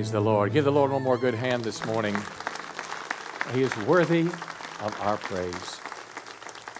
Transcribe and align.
Praise 0.00 0.12
the 0.12 0.18
Lord. 0.18 0.54
Give 0.54 0.64
the 0.64 0.72
Lord 0.72 0.92
one 0.92 1.02
more 1.02 1.18
good 1.18 1.34
hand 1.34 1.62
this 1.62 1.84
morning. 1.84 2.16
He 3.52 3.60
is 3.60 3.76
worthy 3.84 4.22
of 4.80 4.96
our 5.02 5.18
praise. 5.18 5.78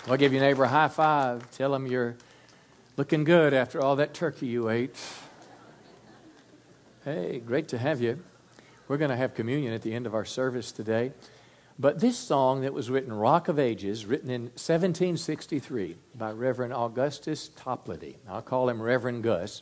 I'll 0.09 0.17
give 0.17 0.33
your 0.33 0.41
neighbor 0.41 0.65
a 0.65 0.69
high 0.69 0.89
five. 0.89 1.51
Tell 1.51 1.75
him 1.75 1.87
you're 1.87 2.17
looking 2.97 3.25
good 3.25 3.53
after 3.53 3.79
all 3.83 3.97
that 3.97 4.15
turkey 4.15 4.47
you 4.47 4.71
ate. 4.71 4.97
Hey, 7.05 7.43
great 7.45 7.69
to 7.69 7.77
have 7.77 8.01
you. 8.01 8.21
We're 8.89 8.97
going 8.97 9.11
to 9.11 9.19
have 9.19 9.35
communion 9.35 9.75
at 9.75 9.83
the 9.83 9.93
end 9.93 10.07
of 10.07 10.15
our 10.15 10.25
service 10.25 10.73
today. 10.73 11.13
But 11.79 12.01
this 12.01 12.17
song 12.17 12.63
that 12.63 12.73
was 12.73 12.89
written, 12.89 13.13
Rock 13.13 13.49
of 13.49 13.59
Ages, 13.59 14.07
written 14.07 14.31
in 14.31 14.45
1763 14.45 15.99
by 16.15 16.33
Reverend 16.33 16.73
Augustus 16.73 17.51
Toplady. 17.51 18.15
I'll 18.27 18.41
call 18.41 18.71
him 18.71 18.81
Reverend 18.81 19.25
Gus. 19.25 19.61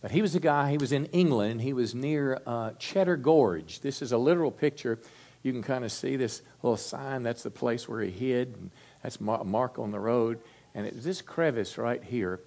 But 0.00 0.10
he 0.10 0.22
was 0.22 0.34
a 0.34 0.40
guy, 0.40 0.70
he 0.70 0.78
was 0.78 0.92
in 0.92 1.06
England. 1.06 1.60
He 1.60 1.72
was 1.72 1.94
near 1.94 2.40
uh, 2.46 2.72
Cheddar 2.78 3.18
Gorge. 3.18 3.80
This 3.80 4.00
is 4.00 4.12
a 4.12 4.18
literal 4.18 4.50
picture. 4.50 4.98
You 5.42 5.52
can 5.52 5.62
kind 5.62 5.84
of 5.84 5.92
see 5.92 6.16
this 6.16 6.42
little 6.62 6.76
sign. 6.76 7.22
That's 7.22 7.42
the 7.42 7.50
place 7.50 7.88
where 7.88 8.00
he 8.02 8.10
hid. 8.10 8.54
And 8.56 8.70
that's 9.02 9.16
a 9.16 9.44
mark 9.44 9.78
on 9.78 9.90
the 9.90 10.00
road. 10.00 10.40
And 10.74 10.86
it's 10.86 11.04
this 11.04 11.20
crevice 11.20 11.76
right 11.76 12.02
here. 12.02 12.40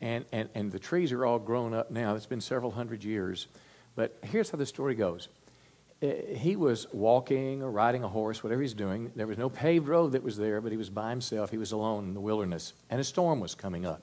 And, 0.00 0.24
and, 0.32 0.48
and 0.54 0.70
the 0.72 0.78
trees 0.78 1.12
are 1.12 1.24
all 1.26 1.38
grown 1.38 1.74
up 1.74 1.90
now. 1.90 2.14
It's 2.14 2.26
been 2.26 2.40
several 2.40 2.70
hundred 2.70 3.04
years. 3.04 3.48
But 3.94 4.16
here's 4.22 4.50
how 4.50 4.58
the 4.58 4.66
story 4.66 4.94
goes 4.94 5.28
uh, 6.02 6.06
he 6.34 6.54
was 6.54 6.86
walking 6.92 7.62
or 7.62 7.70
riding 7.70 8.04
a 8.04 8.08
horse, 8.08 8.42
whatever 8.42 8.62
he's 8.62 8.74
doing. 8.74 9.10
There 9.16 9.26
was 9.26 9.38
no 9.38 9.50
paved 9.50 9.88
road 9.88 10.12
that 10.12 10.22
was 10.22 10.36
there, 10.36 10.60
but 10.60 10.70
he 10.70 10.78
was 10.78 10.90
by 10.90 11.10
himself. 11.10 11.50
He 11.50 11.58
was 11.58 11.72
alone 11.72 12.04
in 12.04 12.14
the 12.14 12.20
wilderness. 12.20 12.72
And 12.90 13.00
a 13.00 13.04
storm 13.04 13.40
was 13.40 13.54
coming 13.54 13.84
up. 13.84 14.02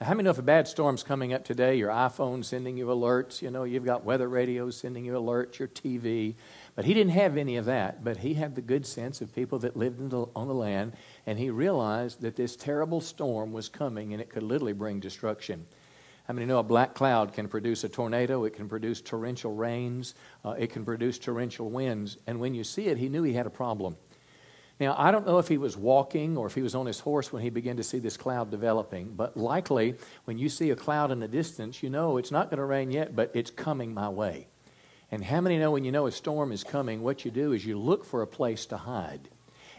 Now, 0.00 0.06
how 0.06 0.14
many 0.14 0.24
know 0.24 0.30
if 0.30 0.38
a 0.38 0.42
bad 0.42 0.68
storm's 0.68 1.02
coming 1.02 1.32
up 1.32 1.44
today, 1.44 1.74
your 1.74 1.90
iPhone 1.90 2.44
sending 2.44 2.76
you 2.76 2.86
alerts, 2.86 3.42
you 3.42 3.50
know, 3.50 3.64
you've 3.64 3.84
got 3.84 4.04
weather 4.04 4.28
radios 4.28 4.76
sending 4.76 5.04
you 5.04 5.14
alerts, 5.14 5.58
your 5.58 5.66
TV. 5.66 6.36
But 6.76 6.84
he 6.84 6.94
didn't 6.94 7.14
have 7.14 7.36
any 7.36 7.56
of 7.56 7.64
that, 7.64 8.04
but 8.04 8.18
he 8.18 8.34
had 8.34 8.54
the 8.54 8.60
good 8.60 8.86
sense 8.86 9.20
of 9.20 9.34
people 9.34 9.58
that 9.58 9.76
lived 9.76 10.10
the, 10.10 10.26
on 10.36 10.46
the 10.46 10.54
land, 10.54 10.92
and 11.26 11.36
he 11.36 11.50
realized 11.50 12.20
that 12.20 12.36
this 12.36 12.54
terrible 12.54 13.00
storm 13.00 13.52
was 13.52 13.68
coming 13.68 14.12
and 14.12 14.22
it 14.22 14.30
could 14.30 14.44
literally 14.44 14.72
bring 14.72 15.00
destruction. 15.00 15.66
How 16.28 16.34
many 16.34 16.46
know 16.46 16.60
a 16.60 16.62
black 16.62 16.94
cloud 16.94 17.32
can 17.32 17.48
produce 17.48 17.82
a 17.82 17.88
tornado? 17.88 18.44
It 18.44 18.52
can 18.52 18.68
produce 18.68 19.00
torrential 19.00 19.54
rains. 19.54 20.14
Uh, 20.44 20.50
it 20.50 20.70
can 20.70 20.84
produce 20.84 21.18
torrential 21.18 21.70
winds. 21.70 22.18
And 22.28 22.38
when 22.38 22.54
you 22.54 22.62
see 22.62 22.86
it, 22.86 22.98
he 22.98 23.08
knew 23.08 23.24
he 23.24 23.32
had 23.32 23.46
a 23.46 23.50
problem. 23.50 23.96
Now, 24.80 24.94
I 24.96 25.10
don't 25.10 25.26
know 25.26 25.38
if 25.38 25.48
he 25.48 25.58
was 25.58 25.76
walking 25.76 26.36
or 26.36 26.46
if 26.46 26.54
he 26.54 26.62
was 26.62 26.74
on 26.74 26.86
his 26.86 27.00
horse 27.00 27.32
when 27.32 27.42
he 27.42 27.50
began 27.50 27.76
to 27.78 27.82
see 27.82 27.98
this 27.98 28.16
cloud 28.16 28.50
developing, 28.50 29.12
but 29.16 29.36
likely 29.36 29.96
when 30.24 30.38
you 30.38 30.48
see 30.48 30.70
a 30.70 30.76
cloud 30.76 31.10
in 31.10 31.18
the 31.18 31.26
distance, 31.26 31.82
you 31.82 31.90
know 31.90 32.16
it's 32.16 32.30
not 32.30 32.48
going 32.48 32.58
to 32.58 32.64
rain 32.64 32.90
yet, 32.92 33.16
but 33.16 33.32
it's 33.34 33.50
coming 33.50 33.92
my 33.92 34.08
way. 34.08 34.46
And 35.10 35.24
how 35.24 35.40
many 35.40 35.58
know 35.58 35.72
when 35.72 35.84
you 35.84 35.90
know 35.90 36.06
a 36.06 36.12
storm 36.12 36.52
is 36.52 36.62
coming, 36.62 37.02
what 37.02 37.24
you 37.24 37.30
do 37.30 37.52
is 37.52 37.66
you 37.66 37.78
look 37.78 38.04
for 38.04 38.22
a 38.22 38.26
place 38.26 38.66
to 38.66 38.76
hide? 38.76 39.28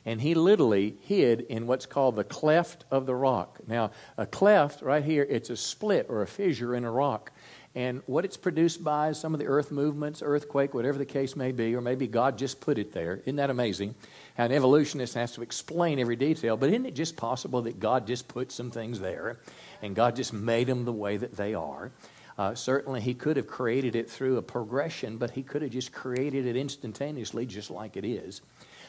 And 0.05 0.21
he 0.21 0.33
literally 0.33 0.97
hid 1.01 1.41
in 1.41 1.67
what's 1.67 1.85
called 1.85 2.15
the 2.15 2.23
cleft 2.23 2.85
of 2.89 3.05
the 3.05 3.15
rock. 3.15 3.59
Now, 3.67 3.91
a 4.17 4.25
cleft 4.25 4.81
right 4.81 5.03
here, 5.03 5.25
it's 5.29 5.49
a 5.49 5.57
split 5.57 6.07
or 6.09 6.21
a 6.21 6.27
fissure 6.27 6.75
in 6.75 6.83
a 6.83 6.91
rock. 6.91 7.31
And 7.75 8.01
what 8.07 8.25
it's 8.25 8.37
produced 8.37 8.83
by 8.83 9.09
is 9.09 9.19
some 9.19 9.33
of 9.33 9.39
the 9.39 9.45
earth 9.45 9.71
movements, 9.71 10.23
earthquake, 10.25 10.73
whatever 10.73 10.97
the 10.97 11.05
case 11.05 11.35
may 11.35 11.51
be, 11.51 11.75
or 11.75 11.81
maybe 11.81 12.07
God 12.07 12.37
just 12.37 12.59
put 12.61 12.79
it 12.79 12.93
there. 12.93 13.21
Isn't 13.25 13.35
that 13.35 13.51
amazing? 13.51 13.93
How 14.35 14.45
an 14.45 14.51
evolutionist 14.51 15.13
has 15.13 15.33
to 15.33 15.43
explain 15.43 15.99
every 15.99 16.15
detail. 16.15 16.57
But 16.57 16.69
isn't 16.69 16.87
it 16.87 16.95
just 16.95 17.15
possible 17.15 17.61
that 17.63 17.79
God 17.79 18.07
just 18.07 18.27
put 18.27 18.51
some 18.51 18.71
things 18.71 18.99
there 18.99 19.39
and 19.83 19.95
God 19.95 20.15
just 20.15 20.33
made 20.33 20.67
them 20.67 20.83
the 20.85 20.93
way 20.93 21.17
that 21.17 21.37
they 21.37 21.53
are? 21.53 21.91
Uh, 22.39 22.55
certainly, 22.55 23.01
He 23.01 23.13
could 23.13 23.37
have 23.37 23.47
created 23.47 23.95
it 23.95 24.09
through 24.09 24.37
a 24.37 24.41
progression, 24.41 25.17
but 25.17 25.31
He 25.31 25.43
could 25.43 25.61
have 25.61 25.71
just 25.71 25.91
created 25.91 26.45
it 26.45 26.55
instantaneously, 26.55 27.45
just 27.45 27.69
like 27.69 27.97
it 27.97 28.05
is. 28.05 28.41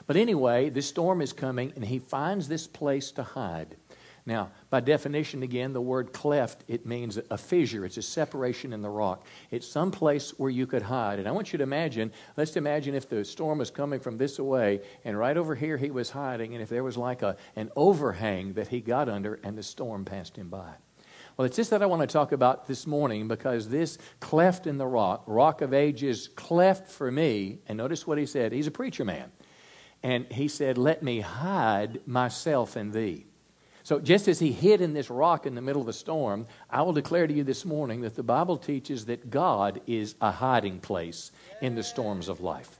But 0.06 0.16
anyway, 0.16 0.70
this 0.70 0.86
storm 0.86 1.20
is 1.20 1.32
coming, 1.32 1.72
and 1.74 1.84
He 1.84 1.98
finds 1.98 2.48
this 2.48 2.66
place 2.66 3.10
to 3.12 3.24
hide. 3.24 3.76
Now, 4.26 4.50
by 4.68 4.80
definition, 4.80 5.42
again, 5.42 5.72
the 5.72 5.80
word 5.80 6.12
cleft, 6.12 6.64
it 6.68 6.86
means 6.86 7.18
a 7.30 7.38
fissure. 7.38 7.84
It's 7.84 7.96
a 7.96 8.02
separation 8.02 8.72
in 8.72 8.82
the 8.82 8.90
rock. 8.90 9.24
It's 9.50 9.66
some 9.66 9.90
place 9.90 10.38
where 10.38 10.50
you 10.50 10.66
could 10.66 10.82
hide. 10.82 11.18
And 11.18 11.26
I 11.26 11.30
want 11.32 11.52
you 11.52 11.56
to 11.58 11.62
imagine, 11.62 12.12
let's 12.36 12.56
imagine 12.56 12.94
if 12.94 13.08
the 13.08 13.24
storm 13.24 13.58
was 13.58 13.70
coming 13.70 14.00
from 14.00 14.18
this 14.18 14.38
away, 14.38 14.80
and 15.04 15.18
right 15.18 15.36
over 15.36 15.54
here 15.54 15.76
he 15.76 15.90
was 15.90 16.10
hiding, 16.10 16.54
and 16.54 16.62
if 16.62 16.68
there 16.68 16.84
was 16.84 16.96
like 16.96 17.22
a, 17.22 17.36
an 17.56 17.70
overhang 17.76 18.52
that 18.54 18.68
he 18.68 18.80
got 18.80 19.08
under, 19.08 19.40
and 19.42 19.56
the 19.56 19.62
storm 19.62 20.04
passed 20.04 20.36
him 20.36 20.48
by. 20.48 20.74
Well, 21.36 21.46
it's 21.46 21.56
this 21.56 21.70
that 21.70 21.82
I 21.82 21.86
want 21.86 22.02
to 22.02 22.06
talk 22.06 22.32
about 22.32 22.66
this 22.66 22.86
morning 22.86 23.26
because 23.26 23.68
this 23.68 23.96
cleft 24.20 24.66
in 24.66 24.76
the 24.76 24.86
rock, 24.86 25.22
rock 25.26 25.62
of 25.62 25.72
ages, 25.72 26.28
cleft 26.36 26.88
for 26.88 27.10
me. 27.10 27.60
And 27.66 27.78
notice 27.78 28.06
what 28.06 28.18
he 28.18 28.26
said. 28.26 28.52
He's 28.52 28.66
a 28.66 28.70
preacher 28.70 29.06
man. 29.06 29.32
And 30.02 30.30
he 30.30 30.48
said, 30.48 30.76
Let 30.76 31.02
me 31.02 31.20
hide 31.20 32.06
myself 32.06 32.76
in 32.76 32.90
thee. 32.90 33.26
So, 33.90 33.98
just 33.98 34.28
as 34.28 34.38
he 34.38 34.52
hid 34.52 34.82
in 34.82 34.92
this 34.92 35.10
rock 35.10 35.46
in 35.46 35.56
the 35.56 35.60
middle 35.60 35.82
of 35.82 35.86
the 35.88 35.92
storm, 35.92 36.46
I 36.70 36.82
will 36.82 36.92
declare 36.92 37.26
to 37.26 37.34
you 37.34 37.42
this 37.42 37.64
morning 37.64 38.02
that 38.02 38.14
the 38.14 38.22
Bible 38.22 38.56
teaches 38.56 39.06
that 39.06 39.30
God 39.30 39.80
is 39.88 40.14
a 40.20 40.30
hiding 40.30 40.78
place 40.78 41.32
in 41.60 41.74
the 41.74 41.82
storms 41.82 42.28
of 42.28 42.40
life. 42.40 42.78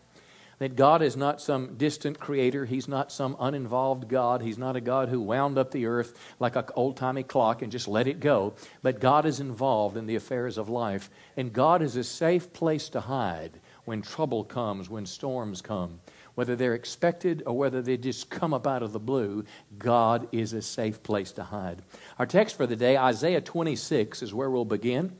That 0.60 0.76
God 0.76 1.03
is 1.03 1.16
not 1.16 1.41
some 1.41 1.75
distant 1.75 2.20
creator. 2.20 2.65
He's 2.65 2.87
not 2.87 3.10
some 3.10 3.34
uninvolved 3.41 4.06
God. 4.06 4.41
He's 4.41 4.56
not 4.56 4.76
a 4.76 4.81
God 4.81 5.09
who 5.09 5.20
wound 5.20 5.59
up 5.59 5.72
the 5.72 5.87
earth 5.87 6.16
like 6.38 6.54
an 6.54 6.66
old 6.76 6.97
timey 6.97 7.25
clock 7.25 7.60
and 7.60 7.72
just 7.72 7.88
let 7.88 8.06
it 8.06 8.20
go. 8.20 8.54
But 8.81 9.00
God 9.00 9.26
is 9.26 9.41
involved 9.41 9.97
in 9.97 10.06
the 10.06 10.15
affairs 10.15 10.59
of 10.59 10.69
life. 10.69 11.10
And 11.37 11.53
God 11.53 11.82
is 11.82 11.97
a 11.97 12.04
safe 12.04 12.53
place 12.53 12.88
to 12.91 13.00
hide 13.00 13.59
when 13.84 14.00
trouble 14.00 14.44
comes, 14.44 14.88
when 14.88 15.06
storms 15.06 15.60
come 15.60 15.99
whether 16.41 16.56
they're 16.56 16.75
expected 16.75 17.43
or 17.45 17.53
whether 17.53 17.83
they 17.83 17.99
just 17.99 18.31
come 18.31 18.55
up 18.55 18.67
out 18.67 18.83
of 18.83 18.95
the 18.95 18.99
blue, 18.99 19.45
God 19.77 20.27
is 20.33 20.55
a 20.55 20.62
safe 20.62 21.03
place 21.03 21.33
to 21.33 21.45
hide. 21.45 21.83
Our 22.19 22.25
text 22.25 22.56
for 22.56 22.67
the 22.67 22.77
day, 22.77 22.97
Isaiah 22.97 23.43
26, 23.43 24.23
is 24.23 24.33
where 24.33 24.49
we'll 24.49 24.65
begin. 24.65 25.12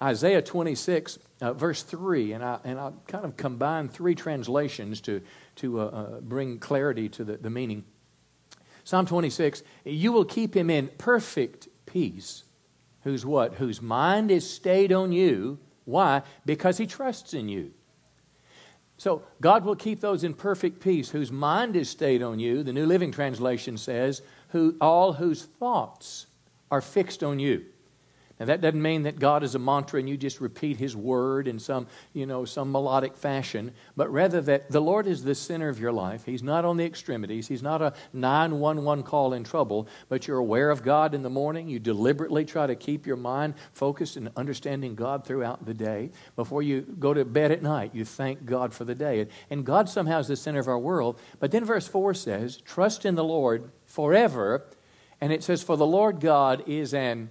Isaiah 0.00 0.40
26, 0.40 1.18
uh, 1.42 1.52
verse 1.52 1.82
3, 1.82 2.32
and 2.32 2.42
I, 2.42 2.60
and 2.64 2.80
I 2.80 2.92
kind 3.08 3.26
of 3.26 3.36
combine 3.36 3.90
three 3.90 4.14
translations 4.14 5.02
to, 5.02 5.20
to 5.56 5.80
uh, 5.80 5.84
uh, 5.84 6.20
bring 6.22 6.58
clarity 6.58 7.10
to 7.10 7.24
the, 7.24 7.36
the 7.36 7.50
meaning. 7.50 7.84
Psalm 8.84 9.04
26, 9.04 9.62
you 9.84 10.12
will 10.12 10.24
keep 10.24 10.56
him 10.56 10.70
in 10.70 10.88
perfect 10.96 11.68
peace, 11.84 12.44
whose 13.02 13.26
what? 13.26 13.56
Whose 13.56 13.82
mind 13.82 14.30
is 14.30 14.48
stayed 14.48 14.94
on 14.94 15.12
you. 15.12 15.58
Why? 15.84 16.22
Because 16.46 16.78
he 16.78 16.86
trusts 16.86 17.34
in 17.34 17.50
you. 17.50 17.72
So 18.96 19.22
God 19.40 19.64
will 19.64 19.76
keep 19.76 20.00
those 20.00 20.24
in 20.24 20.34
perfect 20.34 20.80
peace 20.80 21.10
whose 21.10 21.32
mind 21.32 21.76
is 21.76 21.90
stayed 21.90 22.22
on 22.22 22.38
you. 22.38 22.62
The 22.62 22.72
New 22.72 22.86
Living 22.86 23.12
Translation 23.12 23.76
says, 23.76 24.22
who, 24.48 24.76
all 24.80 25.14
whose 25.14 25.44
thoughts 25.44 26.26
are 26.70 26.80
fixed 26.80 27.22
on 27.22 27.38
you. 27.38 27.64
That 28.44 28.60
doesn't 28.60 28.80
mean 28.80 29.02
that 29.02 29.18
God 29.18 29.42
is 29.42 29.54
a 29.54 29.58
mantra 29.58 30.00
and 30.00 30.08
you 30.08 30.16
just 30.16 30.40
repeat 30.40 30.76
his 30.76 30.96
word 30.96 31.48
in 31.48 31.58
some, 31.58 31.86
you 32.12 32.26
know, 32.26 32.44
some 32.44 32.72
melodic 32.72 33.16
fashion, 33.16 33.72
but 33.96 34.12
rather 34.12 34.40
that 34.42 34.70
the 34.70 34.80
Lord 34.80 35.06
is 35.06 35.24
the 35.24 35.34
center 35.34 35.68
of 35.68 35.80
your 35.80 35.92
life. 35.92 36.24
He's 36.24 36.42
not 36.42 36.64
on 36.64 36.76
the 36.76 36.84
extremities. 36.84 37.48
He's 37.48 37.62
not 37.62 37.82
a 37.82 37.94
911 38.12 39.04
call 39.04 39.32
in 39.32 39.44
trouble, 39.44 39.88
but 40.08 40.26
you're 40.26 40.38
aware 40.38 40.70
of 40.70 40.82
God 40.82 41.14
in 41.14 41.22
the 41.22 41.30
morning. 41.30 41.68
You 41.68 41.78
deliberately 41.78 42.44
try 42.44 42.66
to 42.66 42.74
keep 42.74 43.06
your 43.06 43.16
mind 43.16 43.54
focused 43.72 44.16
and 44.16 44.30
understanding 44.36 44.94
God 44.94 45.24
throughout 45.24 45.64
the 45.64 45.74
day. 45.74 46.10
Before 46.36 46.62
you 46.62 46.82
go 46.82 47.14
to 47.14 47.24
bed 47.24 47.52
at 47.52 47.62
night, 47.62 47.94
you 47.94 48.04
thank 48.04 48.44
God 48.44 48.72
for 48.72 48.84
the 48.84 48.94
day. 48.94 49.26
And 49.50 49.64
God 49.64 49.88
somehow 49.88 50.18
is 50.18 50.28
the 50.28 50.36
center 50.36 50.60
of 50.60 50.68
our 50.68 50.78
world. 50.78 51.18
But 51.38 51.50
then 51.50 51.64
verse 51.64 51.86
4 51.86 52.14
says, 52.14 52.56
"Trust 52.58 53.04
in 53.06 53.14
the 53.14 53.24
Lord 53.24 53.70
forever." 53.84 54.66
And 55.20 55.32
it 55.32 55.42
says, 55.42 55.62
"For 55.62 55.76
the 55.76 55.86
Lord 55.86 56.20
God 56.20 56.64
is 56.66 56.92
an 56.92 57.30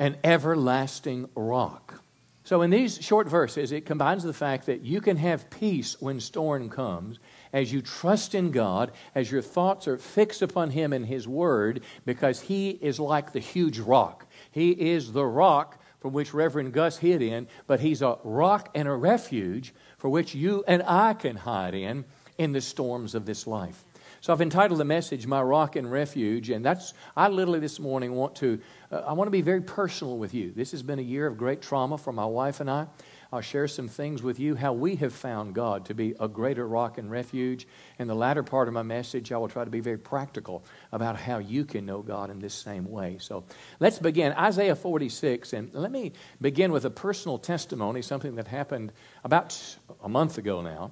an 0.00 0.16
everlasting 0.24 1.28
rock. 1.36 2.02
So, 2.42 2.62
in 2.62 2.70
these 2.70 3.00
short 3.00 3.28
verses, 3.28 3.70
it 3.70 3.86
combines 3.86 4.24
the 4.24 4.32
fact 4.32 4.66
that 4.66 4.80
you 4.80 5.00
can 5.00 5.18
have 5.18 5.50
peace 5.50 6.00
when 6.00 6.18
storm 6.18 6.70
comes 6.70 7.20
as 7.52 7.72
you 7.72 7.82
trust 7.82 8.34
in 8.34 8.50
God, 8.50 8.92
as 9.14 9.30
your 9.30 9.42
thoughts 9.42 9.86
are 9.86 9.98
fixed 9.98 10.42
upon 10.42 10.70
Him 10.70 10.92
and 10.92 11.06
His 11.06 11.28
Word, 11.28 11.82
because 12.06 12.40
He 12.40 12.70
is 12.70 12.98
like 12.98 13.32
the 13.32 13.40
huge 13.40 13.78
rock. 13.78 14.26
He 14.50 14.70
is 14.70 15.12
the 15.12 15.26
rock 15.26 15.80
from 16.00 16.14
which 16.14 16.32
Reverend 16.32 16.72
Gus 16.72 16.96
hid 16.96 17.20
in, 17.20 17.46
but 17.66 17.80
He's 17.80 18.00
a 18.00 18.16
rock 18.24 18.70
and 18.74 18.88
a 18.88 18.94
refuge 18.94 19.74
for 19.98 20.08
which 20.08 20.34
you 20.34 20.64
and 20.66 20.82
I 20.84 21.12
can 21.12 21.36
hide 21.36 21.74
in 21.74 22.06
in 22.38 22.52
the 22.52 22.62
storms 22.62 23.14
of 23.14 23.26
this 23.26 23.46
life. 23.46 23.84
So 24.20 24.32
I've 24.32 24.42
entitled 24.42 24.80
the 24.80 24.84
message 24.84 25.26
"My 25.26 25.40
Rock 25.40 25.76
and 25.76 25.90
Refuge," 25.90 26.50
and 26.50 26.64
that's 26.64 26.92
I 27.16 27.28
literally 27.28 27.60
this 27.60 27.80
morning 27.80 28.12
want 28.12 28.34
to 28.36 28.60
uh, 28.92 28.98
I 29.06 29.12
want 29.14 29.28
to 29.28 29.32
be 29.32 29.40
very 29.40 29.62
personal 29.62 30.18
with 30.18 30.34
you. 30.34 30.52
This 30.52 30.72
has 30.72 30.82
been 30.82 30.98
a 30.98 31.02
year 31.02 31.26
of 31.26 31.38
great 31.38 31.62
trauma 31.62 31.96
for 31.96 32.12
my 32.12 32.26
wife 32.26 32.60
and 32.60 32.70
I. 32.70 32.86
I'll 33.32 33.40
share 33.40 33.68
some 33.68 33.86
things 33.86 34.22
with 34.22 34.40
you 34.40 34.56
how 34.56 34.72
we 34.72 34.96
have 34.96 35.12
found 35.12 35.54
God 35.54 35.84
to 35.86 35.94
be 35.94 36.14
a 36.18 36.26
greater 36.26 36.66
rock 36.66 36.98
and 36.98 37.10
refuge. 37.10 37.66
In 37.98 38.08
the 38.08 38.14
latter 38.14 38.42
part 38.42 38.66
of 38.66 38.74
my 38.74 38.82
message, 38.82 39.30
I 39.30 39.38
will 39.38 39.48
try 39.48 39.64
to 39.64 39.70
be 39.70 39.80
very 39.80 39.98
practical 39.98 40.64
about 40.90 41.16
how 41.16 41.38
you 41.38 41.64
can 41.64 41.86
know 41.86 42.02
God 42.02 42.30
in 42.30 42.40
this 42.40 42.54
same 42.54 42.90
way. 42.90 43.18
So 43.20 43.44
let's 43.78 44.00
begin. 44.00 44.32
Isaiah 44.32 44.74
46, 44.74 45.52
and 45.52 45.72
let 45.72 45.92
me 45.92 46.12
begin 46.40 46.72
with 46.72 46.84
a 46.84 46.90
personal 46.90 47.38
testimony, 47.38 48.02
something 48.02 48.34
that 48.34 48.48
happened 48.48 48.92
about 49.22 49.76
a 50.02 50.08
month 50.08 50.36
ago 50.36 50.60
now. 50.60 50.90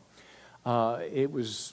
Uh, 0.65 1.01
it 1.13 1.33
was, 1.33 1.73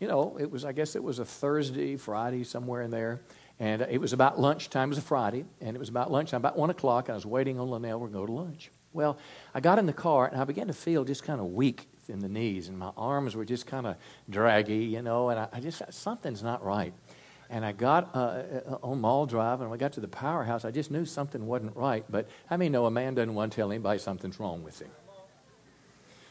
you 0.00 0.08
know, 0.08 0.36
it 0.38 0.50
was, 0.50 0.64
I 0.64 0.72
guess 0.72 0.96
it 0.96 1.02
was 1.02 1.18
a 1.18 1.24
Thursday, 1.24 1.96
Friday, 1.96 2.44
somewhere 2.44 2.82
in 2.82 2.90
there. 2.90 3.20
And 3.60 3.82
it 3.82 4.00
was 4.00 4.12
about 4.12 4.38
lunchtime. 4.38 4.88
It 4.88 4.90
was 4.90 4.98
a 4.98 5.02
Friday, 5.02 5.44
and 5.60 5.74
it 5.76 5.80
was 5.80 5.88
about 5.88 6.12
lunchtime, 6.12 6.38
about 6.38 6.56
1 6.56 6.70
o'clock, 6.70 7.08
and 7.08 7.14
I 7.14 7.16
was 7.16 7.26
waiting 7.26 7.58
on 7.58 7.68
Linnell. 7.68 8.06
To 8.06 8.12
go 8.12 8.24
to 8.24 8.32
lunch. 8.32 8.70
Well, 8.92 9.18
I 9.52 9.60
got 9.60 9.78
in 9.78 9.86
the 9.86 9.92
car, 9.92 10.28
and 10.28 10.40
I 10.40 10.44
began 10.44 10.68
to 10.68 10.72
feel 10.72 11.04
just 11.04 11.24
kind 11.24 11.40
of 11.40 11.46
weak 11.46 11.88
in 12.08 12.20
the 12.20 12.28
knees, 12.28 12.68
and 12.68 12.78
my 12.78 12.92
arms 12.96 13.34
were 13.34 13.44
just 13.44 13.66
kind 13.66 13.86
of 13.86 13.96
draggy, 14.30 14.84
you 14.84 15.02
know, 15.02 15.30
and 15.30 15.40
I, 15.40 15.48
I 15.52 15.60
just, 15.60 15.82
something's 15.90 16.42
not 16.42 16.64
right. 16.64 16.94
And 17.50 17.64
I 17.64 17.72
got 17.72 18.14
uh, 18.14 18.18
uh, 18.18 18.78
on 18.82 19.00
Mall 19.00 19.26
Drive, 19.26 19.60
and 19.60 19.70
when 19.70 19.78
I 19.78 19.80
got 19.80 19.92
to 19.94 20.00
the 20.00 20.08
powerhouse, 20.08 20.64
I 20.64 20.70
just 20.70 20.90
knew 20.90 21.04
something 21.04 21.46
wasn't 21.46 21.76
right. 21.76 22.04
But 22.08 22.28
I 22.50 22.56
mean, 22.56 22.72
no, 22.72 22.86
a 22.86 22.90
man 22.90 23.14
doesn't 23.14 23.34
want 23.34 23.52
to 23.52 23.56
tell 23.56 23.72
anybody 23.72 23.98
something's 23.98 24.38
wrong 24.38 24.62
with 24.62 24.80
him. 24.80 24.90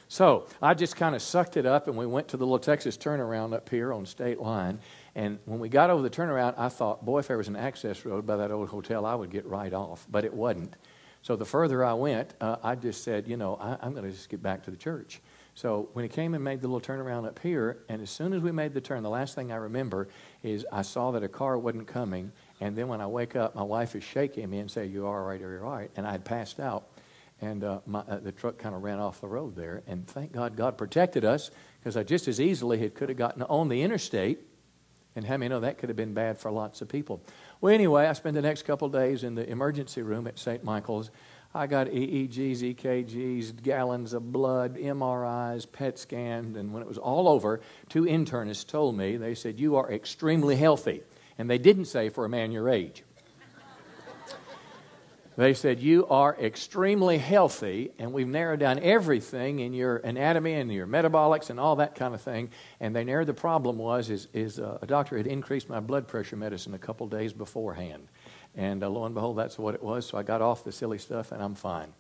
So 0.09 0.47
I 0.61 0.73
just 0.73 0.95
kind 0.95 1.15
of 1.15 1.21
sucked 1.21 1.57
it 1.57 1.65
up, 1.65 1.87
and 1.87 1.97
we 1.97 2.05
went 2.05 2.29
to 2.29 2.37
the 2.37 2.45
little 2.45 2.59
Texas 2.59 2.97
turnaround 2.97 3.53
up 3.53 3.67
here 3.69 3.91
on 3.91 4.05
State 4.05 4.39
Line. 4.39 4.79
And 5.15 5.39
when 5.45 5.59
we 5.59 5.67
got 5.67 5.89
over 5.89 6.01
the 6.01 6.09
turnaround, 6.09 6.55
I 6.57 6.69
thought, 6.69 7.03
boy, 7.03 7.19
if 7.19 7.27
there 7.27 7.37
was 7.37 7.49
an 7.49 7.57
access 7.57 8.05
road 8.05 8.25
by 8.25 8.37
that 8.37 8.51
old 8.51 8.69
hotel, 8.69 9.05
I 9.05 9.15
would 9.15 9.31
get 9.31 9.45
right 9.45 9.73
off. 9.73 10.07
But 10.09 10.23
it 10.23 10.33
wasn't. 10.33 10.75
So 11.23 11.35
the 11.35 11.45
further 11.45 11.83
I 11.83 11.93
went, 11.93 12.33
uh, 12.39 12.55
I 12.63 12.75
just 12.75 13.03
said, 13.03 13.27
you 13.27 13.35
know, 13.35 13.55
I, 13.55 13.77
I'm 13.81 13.91
going 13.91 14.05
to 14.05 14.11
just 14.11 14.29
get 14.29 14.41
back 14.41 14.63
to 14.63 14.71
the 14.71 14.77
church. 14.77 15.19
So 15.55 15.89
when 15.93 16.03
he 16.03 16.09
came 16.09 16.35
and 16.35 16.43
made 16.43 16.61
the 16.61 16.67
little 16.67 16.79
turnaround 16.79 17.27
up 17.27 17.39
here, 17.39 17.79
and 17.89 18.01
as 18.01 18.09
soon 18.09 18.31
as 18.31 18.41
we 18.41 18.51
made 18.51 18.73
the 18.73 18.79
turn, 18.79 19.03
the 19.03 19.09
last 19.09 19.35
thing 19.35 19.51
I 19.51 19.55
remember 19.55 20.07
is 20.43 20.65
I 20.71 20.83
saw 20.83 21.11
that 21.11 21.23
a 21.23 21.27
car 21.27 21.57
wasn't 21.57 21.87
coming. 21.87 22.31
And 22.61 22.77
then 22.77 22.87
when 22.87 23.01
I 23.01 23.07
wake 23.07 23.35
up, 23.35 23.55
my 23.55 23.63
wife 23.63 23.95
is 23.95 24.03
shaking 24.03 24.49
me 24.49 24.59
and 24.59 24.71
saying, 24.71 24.91
You 24.91 25.07
all 25.07 25.19
right, 25.19 25.41
are 25.41 25.57
you 25.57 25.63
all 25.63 25.71
right? 25.71 25.91
And 25.97 26.07
I 26.07 26.11
had 26.11 26.23
passed 26.23 26.59
out 26.59 26.87
and 27.41 27.63
uh, 27.63 27.79
my, 27.85 27.99
uh, 27.99 28.17
the 28.17 28.31
truck 28.31 28.57
kind 28.57 28.73
of 28.73 28.83
ran 28.83 28.99
off 28.99 29.21
the 29.21 29.27
road 29.27 29.55
there. 29.55 29.83
And 29.87 30.07
thank 30.07 30.31
God, 30.31 30.55
God 30.55 30.77
protected 30.77 31.23
us 31.23 31.51
because 31.79 31.95
I 31.95 32.03
just 32.03 32.27
as 32.27 32.41
easily 32.41 32.79
had 32.79 32.95
could 32.95 33.09
have 33.09 33.17
gotten 33.17 33.43
on 33.43 33.69
the 33.69 33.81
interstate. 33.81 34.39
And 35.15 35.25
how 35.25 35.37
many 35.37 35.49
know 35.49 35.59
that 35.61 35.77
could 35.79 35.89
have 35.89 35.95
been 35.95 36.13
bad 36.13 36.37
for 36.37 36.51
lots 36.51 36.81
of 36.81 36.89
people? 36.89 37.21
Well, 37.59 37.73
anyway, 37.73 38.05
I 38.05 38.13
spent 38.13 38.35
the 38.35 38.41
next 38.41 38.63
couple 38.63 38.87
days 38.89 39.23
in 39.23 39.35
the 39.35 39.49
emergency 39.49 40.01
room 40.01 40.27
at 40.27 40.37
St. 40.37 40.63
Michael's. 40.63 41.09
I 41.55 41.65
got 41.65 41.87
EEGs, 41.87 42.75
EKGs, 42.75 43.63
gallons 43.63 44.13
of 44.13 44.31
blood, 44.31 44.75
MRIs, 44.75 45.71
PET 45.71 45.97
scans, 45.97 46.55
and 46.55 46.71
when 46.71 46.83
it 46.83 46.87
was 46.87 46.99
all 46.99 47.27
over, 47.27 47.61
two 47.89 48.03
internists 48.03 48.67
told 48.67 48.95
me, 48.95 49.17
they 49.17 49.33
said, 49.33 49.59
You 49.59 49.75
are 49.77 49.91
extremely 49.91 50.55
healthy. 50.55 51.01
And 51.39 51.49
they 51.49 51.57
didn't 51.57 51.85
say 51.85 52.09
for 52.09 52.25
a 52.25 52.29
man 52.29 52.51
your 52.51 52.69
age. 52.69 53.03
They 55.37 55.53
said, 55.53 55.79
You 55.79 56.07
are 56.07 56.35
extremely 56.41 57.19
healthy, 57.19 57.91
and 57.99 58.11
we've 58.11 58.27
narrowed 58.27 58.59
down 58.59 58.79
everything 58.79 59.59
in 59.59 59.71
your 59.71 59.97
anatomy 59.97 60.53
and 60.53 60.73
your 60.73 60.87
metabolics 60.87 61.51
and 61.51 61.59
all 61.59 61.75
that 61.75 61.93
kind 61.93 62.15
of 62.15 62.21
thing. 62.21 62.49
And 62.79 62.95
they 62.95 63.03
narrowed 63.03 63.27
the 63.27 63.35
problem 63.35 63.77
was 63.77 64.09
is, 64.09 64.27
is 64.33 64.59
uh, 64.59 64.79
a 64.81 64.87
doctor 64.87 65.15
had 65.15 65.27
increased 65.27 65.69
my 65.69 65.79
blood 65.79 66.07
pressure 66.07 66.35
medicine 66.35 66.73
a 66.73 66.79
couple 66.79 67.05
days 67.05 67.33
beforehand. 67.33 68.07
And 68.55 68.83
uh, 68.83 68.89
lo 68.89 69.05
and 69.05 69.13
behold, 69.13 69.37
that's 69.37 69.59
what 69.59 69.75
it 69.75 69.83
was. 69.83 70.07
So 70.07 70.17
I 70.17 70.23
got 70.23 70.41
off 70.41 70.63
the 70.63 70.71
silly 70.71 70.97
stuff, 70.97 71.31
and 71.31 71.39
I'm 71.41 71.53
fine. 71.53 71.93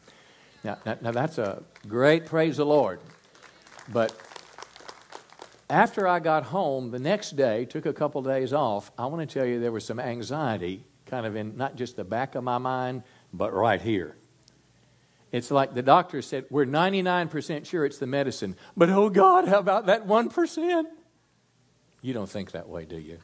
Now, 0.63 0.79
now, 0.83 0.97
now 0.99 1.11
that's 1.11 1.37
a 1.37 1.61
great 1.87 2.25
praise 2.25 2.57
the 2.57 2.65
Lord. 2.65 2.99
But 3.93 4.19
after 5.69 6.07
I 6.07 6.17
got 6.17 6.45
home 6.45 6.89
the 6.89 6.97
next 6.99 7.35
day, 7.35 7.65
took 7.65 7.85
a 7.85 7.93
couple 7.93 8.23
days 8.23 8.51
off, 8.51 8.91
I 8.97 9.05
want 9.05 9.29
to 9.29 9.31
tell 9.31 9.45
you 9.45 9.59
there 9.59 9.71
was 9.71 9.85
some 9.85 9.99
anxiety 9.99 10.85
kind 11.07 11.25
of 11.25 11.35
in 11.35 11.55
not 11.57 11.75
just 11.75 11.95
the 11.95 12.03
back 12.03 12.35
of 12.35 12.43
my 12.43 12.57
mind, 12.57 13.03
but 13.33 13.53
right 13.53 13.81
here. 13.81 14.15
It's 15.31 15.51
like 15.51 15.73
the 15.73 15.81
doctor 15.81 16.21
said, 16.21 16.45
We're 16.49 16.65
99% 16.65 17.65
sure 17.65 17.85
it's 17.85 17.97
the 17.97 18.07
medicine, 18.07 18.55
but 18.75 18.89
oh 18.89 19.09
God, 19.09 19.47
how 19.47 19.59
about 19.59 19.87
that 19.87 20.07
1%? 20.07 20.83
You 22.01 22.13
don't 22.13 22.29
think 22.29 22.51
that 22.51 22.69
way, 22.69 22.85
do 22.85 22.97
you? 22.97 23.19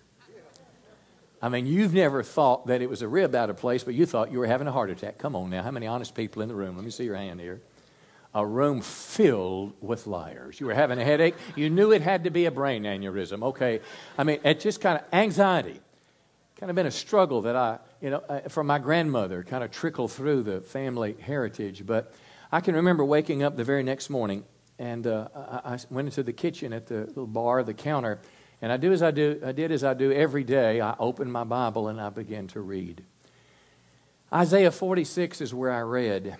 I 1.41 1.49
mean, 1.49 1.65
you've 1.65 1.93
never 1.93 2.23
thought 2.23 2.67
that 2.67 2.81
it 2.81 2.89
was 2.89 3.01
a 3.01 3.07
rib 3.07 3.35
out 3.35 3.49
of 3.49 3.57
place, 3.57 3.83
but 3.83 3.93
you 3.93 4.05
thought 4.05 4.31
you 4.31 4.39
were 4.39 4.47
having 4.47 4.65
a 4.65 4.71
heart 4.71 4.89
attack. 4.89 5.17
Come 5.17 5.35
on 5.35 5.49
now. 5.49 5.61
How 5.61 5.71
many 5.71 5.87
honest 5.87 6.15
people 6.15 6.41
in 6.41 6.47
the 6.47 6.55
room? 6.55 6.77
Let 6.77 6.85
me 6.85 6.91
see 6.91 7.03
your 7.03 7.17
hand 7.17 7.41
here. 7.41 7.61
A 8.33 8.45
room 8.45 8.81
filled 8.81 9.73
with 9.81 10.07
liars. 10.07 10.59
You 10.61 10.67
were 10.67 10.73
having 10.73 10.99
a 10.99 11.03
headache. 11.03 11.35
You 11.57 11.69
knew 11.69 11.91
it 11.91 12.01
had 12.01 12.23
to 12.23 12.29
be 12.29 12.45
a 12.45 12.51
brain 12.51 12.83
aneurysm. 12.83 13.43
Okay. 13.43 13.81
I 14.17 14.23
mean, 14.23 14.39
it 14.45 14.61
just 14.61 14.79
kind 14.79 14.97
of 14.97 15.03
anxiety. 15.11 15.81
Kind 16.55 16.69
of 16.69 16.77
been 16.77 16.85
a 16.85 16.91
struggle 16.91 17.41
that 17.41 17.57
I 17.57 17.79
you 18.03 18.09
know, 18.09 18.21
uh, 18.27 18.41
from 18.49 18.67
my 18.67 18.79
grandmother, 18.79 19.43
kind 19.43 19.63
of 19.63 19.71
trickle 19.71 20.09
through 20.09 20.43
the 20.43 20.59
family 20.59 21.15
heritage. 21.21 21.85
But 21.85 22.13
I 22.51 22.59
can 22.59 22.75
remember 22.75 23.05
waking 23.05 23.43
up 23.43 23.55
the 23.55 23.63
very 23.63 23.81
next 23.81 24.09
morning, 24.09 24.43
and 24.77 25.07
uh, 25.07 25.29
I, 25.33 25.75
I, 25.75 25.79
went 25.89 26.09
into 26.09 26.21
the 26.21 26.33
kitchen 26.33 26.73
at 26.73 26.85
the 26.85 27.05
little 27.05 27.25
bar, 27.25 27.63
the 27.63 27.73
counter, 27.73 28.19
and 28.61 28.73
I 28.73 28.77
do 28.77 28.91
as 28.91 29.01
I 29.01 29.11
do. 29.11 29.41
I 29.45 29.53
did 29.53 29.71
as 29.71 29.85
I 29.85 29.93
do 29.93 30.11
every 30.11 30.43
day. 30.43 30.81
I 30.81 30.95
opened 30.99 31.31
my 31.31 31.45
Bible 31.45 31.87
and 31.87 31.99
I 31.99 32.09
began 32.09 32.47
to 32.47 32.59
read. 32.59 33.05
Isaiah 34.33 34.71
46 34.71 35.39
is 35.39 35.53
where 35.53 35.71
I 35.71 35.81
read, 35.81 36.35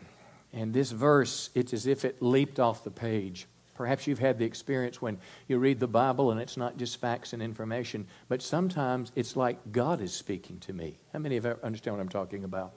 and 0.51 0.73
this 0.73 0.91
verse, 0.91 1.49
it's 1.55 1.73
as 1.73 1.87
if 1.87 2.03
it 2.03 2.21
leaped 2.21 2.59
off 2.59 2.83
the 2.83 2.91
page. 2.91 3.47
Perhaps 3.75 4.07
you've 4.07 4.19
had 4.19 4.37
the 4.37 4.45
experience 4.45 5.01
when 5.01 5.17
you 5.47 5.57
read 5.57 5.79
the 5.79 5.87
Bible 5.87 6.31
and 6.31 6.39
it's 6.39 6.57
not 6.57 6.77
just 6.77 6.99
facts 6.99 7.33
and 7.33 7.41
information, 7.41 8.07
but 8.27 8.41
sometimes 8.41 9.11
it's 9.15 9.35
like 9.35 9.71
God 9.71 10.01
is 10.01 10.13
speaking 10.13 10.59
to 10.59 10.73
me. 10.73 10.97
How 11.11 11.19
many 11.19 11.37
of 11.37 11.45
you 11.45 11.57
understand 11.63 11.97
what 11.97 12.01
I'm 12.01 12.09
talking 12.09 12.43
about? 12.43 12.73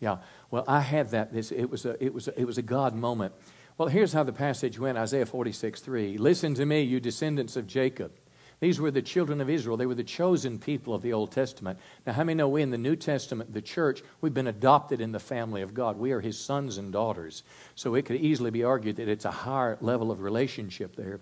Yeah. 0.00 0.18
Well, 0.50 0.64
I 0.68 0.80
had 0.80 1.10
that. 1.10 1.32
This, 1.32 1.50
it, 1.50 1.70
was 1.70 1.86
a, 1.86 2.02
it, 2.04 2.12
was 2.12 2.28
a, 2.28 2.38
it 2.38 2.44
was 2.44 2.58
a 2.58 2.62
God 2.62 2.94
moment. 2.94 3.32
Well, 3.78 3.88
here's 3.88 4.12
how 4.12 4.22
the 4.24 4.32
passage 4.32 4.78
went 4.78 4.98
Isaiah 4.98 5.26
46 5.26 5.80
3. 5.80 6.18
Listen 6.18 6.54
to 6.54 6.66
me, 6.66 6.82
you 6.82 7.00
descendants 7.00 7.56
of 7.56 7.66
Jacob. 7.66 8.12
These 8.58 8.80
were 8.80 8.90
the 8.90 9.02
children 9.02 9.40
of 9.40 9.50
Israel. 9.50 9.76
They 9.76 9.86
were 9.86 9.94
the 9.94 10.02
chosen 10.02 10.58
people 10.58 10.94
of 10.94 11.02
the 11.02 11.12
Old 11.12 11.30
Testament. 11.30 11.78
Now, 12.06 12.14
how 12.14 12.24
many 12.24 12.36
know 12.36 12.48
we 12.48 12.62
in 12.62 12.70
the 12.70 12.78
New 12.78 12.96
Testament, 12.96 13.52
the 13.52 13.60
church, 13.60 14.02
we've 14.22 14.32
been 14.32 14.46
adopted 14.46 15.00
in 15.00 15.12
the 15.12 15.20
family 15.20 15.60
of 15.60 15.74
God? 15.74 15.98
We 15.98 16.12
are 16.12 16.20
his 16.20 16.38
sons 16.38 16.78
and 16.78 16.90
daughters. 16.90 17.42
So 17.74 17.94
it 17.94 18.06
could 18.06 18.16
easily 18.16 18.50
be 18.50 18.64
argued 18.64 18.96
that 18.96 19.08
it's 19.08 19.26
a 19.26 19.30
higher 19.30 19.76
level 19.82 20.10
of 20.10 20.22
relationship 20.22 20.96
there. 20.96 21.20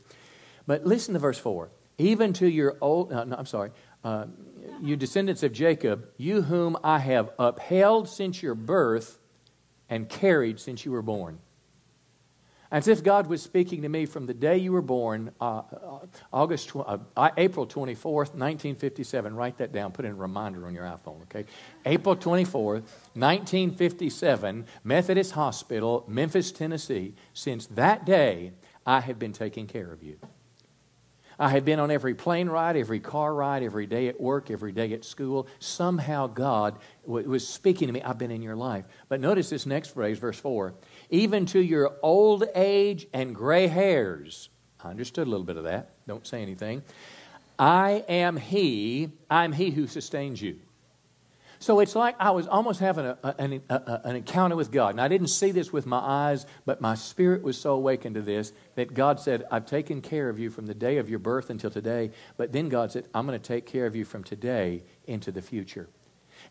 But 0.66 0.86
listen 0.86 1.14
to 1.14 1.20
verse 1.20 1.38
4. 1.38 1.70
Even 1.98 2.32
to 2.34 2.48
your 2.48 2.76
old, 2.80 3.12
uh, 3.12 3.24
no, 3.24 3.36
I'm 3.36 3.46
sorry, 3.46 3.70
uh, 4.04 4.26
you 4.80 4.96
descendants 4.96 5.42
of 5.42 5.52
Jacob, 5.52 6.08
you 6.16 6.42
whom 6.42 6.76
I 6.84 6.98
have 6.98 7.30
upheld 7.38 8.08
since 8.08 8.42
your 8.42 8.54
birth 8.54 9.18
and 9.88 10.08
carried 10.08 10.60
since 10.60 10.84
you 10.84 10.92
were 10.92 11.02
born. 11.02 11.38
As 12.74 12.88
if 12.88 13.04
God 13.04 13.28
was 13.28 13.40
speaking 13.40 13.82
to 13.82 13.88
me 13.88 14.04
from 14.04 14.26
the 14.26 14.34
day 14.34 14.58
you 14.58 14.72
were 14.72 14.82
born, 14.82 15.30
uh, 15.40 15.58
uh 15.58 15.98
August, 16.32 16.72
uh, 16.74 16.98
April 17.36 17.68
24th, 17.68 18.34
1957. 18.34 19.36
Write 19.36 19.58
that 19.58 19.70
down. 19.70 19.92
Put 19.92 20.04
in 20.04 20.10
a 20.10 20.16
reminder 20.16 20.66
on 20.66 20.74
your 20.74 20.82
iPhone, 20.82 21.22
okay? 21.22 21.44
April 21.86 22.16
24th, 22.16 22.82
1957, 23.14 24.66
Methodist 24.82 25.30
Hospital, 25.30 26.04
Memphis, 26.08 26.50
Tennessee. 26.50 27.14
Since 27.32 27.66
that 27.68 28.04
day, 28.04 28.50
I 28.84 28.98
have 28.98 29.20
been 29.20 29.32
taking 29.32 29.68
care 29.68 29.92
of 29.92 30.02
you. 30.02 30.18
I 31.38 31.48
have 31.50 31.64
been 31.64 31.80
on 31.80 31.90
every 31.90 32.14
plane 32.14 32.48
ride, 32.48 32.76
every 32.76 33.00
car 33.00 33.34
ride, 33.34 33.62
every 33.62 33.86
day 33.86 34.08
at 34.08 34.20
work, 34.20 34.50
every 34.50 34.72
day 34.72 34.92
at 34.92 35.04
school. 35.04 35.46
Somehow 35.58 36.26
God 36.26 36.78
was 37.04 37.46
speaking 37.46 37.88
to 37.88 37.92
me. 37.92 38.02
I've 38.02 38.18
been 38.18 38.30
in 38.30 38.42
your 38.42 38.56
life. 38.56 38.84
But 39.08 39.20
notice 39.20 39.50
this 39.50 39.66
next 39.66 39.94
phrase, 39.94 40.18
verse 40.18 40.38
4 40.38 40.74
even 41.10 41.46
to 41.46 41.60
your 41.60 41.96
old 42.02 42.44
age 42.54 43.06
and 43.12 43.34
gray 43.34 43.66
hairs. 43.66 44.48
I 44.82 44.90
understood 44.90 45.26
a 45.26 45.30
little 45.30 45.46
bit 45.46 45.56
of 45.56 45.64
that. 45.64 45.90
Don't 46.06 46.26
say 46.26 46.42
anything. 46.42 46.82
I 47.58 48.04
am 48.08 48.36
He, 48.36 49.10
I'm 49.30 49.52
He 49.52 49.70
who 49.70 49.86
sustains 49.86 50.42
you. 50.42 50.58
So 51.58 51.80
it's 51.80 51.94
like 51.94 52.16
I 52.18 52.30
was 52.30 52.46
almost 52.46 52.80
having 52.80 53.06
a, 53.06 53.18
a, 53.22 53.34
an, 53.38 53.62
a, 53.68 54.00
an 54.04 54.16
encounter 54.16 54.56
with 54.56 54.70
God. 54.70 54.90
And 54.90 55.00
I 55.00 55.08
didn't 55.08 55.28
see 55.28 55.50
this 55.50 55.72
with 55.72 55.86
my 55.86 55.98
eyes, 55.98 56.46
but 56.66 56.80
my 56.80 56.94
spirit 56.94 57.42
was 57.42 57.58
so 57.58 57.74
awakened 57.74 58.16
to 58.16 58.22
this 58.22 58.52
that 58.74 58.94
God 58.94 59.20
said, 59.20 59.44
I've 59.50 59.66
taken 59.66 60.00
care 60.00 60.28
of 60.28 60.38
you 60.38 60.50
from 60.50 60.66
the 60.66 60.74
day 60.74 60.98
of 60.98 61.08
your 61.08 61.18
birth 61.18 61.50
until 61.50 61.70
today. 61.70 62.10
But 62.36 62.52
then 62.52 62.68
God 62.68 62.92
said, 62.92 63.06
I'm 63.14 63.26
going 63.26 63.38
to 63.38 63.46
take 63.46 63.66
care 63.66 63.86
of 63.86 63.96
you 63.96 64.04
from 64.04 64.24
today 64.24 64.82
into 65.06 65.32
the 65.32 65.42
future. 65.42 65.88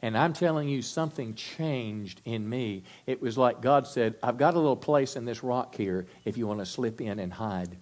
And 0.02 0.18
I'm 0.18 0.34
telling 0.34 0.68
you, 0.68 0.82
something 0.82 1.36
changed 1.36 2.22
in 2.26 2.50
me. 2.50 2.84
It 3.06 3.22
was 3.22 3.38
like 3.38 3.62
God 3.62 3.88
said, 3.88 4.16
I've 4.24 4.38
got 4.38 4.56
a 4.56 4.60
little 4.60 4.76
place 4.76 5.16
in 5.16 5.26
this 5.26 5.44
rock 5.44 5.76
here 5.76 6.08
if 6.26 6.38
you 6.38 6.48
want 6.48 6.60
to 6.60 6.66
slip 6.66 7.00
in 7.00 7.20
and 7.20 7.32
hide. 7.32 7.78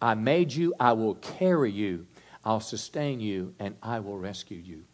I 0.00 0.14
made 0.14 0.52
you, 0.52 0.74
I 0.78 0.92
will 0.92 1.14
carry 1.16 1.72
you, 1.72 2.06
I'll 2.44 2.60
sustain 2.60 3.20
you, 3.20 3.54
and 3.58 3.74
I 3.82 4.00
will 4.00 4.18
rescue 4.18 4.58
you. 4.58 4.84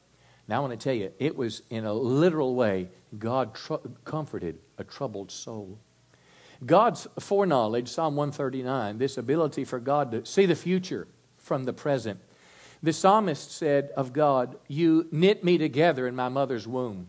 Now, 0.49 0.59
I 0.59 0.61
want 0.61 0.79
to 0.79 0.83
tell 0.83 0.95
you, 0.95 1.13
it 1.19 1.37
was 1.37 1.63
in 1.71 1.85
a 1.85 1.93
literal 1.93 2.55
way, 2.55 2.89
God 3.19 3.55
tr- 3.55 3.75
comforted 4.05 4.59
a 4.79 4.85
troubled 4.85 5.31
soul. 5.31 5.79
God's 6.65 7.07
foreknowledge, 7.19 7.89
Psalm 7.89 8.17
139, 8.17 8.99
this 8.99 9.19
ability 9.19 9.65
for 9.65 9.81
God 9.81 10.11
to 10.13 10.27
see 10.27 10.47
the 10.47 10.55
future 10.55 11.09
from 11.37 11.65
the 11.65 11.73
present. 11.73 12.21
The 12.83 12.93
psalmist 12.93 13.51
said 13.51 13.91
of 13.97 14.13
God, 14.13 14.57
You 14.69 15.09
knit 15.11 15.45
me 15.45 15.59
together 15.59 16.07
in 16.07 16.17
my 16.17 16.29
mother's 16.29 16.67
womb. 16.67 17.09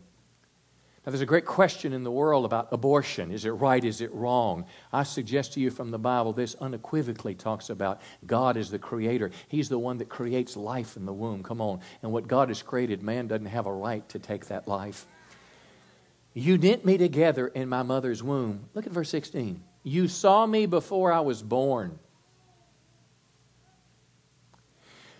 Now, 1.04 1.10
there's 1.10 1.20
a 1.20 1.26
great 1.26 1.44
question 1.44 1.92
in 1.92 2.02
the 2.02 2.10
world 2.10 2.46
about 2.46 2.68
abortion. 2.72 3.30
Is 3.30 3.44
it 3.44 3.50
right? 3.50 3.84
Is 3.84 4.00
it 4.00 4.10
wrong? 4.14 4.64
I 4.90 5.02
suggest 5.02 5.52
to 5.52 5.60
you 5.60 5.70
from 5.70 5.90
the 5.90 5.98
Bible, 5.98 6.32
this 6.32 6.54
unequivocally 6.54 7.34
talks 7.34 7.68
about 7.68 8.00
God 8.26 8.56
is 8.56 8.70
the 8.70 8.78
creator. 8.78 9.30
He's 9.48 9.68
the 9.68 9.78
one 9.78 9.98
that 9.98 10.08
creates 10.08 10.56
life 10.56 10.96
in 10.96 11.04
the 11.04 11.12
womb. 11.12 11.42
Come 11.42 11.60
on. 11.60 11.80
And 12.02 12.10
what 12.10 12.26
God 12.26 12.48
has 12.48 12.62
created, 12.62 13.02
man 13.02 13.26
doesn't 13.26 13.46
have 13.46 13.66
a 13.66 13.72
right 13.72 14.08
to 14.08 14.18
take 14.18 14.46
that 14.46 14.66
life. 14.66 15.06
You 16.32 16.56
knit 16.56 16.86
me 16.86 16.96
together 16.96 17.48
in 17.48 17.68
my 17.68 17.82
mother's 17.82 18.22
womb. 18.22 18.70
Look 18.72 18.86
at 18.86 18.92
verse 18.92 19.10
16. 19.10 19.62
You 19.82 20.08
saw 20.08 20.46
me 20.46 20.64
before 20.64 21.12
I 21.12 21.20
was 21.20 21.42
born. 21.42 21.98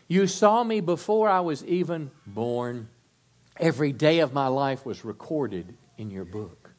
You 0.09 0.26
saw 0.26 0.64
me 0.64 0.81
before 0.81 1.29
I 1.29 1.41
was 1.41 1.62
even 1.67 2.11
born. 2.26 2.88
Every 3.58 3.92
day 3.92 4.20
of 4.20 4.32
my 4.32 4.49
life 4.49 4.84
was 4.84 5.04
recorded 5.04 5.76
in 5.96 6.11
your 6.11 6.25
book. 6.25 6.70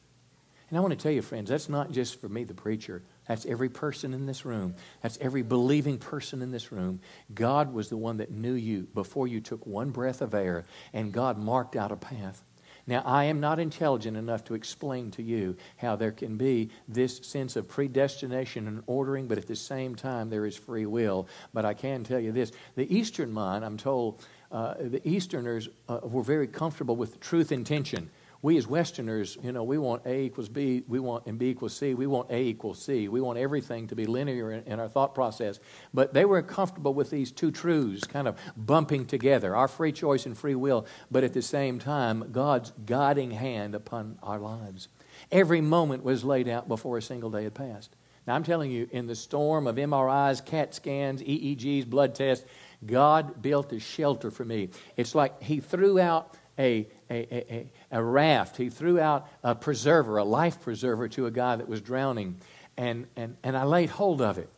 And 0.68 0.76
I 0.76 0.80
want 0.80 0.92
to 0.92 0.96
tell 1.02 1.12
you, 1.12 1.22
friends, 1.22 1.48
that's 1.48 1.68
not 1.68 1.92
just 1.92 2.20
for 2.20 2.28
me, 2.28 2.44
the 2.44 2.54
preacher. 2.54 3.02
That's 3.28 3.46
every 3.46 3.68
person 3.68 4.12
in 4.12 4.26
this 4.26 4.44
room. 4.44 4.74
That's 5.00 5.18
every 5.20 5.42
believing 5.42 5.98
person 5.98 6.42
in 6.42 6.50
this 6.50 6.72
room. 6.72 7.00
God 7.34 7.72
was 7.72 7.88
the 7.88 7.96
one 7.96 8.18
that 8.18 8.30
knew 8.30 8.54
you 8.54 8.88
before 8.94 9.26
you 9.28 9.40
took 9.40 9.64
one 9.66 9.90
breath 9.90 10.20
of 10.22 10.34
air, 10.34 10.64
and 10.92 11.12
God 11.12 11.38
marked 11.38 11.76
out 11.76 11.92
a 11.92 11.96
path. 11.96 12.42
Now, 12.88 13.02
I 13.04 13.24
am 13.24 13.40
not 13.40 13.58
intelligent 13.58 14.16
enough 14.16 14.44
to 14.44 14.54
explain 14.54 15.10
to 15.12 15.22
you 15.22 15.56
how 15.76 15.96
there 15.96 16.12
can 16.12 16.36
be 16.36 16.70
this 16.86 17.18
sense 17.18 17.56
of 17.56 17.66
predestination 17.66 18.68
and 18.68 18.84
ordering, 18.86 19.26
but 19.26 19.38
at 19.38 19.48
the 19.48 19.56
same 19.56 19.96
time, 19.96 20.30
there 20.30 20.46
is 20.46 20.56
free 20.56 20.86
will. 20.86 21.26
But 21.52 21.64
I 21.64 21.74
can 21.74 22.04
tell 22.04 22.20
you 22.20 22.30
this 22.30 22.52
the 22.76 22.92
Eastern 22.96 23.32
mind, 23.32 23.64
I'm 23.64 23.76
told, 23.76 24.24
uh, 24.52 24.74
the 24.78 25.06
Easterners 25.08 25.68
uh, 25.88 26.00
were 26.02 26.22
very 26.22 26.46
comfortable 26.46 26.96
with 26.96 27.20
truth 27.20 27.52
intention. 27.52 28.10
We 28.42 28.58
as 28.58 28.66
Westerners, 28.66 29.38
you 29.42 29.50
know, 29.50 29.64
we 29.64 29.78
want 29.78 30.02
A 30.06 30.20
equals 30.20 30.48
B, 30.48 30.84
we 30.86 31.00
want 31.00 31.26
and 31.26 31.38
B 31.38 31.48
equals 31.48 31.74
C, 31.74 31.94
we 31.94 32.06
want 32.06 32.30
A 32.30 32.38
equals 32.38 32.80
C. 32.80 33.08
We 33.08 33.20
want 33.20 33.38
everything 33.38 33.88
to 33.88 33.96
be 33.96 34.06
linear 34.06 34.52
in, 34.52 34.62
in 34.64 34.78
our 34.78 34.88
thought 34.88 35.14
process. 35.14 35.58
But 35.94 36.12
they 36.14 36.24
were 36.24 36.42
comfortable 36.42 36.94
with 36.94 37.10
these 37.10 37.32
two 37.32 37.50
truths 37.50 38.04
kind 38.06 38.28
of 38.28 38.38
bumping 38.56 39.06
together, 39.06 39.56
our 39.56 39.68
free 39.68 39.90
choice 39.90 40.26
and 40.26 40.36
free 40.36 40.54
will, 40.54 40.86
but 41.10 41.24
at 41.24 41.32
the 41.32 41.42
same 41.42 41.78
time, 41.78 42.28
God's 42.30 42.72
guiding 42.84 43.32
hand 43.32 43.74
upon 43.74 44.18
our 44.22 44.38
lives. 44.38 44.88
Every 45.32 45.60
moment 45.60 46.04
was 46.04 46.22
laid 46.22 46.48
out 46.48 46.68
before 46.68 46.98
a 46.98 47.02
single 47.02 47.30
day 47.30 47.44
had 47.44 47.54
passed. 47.54 47.96
Now, 48.26 48.34
I'm 48.34 48.44
telling 48.44 48.72
you, 48.72 48.88
in 48.90 49.06
the 49.06 49.14
storm 49.14 49.66
of 49.66 49.76
MRIs, 49.76 50.44
CAT 50.44 50.74
scans, 50.74 51.22
EEGs, 51.22 51.88
blood 51.88 52.14
tests, 52.14 52.44
God 52.84 53.40
built 53.42 53.72
a 53.72 53.80
shelter 53.80 54.30
for 54.30 54.44
me. 54.44 54.70
It's 54.96 55.14
like 55.14 55.42
He 55.42 55.60
threw 55.60 55.98
out 55.98 56.34
a, 56.58 56.88
a, 57.10 57.34
a, 57.34 57.70
a, 57.90 58.02
raft, 58.02 58.56
He 58.56 58.70
threw 58.70 58.98
out 58.98 59.28
a 59.42 59.54
preserver, 59.54 60.18
a 60.18 60.24
life 60.24 60.60
preserver 60.60 61.08
to 61.10 61.26
a 61.26 61.30
guy 61.30 61.56
that 61.56 61.68
was 61.68 61.80
drowning, 61.80 62.40
and, 62.76 63.06
and, 63.16 63.36
and 63.42 63.56
I 63.56 63.64
laid 63.64 63.90
hold 63.90 64.20
of 64.20 64.38
it. 64.38 64.50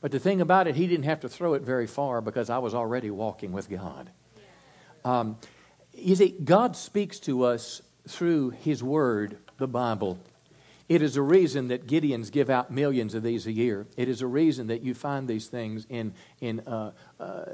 But 0.00 0.10
the 0.10 0.18
thing 0.18 0.40
about 0.40 0.66
it, 0.66 0.74
He 0.74 0.86
didn't 0.86 1.04
have 1.04 1.20
to 1.20 1.28
throw 1.28 1.54
it 1.54 1.62
very 1.62 1.86
far 1.86 2.20
because 2.20 2.50
I 2.50 2.58
was 2.58 2.74
already 2.74 3.10
walking 3.10 3.52
with 3.52 3.70
God. 3.70 4.10
Um, 5.04 5.38
you 5.94 6.14
see, 6.16 6.30
God 6.30 6.76
speaks 6.76 7.18
to 7.20 7.44
us 7.44 7.82
through 8.08 8.50
His 8.50 8.82
Word, 8.82 9.38
the 9.58 9.68
Bible. 9.68 10.18
It 10.92 11.00
is 11.00 11.16
a 11.16 11.22
reason 11.22 11.68
that 11.68 11.86
Gideons 11.86 12.30
give 12.30 12.50
out 12.50 12.70
millions 12.70 13.14
of 13.14 13.22
these 13.22 13.46
a 13.46 13.50
year. 13.50 13.86
It 13.96 14.10
is 14.10 14.20
a 14.20 14.26
reason 14.26 14.66
that 14.66 14.82
you 14.82 14.92
find 14.92 15.26
these 15.26 15.46
things 15.46 15.86
in, 15.88 16.12
in 16.42 16.60
uh, 16.60 16.92
uh, 17.18 17.44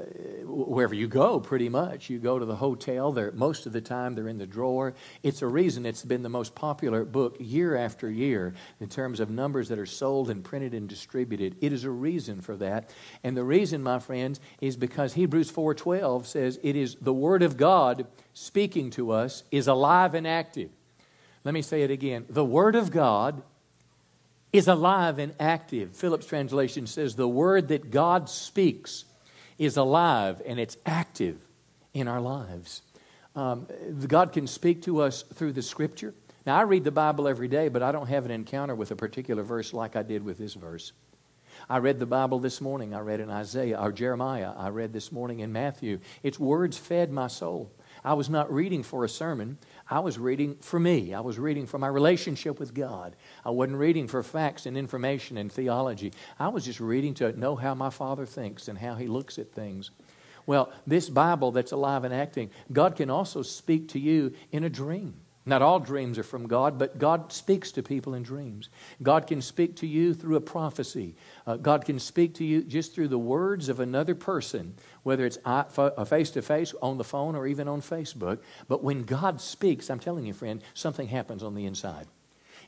wherever 0.43 0.93
you 0.93 1.07
go, 1.07 1.39
pretty 1.39 1.69
much. 1.69 2.09
You 2.09 2.19
go 2.19 2.37
to 2.37 2.43
the 2.43 2.57
hotel, 2.57 3.13
they're, 3.13 3.31
most 3.31 3.65
of 3.65 3.71
the 3.71 3.79
time 3.79 4.13
they're 4.13 4.27
in 4.27 4.39
the 4.39 4.45
drawer. 4.45 4.93
It's 5.23 5.41
a 5.41 5.47
reason 5.47 5.85
it's 5.85 6.03
been 6.03 6.21
the 6.21 6.27
most 6.27 6.53
popular 6.53 7.05
book 7.05 7.37
year 7.39 7.77
after 7.77 8.11
year 8.11 8.55
in 8.81 8.89
terms 8.89 9.21
of 9.21 9.29
numbers 9.29 9.69
that 9.69 9.79
are 9.79 9.85
sold 9.85 10.29
and 10.29 10.43
printed 10.43 10.73
and 10.73 10.89
distributed. 10.89 11.55
It 11.61 11.71
is 11.71 11.85
a 11.85 11.91
reason 11.91 12.41
for 12.41 12.57
that. 12.57 12.93
And 13.23 13.37
the 13.37 13.45
reason, 13.45 13.81
my 13.81 13.99
friends, 13.99 14.41
is 14.59 14.75
because 14.75 15.13
Hebrews 15.13 15.49
4.12 15.49 16.25
says 16.25 16.59
it 16.61 16.75
is 16.75 16.97
the 16.99 17.13
Word 17.13 17.43
of 17.43 17.55
God 17.55 18.05
speaking 18.33 18.89
to 18.89 19.11
us 19.11 19.43
is 19.49 19.69
alive 19.69 20.13
and 20.13 20.27
active. 20.27 20.71
Let 21.43 21.53
me 21.53 21.61
say 21.61 21.83
it 21.83 21.91
again. 21.91 22.25
The 22.29 22.45
Word 22.45 22.75
of 22.75 22.91
God 22.91 23.41
is 24.51 24.67
alive 24.67 25.19
and 25.19 25.33
active. 25.39 25.95
Phillips' 25.95 26.25
translation 26.25 26.87
says 26.87 27.15
the 27.15 27.27
Word 27.27 27.69
that 27.69 27.91
God 27.91 28.29
speaks 28.29 29.05
is 29.57 29.77
alive 29.77 30.41
and 30.45 30.59
it's 30.59 30.77
active 30.85 31.39
in 31.93 32.07
our 32.07 32.21
lives. 32.21 32.81
Um, 33.35 33.67
God 34.07 34.33
can 34.33 34.47
speak 34.47 34.83
to 34.83 35.01
us 35.01 35.21
through 35.21 35.53
the 35.53 35.61
Scripture. 35.61 36.13
Now, 36.45 36.57
I 36.57 36.61
read 36.63 36.83
the 36.83 36.91
Bible 36.91 37.27
every 37.27 37.47
day, 37.47 37.67
but 37.67 37.83
I 37.83 37.91
don't 37.91 38.07
have 38.07 38.25
an 38.25 38.31
encounter 38.31 38.73
with 38.73 38.91
a 38.91 38.95
particular 38.95 39.43
verse 39.43 39.73
like 39.73 39.95
I 39.95 40.03
did 40.03 40.23
with 40.23 40.37
this 40.37 40.55
verse. 40.55 40.93
I 41.69 41.77
read 41.77 41.99
the 41.99 42.05
Bible 42.05 42.39
this 42.39 42.61
morning. 42.61 42.95
I 42.95 42.99
read 42.99 43.19
in 43.19 43.29
Isaiah 43.29 43.79
or 43.79 43.91
Jeremiah. 43.91 44.53
I 44.57 44.69
read 44.69 44.93
this 44.93 45.11
morning 45.11 45.41
in 45.41 45.51
Matthew. 45.51 45.99
Its 46.23 46.39
words 46.39 46.77
fed 46.77 47.11
my 47.11 47.27
soul. 47.27 47.71
I 48.03 48.13
was 48.13 48.29
not 48.29 48.51
reading 48.51 48.83
for 48.83 49.03
a 49.03 49.09
sermon. 49.09 49.57
I 49.89 49.99
was 49.99 50.17
reading 50.17 50.55
for 50.61 50.79
me. 50.79 51.13
I 51.13 51.19
was 51.19 51.37
reading 51.37 51.65
for 51.65 51.77
my 51.77 51.87
relationship 51.87 52.59
with 52.59 52.73
God. 52.73 53.15
I 53.45 53.49
wasn't 53.49 53.77
reading 53.77 54.07
for 54.07 54.23
facts 54.23 54.65
and 54.65 54.77
information 54.77 55.37
and 55.37 55.51
theology. 55.51 56.13
I 56.37 56.49
was 56.49 56.65
just 56.65 56.79
reading 56.79 57.13
to 57.15 57.37
know 57.37 57.55
how 57.55 57.75
my 57.75 57.89
Father 57.89 58.25
thinks 58.25 58.67
and 58.67 58.77
how 58.77 58.95
He 58.95 59.07
looks 59.07 59.37
at 59.37 59.51
things. 59.51 59.91
Well, 60.45 60.71
this 60.87 61.09
Bible 61.09 61.51
that's 61.51 61.71
alive 61.71 62.03
and 62.03 62.13
acting, 62.13 62.49
God 62.71 62.95
can 62.95 63.09
also 63.09 63.41
speak 63.41 63.89
to 63.89 63.99
you 63.99 64.33
in 64.51 64.63
a 64.63 64.69
dream. 64.69 65.15
Not 65.49 65.63
all 65.63 65.79
dreams 65.79 66.19
are 66.19 66.23
from 66.23 66.45
God, 66.45 66.77
but 66.77 66.99
God 66.99 67.33
speaks 67.33 67.71
to 67.71 67.81
people 67.81 68.13
in 68.13 68.21
dreams. 68.21 68.69
God 69.01 69.25
can 69.25 69.41
speak 69.41 69.75
to 69.77 69.87
you 69.87 70.13
through 70.13 70.35
a 70.35 70.41
prophecy. 70.41 71.15
Uh, 71.47 71.57
God 71.57 71.85
can 71.85 71.97
speak 71.97 72.35
to 72.35 72.45
you 72.45 72.61
just 72.61 72.93
through 72.93 73.07
the 73.07 73.17
words 73.17 73.67
of 73.67 73.79
another 73.79 74.13
person, 74.13 74.75
whether 75.01 75.25
it's 75.25 75.39
face 76.07 76.29
to 76.31 76.43
face, 76.43 76.75
on 76.83 76.99
the 76.99 77.03
phone, 77.03 77.35
or 77.35 77.47
even 77.47 77.67
on 77.67 77.81
Facebook. 77.81 78.37
But 78.67 78.83
when 78.83 79.05
God 79.05 79.41
speaks, 79.41 79.89
I'm 79.89 79.99
telling 79.99 80.27
you, 80.27 80.33
friend, 80.33 80.61
something 80.75 81.07
happens 81.07 81.41
on 81.41 81.55
the 81.55 81.65
inside. 81.65 82.05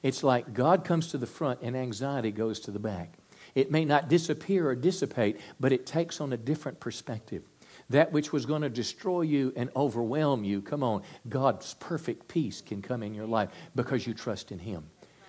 It's 0.02 0.24
like 0.24 0.56
God 0.56 0.84
comes 0.84 1.06
to 1.12 1.20
the 1.20 1.28
front 1.28 1.60
and 1.62 1.78
anxiety 1.78 2.32
goes 2.32 2.60
to 2.62 2.72
the 2.72 2.80
back. 2.80 3.14
It 3.54 3.70
may 3.70 3.86
not 3.86 4.10
disappear 4.10 4.68
or 4.68 4.76
dissipate, 4.76 5.40
but 5.60 5.72
it 5.72 5.86
takes 5.86 6.20
on 6.20 6.34
a 6.34 6.38
different 6.38 6.80
perspective 6.80 7.44
that 7.92 8.12
which 8.12 8.32
was 8.32 8.46
going 8.46 8.62
to 8.62 8.70
destroy 8.70 9.22
you 9.22 9.54
and 9.56 9.70
overwhelm 9.76 10.44
you, 10.44 10.62
come 10.62 10.84
on, 10.84 11.04
God's 11.28 11.74
perfect 11.76 12.28
peace 12.28 12.62
can 12.62 12.82
come 12.82 13.04
in 13.04 13.14
your 13.14 13.28
life 13.28 13.50
because 13.76 14.06
you 14.06 14.14
trust 14.14 14.52
in 14.52 14.60
Him. 14.60 14.84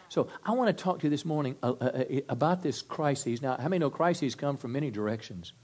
So 0.09 0.28
I 0.45 0.52
want 0.52 0.76
to 0.76 0.85
talk 0.85 0.99
to 0.99 1.04
you 1.04 1.11
this 1.11 1.25
morning 1.25 1.57
uh, 1.62 1.73
uh, 1.81 1.85
uh, 1.85 2.04
about 2.28 2.62
this 2.62 2.83
crisis. 2.83 3.40
Now, 3.40 3.57
how 3.57 3.69
many 3.69 3.78
know 3.78 3.88
crises 3.88 4.35
come 4.35 4.59
from 4.59 4.73
many 4.73 4.90
directions? 4.90 5.54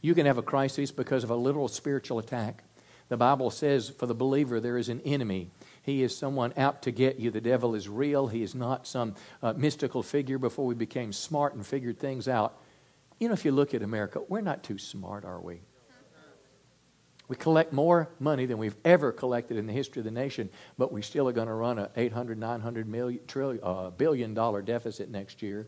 You 0.00 0.14
can 0.14 0.24
have 0.24 0.38
a 0.38 0.42
crisis 0.42 0.90
because 0.90 1.24
of 1.24 1.30
a 1.30 1.36
literal 1.36 1.68
spiritual 1.68 2.18
attack. 2.18 2.64
The 3.08 3.18
Bible 3.18 3.50
says 3.50 3.90
for 3.90 4.06
the 4.06 4.14
believer 4.14 4.60
there 4.60 4.78
is 4.78 4.88
an 4.88 5.02
enemy. 5.02 5.50
He 5.82 6.02
is 6.02 6.16
someone 6.16 6.54
out 6.56 6.80
to 6.82 6.90
get 6.90 7.18
you. 7.18 7.30
The 7.30 7.42
devil 7.42 7.74
is 7.74 7.86
real. 7.86 8.28
He 8.28 8.42
is 8.42 8.54
not 8.54 8.86
some 8.86 9.14
uh, 9.42 9.52
mystical 9.52 10.02
figure 10.02 10.38
before 10.38 10.64
we 10.64 10.74
became 10.74 11.12
smart 11.12 11.54
and 11.54 11.66
figured 11.66 11.98
things 11.98 12.28
out. 12.28 12.58
You 13.18 13.28
know, 13.28 13.34
if 13.34 13.44
you 13.44 13.52
look 13.52 13.74
at 13.74 13.82
America, 13.82 14.22
we're 14.26 14.40
not 14.40 14.62
too 14.62 14.78
smart, 14.78 15.26
are 15.26 15.40
we? 15.40 15.60
We 17.32 17.36
collect 17.36 17.72
more 17.72 18.10
money 18.20 18.44
than 18.44 18.58
we've 18.58 18.76
ever 18.84 19.10
collected 19.10 19.56
in 19.56 19.66
the 19.66 19.72
history 19.72 20.00
of 20.00 20.04
the 20.04 20.10
nation, 20.10 20.50
but 20.76 20.92
we 20.92 21.00
still 21.00 21.26
are 21.30 21.32
going 21.32 21.48
to 21.48 21.54
run 21.54 21.78
a 21.78 21.88
800, 21.96 22.36
900 22.36 22.86
million, 22.86 23.20
trillion, 23.26 23.64
uh, 23.64 23.88
billion 23.88 24.34
dollar 24.34 24.60
deficit 24.60 25.08
next 25.08 25.40
year. 25.40 25.66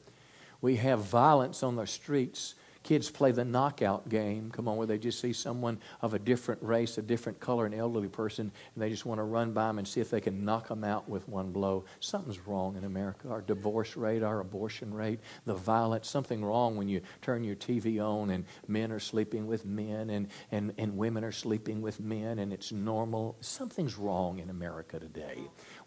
We 0.60 0.76
have 0.76 0.98
violence 0.98 1.62
on 1.62 1.76
the 1.76 1.86
streets 1.86 2.54
Kids 2.84 3.10
play 3.10 3.32
the 3.32 3.46
knockout 3.46 4.10
game, 4.10 4.50
come 4.50 4.68
on, 4.68 4.76
where 4.76 4.86
they 4.86 4.98
just 4.98 5.18
see 5.18 5.32
someone 5.32 5.78
of 6.02 6.12
a 6.12 6.18
different 6.18 6.62
race, 6.62 6.98
a 6.98 7.02
different 7.02 7.40
color, 7.40 7.64
an 7.64 7.72
elderly 7.72 8.08
person, 8.08 8.52
and 8.74 8.82
they 8.82 8.90
just 8.90 9.06
want 9.06 9.18
to 9.18 9.22
run 9.22 9.52
by 9.52 9.68
them 9.68 9.78
and 9.78 9.88
see 9.88 10.02
if 10.02 10.10
they 10.10 10.20
can 10.20 10.44
knock 10.44 10.68
them 10.68 10.84
out 10.84 11.08
with 11.08 11.26
one 11.26 11.50
blow. 11.50 11.86
Something's 12.00 12.46
wrong 12.46 12.76
in 12.76 12.84
America. 12.84 13.30
Our 13.30 13.40
divorce 13.40 13.96
rate, 13.96 14.22
our 14.22 14.40
abortion 14.40 14.92
rate, 14.92 15.20
the 15.46 15.54
violence, 15.54 16.10
something 16.10 16.44
wrong 16.44 16.76
when 16.76 16.86
you 16.86 17.00
turn 17.22 17.42
your 17.42 17.56
TV 17.56 18.04
on 18.04 18.28
and 18.28 18.44
men 18.68 18.92
are 18.92 19.00
sleeping 19.00 19.46
with 19.46 19.64
men 19.64 20.10
and, 20.10 20.28
and, 20.52 20.74
and 20.76 20.94
women 20.94 21.24
are 21.24 21.32
sleeping 21.32 21.80
with 21.80 22.00
men 22.00 22.38
and 22.38 22.52
it's 22.52 22.70
normal. 22.70 23.34
Something's 23.40 23.96
wrong 23.96 24.40
in 24.40 24.50
America 24.50 25.00
today. 25.00 25.38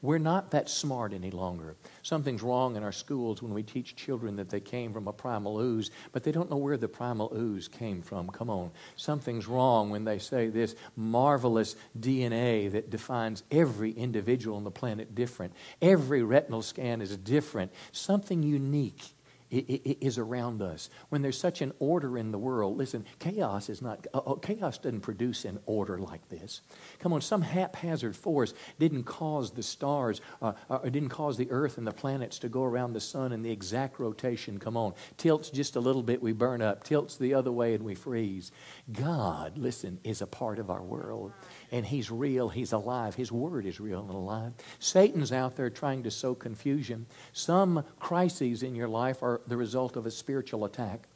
We're 0.01 0.17
not 0.17 0.51
that 0.51 0.69
smart 0.69 1.13
any 1.13 1.31
longer. 1.31 1.75
Something's 2.03 2.43
wrong 2.43 2.75
in 2.75 2.83
our 2.83 2.91
schools 2.91 3.41
when 3.41 3.53
we 3.53 3.63
teach 3.63 3.95
children 3.95 4.35
that 4.35 4.49
they 4.49 4.59
came 4.59 4.93
from 4.93 5.07
a 5.07 5.13
primal 5.13 5.59
ooze, 5.59 5.91
but 6.11 6.23
they 6.23 6.31
don't 6.31 6.49
know 6.49 6.57
where 6.57 6.77
the 6.77 6.87
primal 6.87 7.31
ooze 7.35 7.67
came 7.67 8.01
from. 8.01 8.29
Come 8.29 8.49
on. 8.49 8.71
Something's 8.95 9.47
wrong 9.47 9.89
when 9.89 10.03
they 10.03 10.19
say 10.19 10.49
this 10.49 10.75
marvelous 10.95 11.75
DNA 11.99 12.71
that 12.71 12.89
defines 12.89 13.43
every 13.51 13.91
individual 13.91 14.57
on 14.57 14.63
the 14.63 14.71
planet 14.71 15.15
different. 15.15 15.53
Every 15.81 16.23
retinal 16.23 16.61
scan 16.61 17.01
is 17.01 17.17
different. 17.17 17.71
Something 17.91 18.43
unique 18.43 19.13
is 19.49 20.17
around 20.17 20.61
us, 20.61 20.89
when 21.09 21.21
there's 21.21 21.39
such 21.39 21.61
an 21.61 21.71
order 21.79 22.17
in 22.17 22.31
the 22.31 22.37
world, 22.37 22.77
listen, 22.77 23.05
chaos 23.19 23.69
is 23.69 23.81
not, 23.81 24.05
uh, 24.13 24.35
chaos 24.35 24.77
doesn't 24.77 25.01
produce 25.01 25.45
an 25.45 25.59
order 25.65 25.97
like 25.97 26.27
this. 26.29 26.61
Come 26.99 27.13
on, 27.13 27.21
some 27.21 27.41
haphazard 27.41 28.15
force 28.15 28.53
didn't 28.79 29.03
cause 29.03 29.51
the 29.51 29.63
stars, 29.63 30.21
uh, 30.41 30.53
uh, 30.69 30.79
or 30.83 30.89
didn't 30.89 31.09
cause 31.09 31.37
the 31.37 31.49
earth 31.49 31.77
and 31.77 31.87
the 31.87 31.93
planets 31.93 32.39
to 32.39 32.49
go 32.49 32.63
around 32.63 32.93
the 32.93 32.99
sun 32.99 33.31
in 33.31 33.41
the 33.41 33.51
exact 33.51 33.99
rotation. 33.99 34.59
Come 34.59 34.75
on, 34.75 34.93
tilts 35.15 35.49
just 35.49 35.75
a 35.75 35.79
little 35.79 36.03
bit, 36.03 36.21
we 36.21 36.33
burn 36.33 36.61
up, 36.61 36.83
tilts 36.83 37.15
the 37.15 37.33
other 37.33 37.51
way, 37.51 37.73
and 37.73 37.83
we 37.83 37.95
freeze. 37.95 38.51
God, 38.91 39.57
listen, 39.57 39.99
is 40.03 40.21
a 40.21 40.27
part 40.27 40.59
of 40.59 40.69
our 40.69 40.83
world, 40.83 41.31
and 41.71 41.85
He's 41.85 42.09
real, 42.09 42.49
He's 42.49 42.71
alive, 42.71 43.15
His 43.15 43.31
Word 43.31 43.65
is 43.65 43.79
real 43.79 44.01
and 44.01 44.09
alive. 44.09 44.53
Satan's 44.79 45.31
out 45.31 45.55
there 45.55 45.69
trying 45.69 46.03
to 46.03 46.11
sow 46.11 46.35
confusion. 46.35 47.05
Some 47.33 47.83
crises 47.99 48.63
in 48.63 48.75
your 48.75 48.87
life 48.87 49.21
are 49.23 49.41
the 49.47 49.57
result 49.57 49.95
of 49.95 50.05
a 50.05 50.11
spiritual 50.11 50.65
attack. 50.65 51.07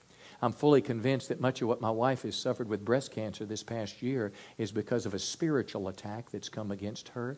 I'm 0.42 0.54
fully 0.54 0.82
convinced 0.82 1.30
that 1.30 1.40
much 1.40 1.62
of 1.62 1.68
what 1.68 1.82
my 1.82 1.92
wife 1.92 2.24
has 2.24 2.36
suffered 2.36 2.68
with 2.68 2.84
breast 2.84 3.12
cancer 3.12 3.46
this 3.46 3.62
past 3.62 4.02
year 4.02 4.32
is 4.58 4.72
because 4.72 5.06
of 5.06 5.14
a 5.14 5.20
spiritual 5.20 5.88
attack 5.88 6.32
that's 6.32 6.50
come 6.50 6.72
against 6.72 7.10
her. 7.10 7.38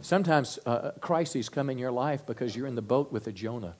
Sometimes 0.00 0.58
uh, 0.66 0.92
crises 1.00 1.48
come 1.48 1.70
in 1.70 1.78
your 1.78 1.92
life 1.92 2.26
because 2.26 2.56
you're 2.56 2.66
in 2.66 2.74
the 2.74 2.82
boat 2.82 3.12
with 3.12 3.26
a 3.26 3.32
Jonah. 3.32 3.76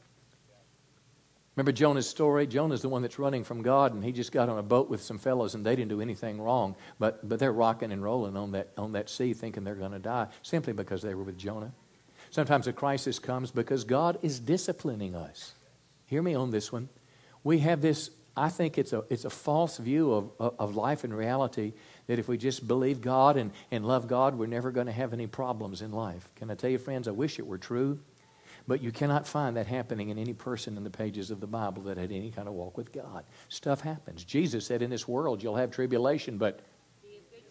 Remember 1.57 1.73
Jonah's 1.73 2.09
story? 2.09 2.47
Jonah's 2.47 2.81
the 2.81 2.89
one 2.89 3.03
that's 3.03 3.19
running 3.19 3.45
from 3.45 3.61
God, 3.61 3.93
and 3.93 4.03
he 4.03 4.13
just 4.13 4.33
got 4.33 4.49
on 4.49 4.59
a 4.59 4.63
boat 4.63 4.89
with 4.89 5.03
some 5.03 5.19
fellows, 5.19 5.55
and 5.55 5.67
they 5.67 5.77
didn't 5.77 5.91
do 5.91 6.01
anything 6.01 6.41
wrong, 6.41 6.77
but, 6.99 7.29
but 7.29 7.39
they're 7.39 7.53
rocking 7.53 7.93
and 7.93 8.03
rolling 8.03 8.37
on 8.37 8.53
that, 8.53 8.71
on 8.79 8.93
that 8.93 9.11
sea 9.11 9.35
thinking 9.35 9.63
they're 9.63 9.75
going 9.75 9.93
to 9.93 9.99
die 9.99 10.29
simply 10.43 10.73
because 10.73 11.03
they 11.03 11.15
were 11.15 11.25
with 11.25 11.37
Jonah. 11.37 11.73
Sometimes 12.31 12.67
a 12.67 12.73
crisis 12.73 13.19
comes 13.19 13.51
because 13.51 13.85
God 13.85 14.19
is 14.23 14.41
disciplining 14.41 15.15
us. 15.15 15.53
Hear 16.07 16.23
me 16.23 16.35
on 16.35 16.51
this 16.51 16.73
one. 16.73 16.89
We 17.45 17.59
have 17.59 17.83
this, 17.83 18.11
I 18.35 18.49
think 18.49 18.79
it's 18.79 18.95
a, 18.95 19.05
it's 19.11 19.27
a 19.27 19.31
false 19.31 19.77
view 19.77 20.13
of, 20.15 20.55
of, 20.59 20.75
life 20.75 21.05
and 21.05 21.15
reality 21.15 21.75
that 22.07 22.19
if 22.19 22.29
we 22.29 22.39
just 22.39 22.67
believe 22.67 23.03
God 23.03 23.37
and, 23.37 23.51
and 23.71 23.85
love 23.85 24.09
God, 24.09 24.39
we're 24.39 24.47
never 24.47 24.71
going 24.71 24.87
to 24.87 24.93
have 24.93 25.13
any 25.13 25.27
problems 25.27 25.83
in 25.83 25.93
life. 25.93 26.27
Can 26.37 26.51
I 26.51 26.55
tell 26.55 26.71
you, 26.71 26.79
friends, 26.79 27.07
I 27.07 27.11
wish 27.11 27.39
it 27.39 27.47
were 27.47 27.59
true. 27.59 27.99
But 28.67 28.83
you 28.83 28.93
cannot 28.93 29.27
find 29.27 29.57
that 29.57 29.67
happening 29.67 30.11
in 30.11 30.19
any 30.19 30.33
person 30.33 30.77
in 30.77 30.85
the 30.85 30.91
pages 30.91 31.31
of 31.31 31.41
the 31.41 31.47
Bible 31.47 31.83
that 31.85 31.97
had 31.97 32.13
any 32.13 32.31
kind 32.31 32.47
of 32.47 32.55
walk 32.55 32.77
with 32.77 32.93
God. 32.93 33.25
Stuff 33.49 33.81
happens. 33.81 34.25
Jesus 34.25 34.67
said, 34.67 34.83
In 34.83 34.91
this 34.91 35.09
world 35.09 35.43
you'll 35.43 35.57
have 35.57 35.71
tribulation, 35.71 36.39
but 36.39 36.61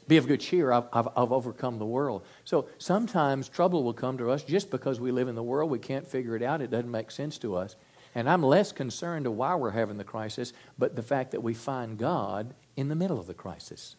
be 0.08 0.18
of 0.18 0.28
good 0.28 0.40
cheer. 0.40 0.72
I've, 0.72 0.86
I've, 0.92 1.08
I've, 1.16 1.32
overcome 1.32 1.80
the 1.80 1.86
world. 1.86 2.26
So 2.44 2.68
sometimes 2.80 3.48
trouble 3.48 3.84
will 3.84 3.94
come 3.94 4.18
to 4.18 4.30
us 4.30 4.44
just 4.44 4.70
because 4.70 5.00
we 5.00 5.12
live 5.12 5.28
in 5.28 5.36
the 5.36 5.44
world. 5.44 5.70
We 5.70 5.80
can't 5.80 6.06
figure 6.06 6.36
it 6.36 6.42
out. 6.42 6.62
It 6.62 6.72
doesn't 6.72 6.92
make 6.92 7.12
sense 7.12 7.38
to 7.40 7.56
us. 7.56 7.76
And 8.14 8.30
I'm 8.30 8.44
less 8.44 8.72
concerned 8.72 9.26
of 9.26 9.34
why 9.34 9.56
we're 9.56 9.72
having 9.72 9.98
the 9.98 10.04
crisis, 10.04 10.54
but 10.78 10.96
the 10.96 11.02
fact 11.02 11.32
that 11.32 11.42
we 11.42 11.54
find 11.54 11.98
God 11.98 12.54
in 12.76 12.90
the 12.90 12.96
middle 12.96 13.20
of 13.20 13.28
the 13.28 13.34
crisis. 13.34 13.96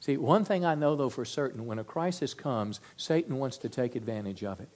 See, 0.00 0.16
one 0.16 0.44
thing 0.44 0.64
I 0.64 0.74
know, 0.74 0.96
though, 0.96 1.10
for 1.10 1.24
certain 1.24 1.66
when 1.66 1.78
a 1.78 1.84
crisis 1.84 2.32
comes, 2.32 2.80
Satan 2.96 3.38
wants 3.38 3.58
to 3.58 3.68
take 3.68 3.96
advantage 3.96 4.44
of 4.44 4.60
it. 4.60 4.68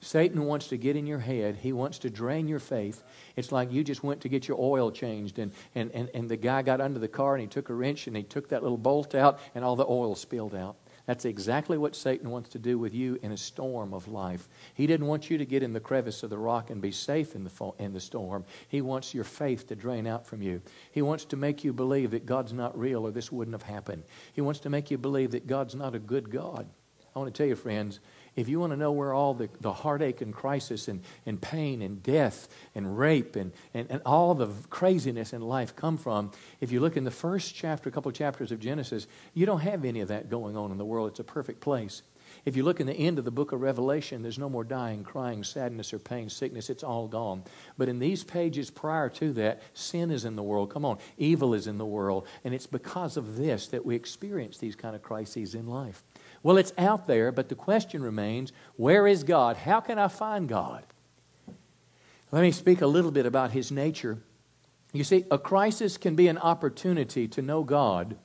Satan 0.00 0.44
wants 0.44 0.68
to 0.68 0.76
get 0.76 0.96
in 0.96 1.06
your 1.06 1.18
head. 1.18 1.56
He 1.56 1.72
wants 1.72 1.98
to 2.00 2.10
drain 2.10 2.48
your 2.48 2.58
faith. 2.58 3.02
It's 3.34 3.50
like 3.50 3.72
you 3.72 3.82
just 3.82 4.04
went 4.04 4.20
to 4.20 4.28
get 4.28 4.46
your 4.46 4.60
oil 4.60 4.90
changed, 4.90 5.38
and, 5.38 5.52
and, 5.74 5.90
and, 5.92 6.10
and 6.14 6.28
the 6.28 6.36
guy 6.36 6.62
got 6.62 6.80
under 6.80 6.98
the 6.98 7.08
car 7.08 7.34
and 7.34 7.40
he 7.40 7.48
took 7.48 7.70
a 7.70 7.74
wrench 7.74 8.06
and 8.06 8.16
he 8.16 8.22
took 8.22 8.48
that 8.50 8.62
little 8.62 8.78
bolt 8.78 9.14
out, 9.14 9.40
and 9.54 9.64
all 9.64 9.76
the 9.76 9.86
oil 9.86 10.14
spilled 10.14 10.54
out. 10.54 10.76
That's 11.06 11.24
exactly 11.24 11.78
what 11.78 11.94
Satan 11.94 12.30
wants 12.30 12.48
to 12.50 12.58
do 12.58 12.80
with 12.80 12.92
you 12.92 13.16
in 13.22 13.30
a 13.30 13.36
storm 13.36 13.94
of 13.94 14.08
life. 14.08 14.48
He 14.74 14.88
didn't 14.88 15.06
want 15.06 15.30
you 15.30 15.38
to 15.38 15.46
get 15.46 15.62
in 15.62 15.72
the 15.72 15.78
crevice 15.78 16.24
of 16.24 16.30
the 16.30 16.38
rock 16.38 16.70
and 16.70 16.82
be 16.82 16.90
safe 16.90 17.36
in 17.36 17.44
the, 17.44 17.72
in 17.78 17.92
the 17.92 18.00
storm. 18.00 18.44
He 18.68 18.80
wants 18.80 19.14
your 19.14 19.22
faith 19.22 19.68
to 19.68 19.76
drain 19.76 20.08
out 20.08 20.26
from 20.26 20.42
you. 20.42 20.60
He 20.90 21.02
wants 21.02 21.24
to 21.26 21.36
make 21.36 21.62
you 21.62 21.72
believe 21.72 22.10
that 22.10 22.26
God's 22.26 22.52
not 22.52 22.76
real 22.76 23.06
or 23.06 23.12
this 23.12 23.30
wouldn't 23.30 23.54
have 23.54 23.62
happened. 23.62 24.02
He 24.32 24.40
wants 24.40 24.58
to 24.60 24.68
make 24.68 24.90
you 24.90 24.98
believe 24.98 25.30
that 25.30 25.46
God's 25.46 25.76
not 25.76 25.94
a 25.94 26.00
good 26.00 26.28
God. 26.28 26.66
I 27.14 27.18
want 27.20 27.32
to 27.32 27.38
tell 27.38 27.48
you, 27.48 27.56
friends, 27.56 28.00
if 28.36 28.48
you 28.48 28.60
want 28.60 28.72
to 28.72 28.76
know 28.76 28.92
where 28.92 29.12
all 29.12 29.34
the, 29.34 29.48
the 29.60 29.72
heartache 29.72 30.20
and 30.20 30.32
crisis 30.32 30.88
and, 30.88 31.02
and 31.24 31.40
pain 31.40 31.82
and 31.82 32.02
death 32.02 32.48
and 32.74 32.98
rape 32.98 33.34
and, 33.34 33.52
and, 33.72 33.90
and 33.90 34.02
all 34.04 34.34
the 34.34 34.48
craziness 34.68 35.32
in 35.32 35.40
life 35.40 35.74
come 35.74 35.96
from, 35.96 36.30
if 36.60 36.70
you 36.70 36.80
look 36.80 36.96
in 36.96 37.04
the 37.04 37.10
first 37.10 37.54
chapter, 37.54 37.88
a 37.88 37.92
couple 37.92 38.10
of 38.10 38.14
chapters 38.14 38.52
of 38.52 38.60
Genesis, 38.60 39.06
you 39.34 39.46
don't 39.46 39.60
have 39.60 39.84
any 39.84 40.00
of 40.00 40.08
that 40.08 40.28
going 40.28 40.56
on 40.56 40.70
in 40.70 40.78
the 40.78 40.84
world. 40.84 41.10
It's 41.10 41.20
a 41.20 41.24
perfect 41.24 41.60
place. 41.60 42.02
If 42.44 42.56
you 42.56 42.62
look 42.62 42.80
in 42.80 42.86
the 42.86 42.94
end 42.94 43.18
of 43.18 43.24
the 43.24 43.30
book 43.30 43.52
of 43.52 43.60
Revelation, 43.60 44.22
there's 44.22 44.38
no 44.38 44.48
more 44.48 44.64
dying, 44.64 45.02
crying, 45.02 45.42
sadness, 45.42 45.92
or 45.92 45.98
pain, 45.98 46.28
sickness. 46.28 46.70
It's 46.70 46.84
all 46.84 47.08
gone. 47.08 47.42
But 47.78 47.88
in 47.88 47.98
these 47.98 48.22
pages 48.22 48.70
prior 48.70 49.08
to 49.10 49.32
that, 49.34 49.62
sin 49.74 50.10
is 50.10 50.24
in 50.24 50.36
the 50.36 50.42
world. 50.42 50.70
Come 50.70 50.84
on, 50.84 50.98
evil 51.18 51.54
is 51.54 51.66
in 51.66 51.78
the 51.78 51.86
world. 51.86 52.26
And 52.44 52.54
it's 52.54 52.66
because 52.66 53.16
of 53.16 53.36
this 53.36 53.68
that 53.68 53.84
we 53.84 53.96
experience 53.96 54.58
these 54.58 54.76
kind 54.76 54.94
of 54.94 55.02
crises 55.02 55.54
in 55.54 55.66
life. 55.66 56.04
Well, 56.46 56.58
it's 56.58 56.72
out 56.78 57.08
there, 57.08 57.32
but 57.32 57.48
the 57.48 57.56
question 57.56 58.04
remains 58.04 58.52
where 58.76 59.08
is 59.08 59.24
God? 59.24 59.56
How 59.56 59.80
can 59.80 59.98
I 59.98 60.06
find 60.06 60.48
God? 60.48 60.84
Let 62.30 62.42
me 62.42 62.52
speak 62.52 62.82
a 62.82 62.86
little 62.86 63.10
bit 63.10 63.26
about 63.26 63.50
his 63.50 63.72
nature. 63.72 64.18
You 64.92 65.02
see, 65.02 65.24
a 65.28 65.38
crisis 65.38 65.96
can 65.96 66.14
be 66.14 66.28
an 66.28 66.38
opportunity 66.38 67.26
to 67.26 67.42
know 67.42 67.64
God 67.64 68.16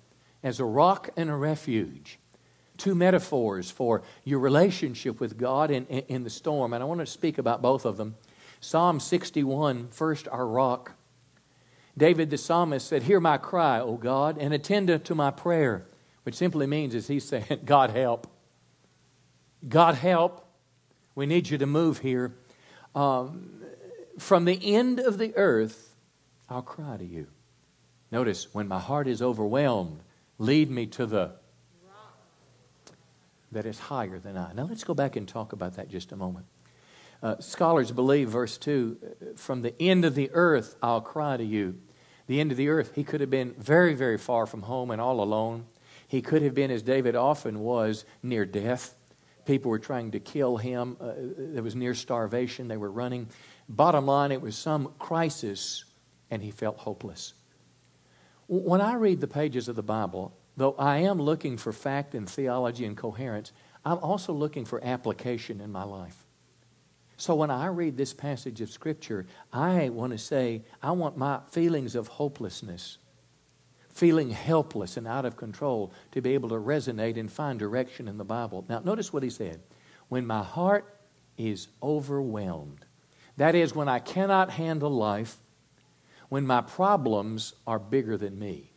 as 0.44 0.60
a 0.60 0.66
rock 0.66 1.10
and 1.18 1.32
a 1.32 1.36
refuge. 1.36 2.20
Two 2.78 2.94
metaphors 2.94 3.72
for 3.72 4.04
your 4.24 4.38
relationship 4.38 5.20
with 5.20 5.36
God 5.36 5.72
in, 5.72 5.88
in, 5.88 6.04
in 6.08 6.24
the 6.24 6.30
storm, 6.30 6.74
and 6.74 6.84
I 6.84 6.86
want 6.86 7.00
to 7.00 7.08
speak 7.08 7.40
about 7.40 7.64
both 7.64 7.86
of 7.86 7.98
them. 7.98 8.18
Psalm 8.60 9.00
61, 9.00 9.88
first, 9.88 10.28
our 10.28 10.46
rock. 10.46 10.92
David 11.98 12.30
the 12.30 12.38
psalmist 12.38 12.88
said, 12.88 13.02
Hear 13.02 13.20
my 13.20 13.40
cry, 13.40 13.80
O 13.80 13.98
God, 13.98 14.38
and 14.38 14.54
attend 14.54 15.06
to 15.06 15.16
my 15.16 15.32
prayer 15.32 15.88
which 16.24 16.36
simply 16.36 16.68
means 16.68 16.96
is 16.96 17.08
he's 17.08 17.26
saying, 17.26 17.62
God 17.66 17.92
help. 17.92 18.28
God 19.68 19.96
help. 19.96 20.46
We 21.16 21.26
need 21.26 21.50
you 21.50 21.58
to 21.58 21.66
move 21.66 22.00
here. 22.00 22.36
Um, 22.96 23.62
from 24.18 24.46
the 24.46 24.76
end 24.76 25.00
of 25.00 25.18
the 25.18 25.36
earth, 25.36 25.96
I'll 26.50 26.62
cry 26.62 26.98
to 26.98 27.06
you. 27.06 27.28
Notice, 28.12 28.54
when 28.54 28.68
my 28.68 28.80
heart 28.80 29.08
is 29.08 29.22
overwhelmed, 29.22 30.02
lead 30.38 30.70
me 30.70 30.88
to 30.88 31.06
the 31.06 31.32
that 33.52 33.66
is 33.66 33.78
higher 33.78 34.18
than 34.18 34.38
I. 34.38 34.54
Now 34.54 34.64
let's 34.64 34.84
go 34.84 34.94
back 34.94 35.16
and 35.16 35.28
talk 35.28 35.54
about 35.54 35.76
that 35.76 35.90
just 35.90 36.12
a 36.12 36.16
moment. 36.16 36.46
Uh, 37.22 37.36
scholars 37.40 37.92
believe, 37.92 38.30
verse 38.30 38.58
2, 38.58 39.36
from 39.36 39.62
the 39.62 39.80
end 39.80 40.06
of 40.06 40.16
the 40.16 40.30
earth 40.32 40.76
I'll 40.82 41.02
cry 41.02 41.38
to 41.38 41.44
you. 41.44 41.78
The 42.28 42.40
end 42.40 42.52
of 42.52 42.58
the 42.58 42.70
earth, 42.70 42.94
he 42.96 43.04
could 43.04 43.22
have 43.22 43.30
been 43.30 43.54
very, 43.58 43.94
very 43.94 44.18
far 44.18 44.46
from 44.46 44.64
home 44.64 44.90
and 44.90 45.02
all 45.02 45.22
alone. 45.22 45.66
He 46.12 46.22
could 46.22 46.42
have 46.42 46.54
been, 46.54 46.72
as 46.72 46.82
David 46.82 47.16
often 47.16 47.62
was, 47.62 48.04
near 48.22 48.46
death. 48.46 48.96
People 49.46 49.72
were 49.72 49.80
trying 49.80 50.12
to 50.12 50.20
kill 50.20 50.58
him. 50.58 50.98
Uh, 51.00 51.14
there 51.38 51.64
was 51.64 51.74
near 51.74 51.94
starvation. 51.94 52.68
They 52.68 52.76
were 52.76 52.92
running. 52.92 53.30
Bottom 53.70 54.08
line, 54.08 54.34
it 54.34 54.42
was 54.42 54.58
some 54.58 54.92
crisis, 55.00 55.86
and 56.30 56.44
he 56.44 56.52
felt 56.52 56.80
hopeless. 56.80 57.34
When 58.48 58.82
I 58.82 58.96
read 58.96 59.22
the 59.22 59.28
pages 59.28 59.70
of 59.70 59.78
the 59.78 59.84
Bible, 59.84 60.38
though 60.58 60.76
I 60.78 60.98
am 60.98 61.18
looking 61.18 61.56
for 61.56 61.72
fact 61.72 62.14
and 62.14 62.30
theology 62.30 62.84
and 62.84 62.98
coherence, 62.98 63.54
I'm 63.86 64.00
also 64.00 64.34
looking 64.34 64.66
for 64.66 64.84
application 64.84 65.62
in 65.62 65.72
my 65.72 65.86
life. 65.86 66.26
So 67.16 67.36
when 67.36 67.52
I 67.52 67.68
read 67.68 67.96
this 67.96 68.14
passage 68.14 68.60
of 68.60 68.70
Scripture, 68.70 69.28
I 69.54 69.88
want 69.88 70.12
to 70.12 70.18
say, 70.18 70.66
I 70.84 70.92
want 70.92 71.16
my 71.16 71.40
feelings 71.48 71.96
of 71.96 72.10
hopelessness 72.10 72.98
feeling 74.02 74.32
helpless 74.32 74.98
and 74.98 75.08
out 75.08 75.26
of 75.26 75.38
control 75.38 75.94
to 76.12 76.24
be 76.24 76.34
able 76.34 76.50
to 76.50 76.56
resonate 76.56 77.20
and 77.20 77.32
find 77.32 77.60
direction 77.60 78.08
in 78.08 78.18
the 78.18 78.26
Bible. 78.26 78.66
Now, 78.68 78.80
notice 78.80 79.14
what 79.14 79.22
he 79.22 79.30
said. 79.30 79.62
When 80.10 80.26
my 80.26 80.42
heart 80.42 81.00
is 81.38 81.68
overwhelmed, 81.84 82.84
that 83.38 83.54
is, 83.54 83.76
when 83.76 83.88
I 83.88 84.00
cannot 84.00 84.50
handle 84.50 84.90
life, 84.90 85.38
when 86.30 86.48
my 86.48 86.62
problems 86.62 87.54
are 87.68 87.78
bigger 87.78 88.18
than 88.18 88.40
me. 88.40 88.71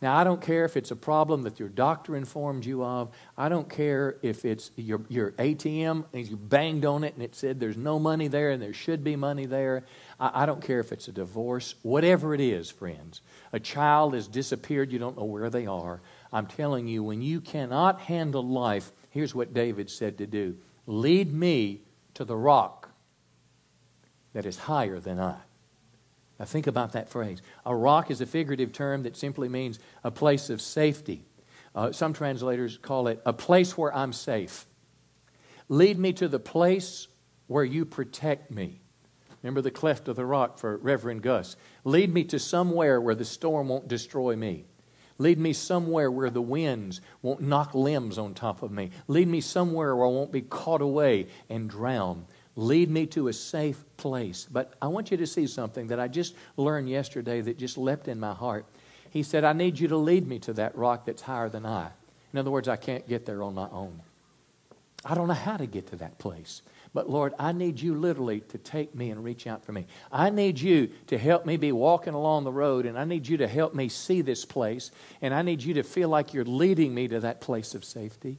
Now, 0.00 0.16
I 0.16 0.22
don't 0.22 0.40
care 0.40 0.64
if 0.64 0.76
it's 0.76 0.92
a 0.92 0.96
problem 0.96 1.42
that 1.42 1.58
your 1.58 1.68
doctor 1.68 2.14
informed 2.14 2.64
you 2.64 2.84
of. 2.84 3.10
I 3.36 3.48
don't 3.48 3.68
care 3.68 4.16
if 4.22 4.44
it's 4.44 4.70
your, 4.76 5.00
your 5.08 5.32
ATM 5.32 6.04
and 6.12 6.28
you 6.28 6.36
banged 6.36 6.84
on 6.84 7.02
it 7.02 7.14
and 7.14 7.22
it 7.22 7.34
said 7.34 7.58
there's 7.58 7.76
no 7.76 7.98
money 7.98 8.28
there 8.28 8.50
and 8.50 8.62
there 8.62 8.72
should 8.72 9.02
be 9.02 9.16
money 9.16 9.46
there. 9.46 9.84
I, 10.20 10.42
I 10.42 10.46
don't 10.46 10.62
care 10.62 10.78
if 10.78 10.92
it's 10.92 11.08
a 11.08 11.12
divorce. 11.12 11.74
Whatever 11.82 12.32
it 12.32 12.40
is, 12.40 12.70
friends. 12.70 13.22
A 13.52 13.58
child 13.58 14.14
has 14.14 14.28
disappeared, 14.28 14.92
you 14.92 15.00
don't 15.00 15.16
know 15.16 15.24
where 15.24 15.50
they 15.50 15.66
are. 15.66 16.00
I'm 16.32 16.46
telling 16.46 16.86
you, 16.86 17.02
when 17.02 17.20
you 17.20 17.40
cannot 17.40 18.00
handle 18.02 18.46
life, 18.46 18.92
here's 19.10 19.34
what 19.34 19.52
David 19.52 19.90
said 19.90 20.18
to 20.18 20.26
do 20.26 20.56
Lead 20.86 21.32
me 21.32 21.82
to 22.14 22.24
the 22.24 22.36
rock 22.36 22.90
that 24.32 24.46
is 24.46 24.58
higher 24.58 25.00
than 25.00 25.18
I. 25.18 25.36
Now, 26.38 26.44
think 26.44 26.66
about 26.66 26.92
that 26.92 27.08
phrase. 27.08 27.42
A 27.66 27.74
rock 27.74 28.10
is 28.10 28.20
a 28.20 28.26
figurative 28.26 28.72
term 28.72 29.02
that 29.02 29.16
simply 29.16 29.48
means 29.48 29.78
a 30.04 30.10
place 30.10 30.50
of 30.50 30.60
safety. 30.60 31.24
Uh, 31.74 31.92
some 31.92 32.12
translators 32.12 32.78
call 32.78 33.08
it 33.08 33.20
a 33.26 33.32
place 33.32 33.76
where 33.76 33.94
I'm 33.94 34.12
safe. 34.12 34.66
Lead 35.68 35.98
me 35.98 36.12
to 36.14 36.28
the 36.28 36.38
place 36.38 37.08
where 37.46 37.64
you 37.64 37.84
protect 37.84 38.50
me. 38.50 38.80
Remember 39.42 39.60
the 39.60 39.70
cleft 39.70 40.08
of 40.08 40.16
the 40.16 40.24
rock 40.24 40.58
for 40.58 40.76
Reverend 40.78 41.22
Gus. 41.22 41.56
Lead 41.84 42.12
me 42.12 42.24
to 42.24 42.38
somewhere 42.38 43.00
where 43.00 43.14
the 43.14 43.24
storm 43.24 43.68
won't 43.68 43.88
destroy 43.88 44.34
me. 44.36 44.64
Lead 45.18 45.38
me 45.38 45.52
somewhere 45.52 46.10
where 46.10 46.30
the 46.30 46.42
winds 46.42 47.00
won't 47.22 47.40
knock 47.40 47.74
limbs 47.74 48.18
on 48.18 48.34
top 48.34 48.62
of 48.62 48.70
me. 48.70 48.90
Lead 49.08 49.26
me 49.26 49.40
somewhere 49.40 49.94
where 49.94 50.06
I 50.06 50.10
won't 50.10 50.32
be 50.32 50.42
caught 50.42 50.80
away 50.80 51.26
and 51.48 51.68
drowned. 51.68 52.26
Lead 52.58 52.90
me 52.90 53.06
to 53.06 53.28
a 53.28 53.32
safe 53.32 53.84
place. 53.96 54.48
But 54.50 54.74
I 54.82 54.88
want 54.88 55.12
you 55.12 55.16
to 55.18 55.28
see 55.28 55.46
something 55.46 55.86
that 55.86 56.00
I 56.00 56.08
just 56.08 56.34
learned 56.56 56.88
yesterday 56.88 57.40
that 57.40 57.56
just 57.56 57.78
leapt 57.78 58.08
in 58.08 58.18
my 58.18 58.34
heart. 58.34 58.66
He 59.10 59.22
said, 59.22 59.44
I 59.44 59.52
need 59.52 59.78
you 59.78 59.86
to 59.86 59.96
lead 59.96 60.26
me 60.26 60.40
to 60.40 60.52
that 60.54 60.76
rock 60.76 61.06
that's 61.06 61.22
higher 61.22 61.48
than 61.48 61.64
I. 61.64 61.90
In 62.32 62.38
other 62.40 62.50
words, 62.50 62.66
I 62.66 62.74
can't 62.74 63.08
get 63.08 63.26
there 63.26 63.44
on 63.44 63.54
my 63.54 63.68
own. 63.70 64.00
I 65.04 65.14
don't 65.14 65.28
know 65.28 65.34
how 65.34 65.56
to 65.56 65.66
get 65.66 65.86
to 65.90 65.96
that 65.96 66.18
place. 66.18 66.62
But 66.92 67.08
Lord, 67.08 67.32
I 67.38 67.52
need 67.52 67.78
you 67.78 67.94
literally 67.94 68.40
to 68.40 68.58
take 68.58 68.92
me 68.92 69.10
and 69.10 69.22
reach 69.22 69.46
out 69.46 69.64
for 69.64 69.70
me. 69.70 69.86
I 70.10 70.30
need 70.30 70.58
you 70.58 70.90
to 71.06 71.16
help 71.16 71.46
me 71.46 71.56
be 71.58 71.70
walking 71.70 72.14
along 72.14 72.42
the 72.42 72.50
road, 72.50 72.86
and 72.86 72.98
I 72.98 73.04
need 73.04 73.28
you 73.28 73.36
to 73.36 73.46
help 73.46 73.72
me 73.72 73.88
see 73.88 74.20
this 74.20 74.44
place, 74.44 74.90
and 75.22 75.32
I 75.32 75.42
need 75.42 75.62
you 75.62 75.74
to 75.74 75.84
feel 75.84 76.08
like 76.08 76.34
you're 76.34 76.44
leading 76.44 76.92
me 76.92 77.06
to 77.06 77.20
that 77.20 77.40
place 77.40 77.76
of 77.76 77.84
safety. 77.84 78.38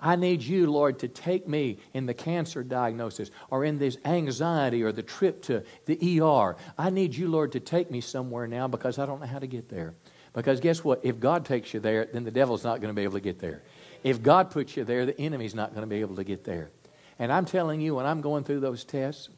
I 0.00 0.16
need 0.16 0.42
you, 0.42 0.70
Lord, 0.70 1.00
to 1.00 1.08
take 1.08 1.48
me 1.48 1.78
in 1.92 2.06
the 2.06 2.14
cancer 2.14 2.62
diagnosis 2.62 3.30
or 3.50 3.64
in 3.64 3.78
this 3.78 3.98
anxiety 4.04 4.82
or 4.82 4.92
the 4.92 5.02
trip 5.02 5.42
to 5.42 5.64
the 5.86 6.20
ER. 6.20 6.56
I 6.76 6.90
need 6.90 7.14
you, 7.14 7.28
Lord, 7.28 7.52
to 7.52 7.60
take 7.60 7.90
me 7.90 8.00
somewhere 8.00 8.46
now 8.46 8.68
because 8.68 8.98
I 8.98 9.06
don't 9.06 9.20
know 9.20 9.26
how 9.26 9.40
to 9.40 9.46
get 9.46 9.68
there. 9.68 9.94
Because 10.34 10.60
guess 10.60 10.84
what? 10.84 11.00
If 11.02 11.18
God 11.18 11.44
takes 11.44 11.74
you 11.74 11.80
there, 11.80 12.06
then 12.12 12.22
the 12.22 12.30
devil's 12.30 12.62
not 12.62 12.80
going 12.80 12.94
to 12.94 12.94
be 12.94 13.02
able 13.02 13.14
to 13.14 13.20
get 13.20 13.40
there. 13.40 13.62
If 14.04 14.22
God 14.22 14.50
puts 14.50 14.76
you 14.76 14.84
there, 14.84 15.04
the 15.04 15.18
enemy's 15.20 15.54
not 15.54 15.70
going 15.70 15.82
to 15.82 15.88
be 15.88 16.00
able 16.00 16.16
to 16.16 16.24
get 16.24 16.44
there. 16.44 16.70
And 17.18 17.32
I'm 17.32 17.44
telling 17.44 17.80
you, 17.80 17.96
when 17.96 18.06
I'm 18.06 18.20
going 18.20 18.44
through 18.44 18.60
those 18.60 18.84
tests, 18.84 19.30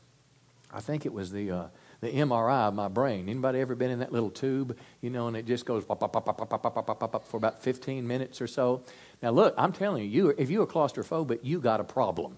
I 0.70 0.80
think 0.80 1.06
it 1.06 1.12
was 1.12 1.32
the. 1.32 1.50
Uh, 1.50 1.66
the 2.00 2.10
MRI 2.10 2.68
of 2.68 2.74
my 2.74 2.88
brain. 2.88 3.28
Anybody 3.28 3.60
ever 3.60 3.74
been 3.74 3.90
in 3.90 3.98
that 3.98 4.12
little 4.12 4.30
tube, 4.30 4.78
you 5.00 5.10
know, 5.10 5.28
and 5.28 5.36
it 5.36 5.46
just 5.46 5.66
goes 5.66 5.84
pop, 5.84 6.00
pop, 6.00 6.12
pop, 6.12 7.24
for 7.26 7.36
about 7.36 7.62
15 7.62 8.06
minutes 8.06 8.40
or 8.40 8.46
so? 8.46 8.82
Now, 9.22 9.30
look, 9.30 9.54
I'm 9.58 9.72
telling 9.72 10.04
you, 10.04 10.08
you 10.08 10.34
if 10.36 10.50
you're 10.50 10.66
claustrophobic, 10.66 11.40
you 11.42 11.60
got 11.60 11.80
a 11.80 11.84
problem. 11.84 12.36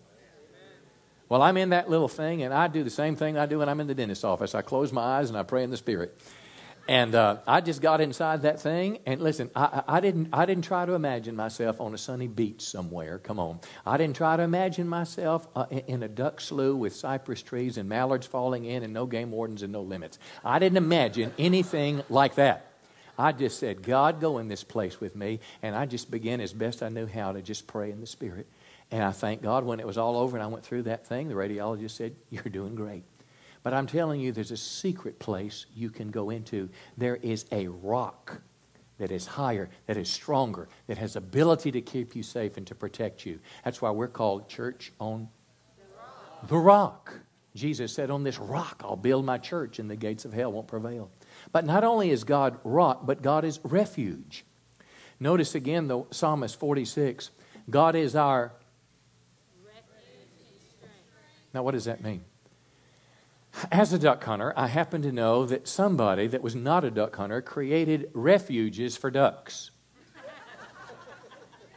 Well, 1.29 1.41
I'm 1.41 1.57
in 1.57 1.71
that 1.71 1.89
little 1.89 2.09
thing, 2.09 2.43
and 2.43 2.53
I 2.53 2.69
do 2.69 2.85
the 2.85 2.91
same 2.91 3.17
thing 3.17 3.39
I 3.39 3.47
do 3.47 3.61
when 3.61 3.69
I'm 3.69 3.81
in 3.81 3.87
the 3.87 3.95
dentist's 3.95 4.25
office. 4.25 4.55
I 4.55 4.61
close 4.61 4.93
my 4.93 5.03
eyes 5.03 5.31
and 5.31 5.39
I 5.39 5.43
pray 5.43 5.63
in 5.63 5.71
the 5.71 5.79
Spirit. 5.79 6.21
And 6.89 7.15
uh, 7.15 7.39
I 7.47 7.61
just 7.61 7.81
got 7.81 8.01
inside 8.01 8.43
that 8.43 8.61
thing, 8.61 8.99
and 9.07 9.21
listen, 9.21 9.51
I, 9.55 9.83
I, 9.87 10.01
didn't, 10.01 10.31
I 10.33 10.47
didn't 10.47 10.65
try 10.65 10.85
to 10.85 10.95
imagine 10.95 11.37
myself 11.37 11.81
on 11.81 11.95
a 11.95 11.99
sunny 11.99 12.27
beach 12.27 12.61
somewhere. 12.61 13.19
Come 13.19 13.39
on. 13.39 13.61
I 13.87 13.97
didn't 13.97 14.17
try 14.17 14.37
to 14.37 14.43
imagine 14.43 14.89
myself 14.89 15.47
uh, 15.55 15.67
in, 15.71 15.79
in, 15.87 16.03
a 16.03 16.09
duck 16.09 16.41
slough 16.41 16.77
with 16.77 16.95
cypress 16.95 17.41
trees 17.41 17.79
and 17.79 17.89
mallards 17.89 18.27
falling 18.27 18.65
in 18.65 18.83
and 18.83 18.93
no 18.93 19.07
game 19.07 19.31
wardens 19.31 19.63
and 19.63 19.73
no 19.73 19.83
limits. 19.83 20.19
I 20.45 20.59
didn't 20.59 20.79
imagine 20.79 21.33
anything 21.39 22.03
like 22.11 22.35
that. 22.35 22.72
I 23.19 23.33
just 23.33 23.59
said, 23.59 23.83
God, 23.83 24.21
go 24.21 24.39
in 24.39 24.49
this 24.49 24.65
place 24.65 25.01
with 25.01 25.15
me. 25.15 25.41
And 25.63 25.77
I 25.77 25.87
just 25.87 26.11
began 26.11 26.41
as 26.41 26.53
best 26.53 26.83
I 26.83 26.89
knew 26.89 27.07
how 27.07 27.33
to 27.33 27.43
just 27.43 27.67
pray 27.67 27.91
in 27.91 28.01
the 28.01 28.07
Spirit. 28.07 28.47
And 28.91 29.03
I 29.03 29.13
thank 29.13 29.43
God 29.43 29.65
when 29.65 29.81
it 29.81 29.87
was 29.87 29.99
all 29.99 30.17
over 30.17 30.37
and 30.37 30.43
I 30.43 30.47
went 30.49 30.65
through 30.65 30.83
that 30.85 31.07
thing, 31.07 31.29
the 31.29 31.35
radiologist 31.35 31.93
said, 31.93 32.15
You're 32.31 32.43
doing 32.45 32.75
great. 32.75 33.05
But 33.63 33.75
I'm 33.75 33.87
telling 33.87 34.21
you, 34.21 34.33
there's 34.33 34.51
a 34.51 34.57
secret 34.57 35.19
place 35.19 35.67
you 35.75 35.91
can 35.91 36.11
go 36.11 36.31
into. 36.31 36.69
There 36.99 37.17
is 37.17 37.47
a 37.53 37.69
rock 37.69 38.41
that 38.99 39.13
is 39.13 39.27
higher, 39.27 39.71
that 39.87 39.97
is 39.97 40.11
stronger, 40.11 40.69
that 40.89 40.99
has 40.99 41.17
ability 41.17 41.73
to 41.73 41.81
keep 41.81 42.17
you 42.17 42.23
safe 42.23 42.57
and 42.57 42.67
to 42.67 42.75
protect 42.75 43.25
you. 43.25 43.39
That's 43.65 43.81
why 43.81 43.91
we're 43.91 44.09
called 44.09 44.49
church 44.49 44.93
on 44.99 45.29
the 45.77 45.83
rock. 45.97 46.49
The 46.49 46.59
rock. 46.59 47.15
Jesus 47.55 47.95
said, 47.95 48.11
On 48.11 48.25
this 48.25 48.39
rock 48.39 48.83
I'll 48.85 48.97
build 48.97 49.25
my 49.25 49.39
church, 49.39 49.79
and 49.79 49.91
the 49.91 49.97
gates 49.97 50.25
of 50.25 50.33
hell 50.33 50.53
won't 50.53 50.67
prevail. 50.67 51.11
But 51.53 51.67
not 51.67 51.85
only 51.85 52.11
is 52.11 52.25
God 52.25 52.59
rock, 52.65 53.05
but 53.05 53.23
God 53.23 53.45
is 53.45 53.61
refuge. 53.63 54.45
Notice 55.21 55.55
again 55.55 55.87
the 55.87 56.05
Psalmist 56.11 56.59
46 56.59 57.31
God 57.71 57.95
is 57.95 58.17
our. 58.17 58.53
Refuge. 59.65 59.83
Now, 61.55 61.63
what 61.63 61.73
does 61.73 61.85
that 61.85 62.03
mean? 62.03 62.25
As 63.71 63.93
a 63.93 63.99
duck 63.99 64.25
hunter, 64.25 64.55
I 64.57 64.67
happen 64.67 65.03
to 65.03 65.13
know 65.13 65.45
that 65.45 65.69
somebody 65.69 66.27
that 66.27 66.43
was 66.43 66.55
not 66.55 66.85
a 66.85 66.91
duck 66.91 67.17
hunter 67.17 67.43
created 67.43 68.11
refuges 68.15 68.97
for 68.97 69.11
ducks. 69.11 69.72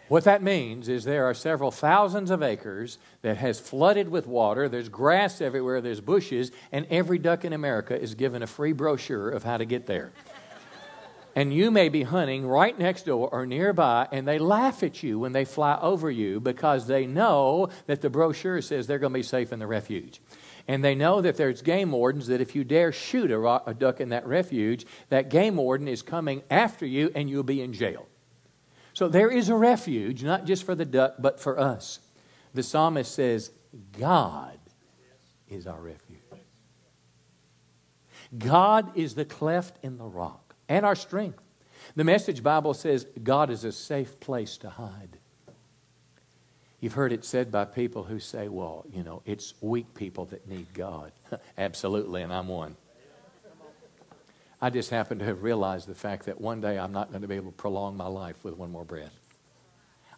What 0.08 0.26
that 0.26 0.44
means 0.44 0.88
is 0.88 1.04
there 1.04 1.26
are 1.26 1.34
several 1.34 1.72
thousands 1.72 2.30
of 2.30 2.44
acres 2.44 3.00
that 3.24 3.38
has 3.38 3.60
flooded 3.60 4.08
with 4.08 4.28
water. 4.28 4.70
There's 4.70 4.88
grass 4.88 5.41
everywhere, 5.41 5.82
there's 5.82 6.02
bushes, 6.02 6.52
and 6.72 6.86
every 6.91 7.18
duck 7.18 7.44
in 7.44 7.54
America 7.54 8.00
is 8.00 8.13
given 8.13 8.44
a 8.44 8.48
free 8.48 8.72
brochure 8.72 9.30
of 9.30 9.44
how 9.44 9.58
to 9.58 9.65
get 9.65 9.88
there. 9.88 10.12
and 11.36 11.52
you 11.52 11.72
may 11.72 11.89
be 11.89 12.04
hunting 12.04 12.46
right 12.46 12.78
next 12.78 13.08
door 13.08 13.30
or 13.32 13.48
nearby, 13.48 14.08
and 14.12 14.28
they 14.28 14.38
laugh 14.38 14.84
at 14.84 15.02
you 15.02 15.18
when 15.18 15.32
they 15.32 15.44
fly 15.44 15.80
over 15.82 16.12
you 16.12 16.39
because 16.39 16.86
they 16.86 17.08
know 17.08 17.70
that 17.88 18.02
the 18.02 18.10
brochure 18.10 18.62
says 18.62 18.86
they're 18.86 19.00
going 19.00 19.13
to 19.13 19.20
be 19.20 19.24
safe 19.24 19.52
in 19.52 19.58
the 19.58 19.65
refuge. 19.65 20.22
And 20.68 20.84
they 20.84 20.94
know 20.94 21.22
that 21.22 21.36
there's 21.36 21.63
game 21.63 21.91
wardens 21.91 22.28
that 22.28 22.41
if 22.41 22.56
you 22.56 22.63
dare 22.63 22.91
shoot 22.91 23.32
a, 23.32 23.70
a 23.70 23.74
duck 23.74 24.00
in 24.00 24.10
that 24.10 24.28
refuge, 24.28 24.86
that 25.10 25.32
game 25.32 25.56
warden 25.56 25.88
is 25.88 26.04
coming 26.04 26.44
after 26.52 26.86
you 26.86 27.12
and 27.15 27.28
you'll 27.28 27.44
be 27.44 27.62
in 27.62 27.74
jail. 27.74 28.06
So 28.95 29.10
there 29.10 29.29
is 29.29 29.49
a 29.49 29.55
refuge, 29.55 30.23
not 30.23 30.45
just 30.45 30.63
for 30.63 30.73
the 30.73 30.86
duck, 30.86 31.15
but 31.19 31.39
for 31.39 31.60
us. 31.60 31.99
The 32.53 32.63
psalmist 32.63 33.13
says, 33.13 33.51
God 33.99 34.58
is 35.49 35.67
our 35.67 35.79
refuge. 35.79 36.19
God 38.38 38.97
is 38.97 39.13
the 39.13 39.25
cleft 39.25 39.84
in 39.84 39.97
the 39.97 40.05
rock 40.05 40.55
and 40.69 40.86
our 40.86 40.95
strength. 40.95 41.41
The 41.97 42.05
message 42.05 42.41
Bible 42.41 42.73
says 42.73 43.05
God 43.21 43.49
is 43.49 43.65
a 43.65 43.71
safe 43.73 44.19
place 44.21 44.58
to 44.60 44.69
hide. 44.69 45.17
You've 46.79 46.93
heard 46.93 47.12
it 47.12 47.25
said 47.25 47.51
by 47.51 47.65
people 47.65 48.03
who 48.03 48.19
say, 48.19 48.47
well, 48.47 48.86
you 48.89 49.03
know, 49.03 49.21
it's 49.25 49.53
weak 49.60 49.93
people 49.93 50.25
that 50.25 50.47
need 50.47 50.73
God. 50.73 51.12
Absolutely, 51.58 52.21
and 52.21 52.34
I'm 52.34 52.47
one. 52.47 52.77
I 54.65 54.71
just 54.71 54.89
happen 54.89 55.19
to 55.19 55.25
have 55.25 55.43
realized 55.43 55.88
the 55.88 55.93
fact 55.93 56.25
that 56.25 56.41
one 56.41 56.60
day 56.60 56.80
I'm 56.80 56.91
not 56.91 57.12
going 57.12 57.21
to 57.21 57.28
be 57.28 57.36
able 57.36 57.51
to 57.51 57.56
prolong 57.56 57.95
my 57.95 58.08
life 58.08 58.43
with 58.43 58.58
one 58.58 58.71
more 58.71 58.84
breath. 58.84 59.13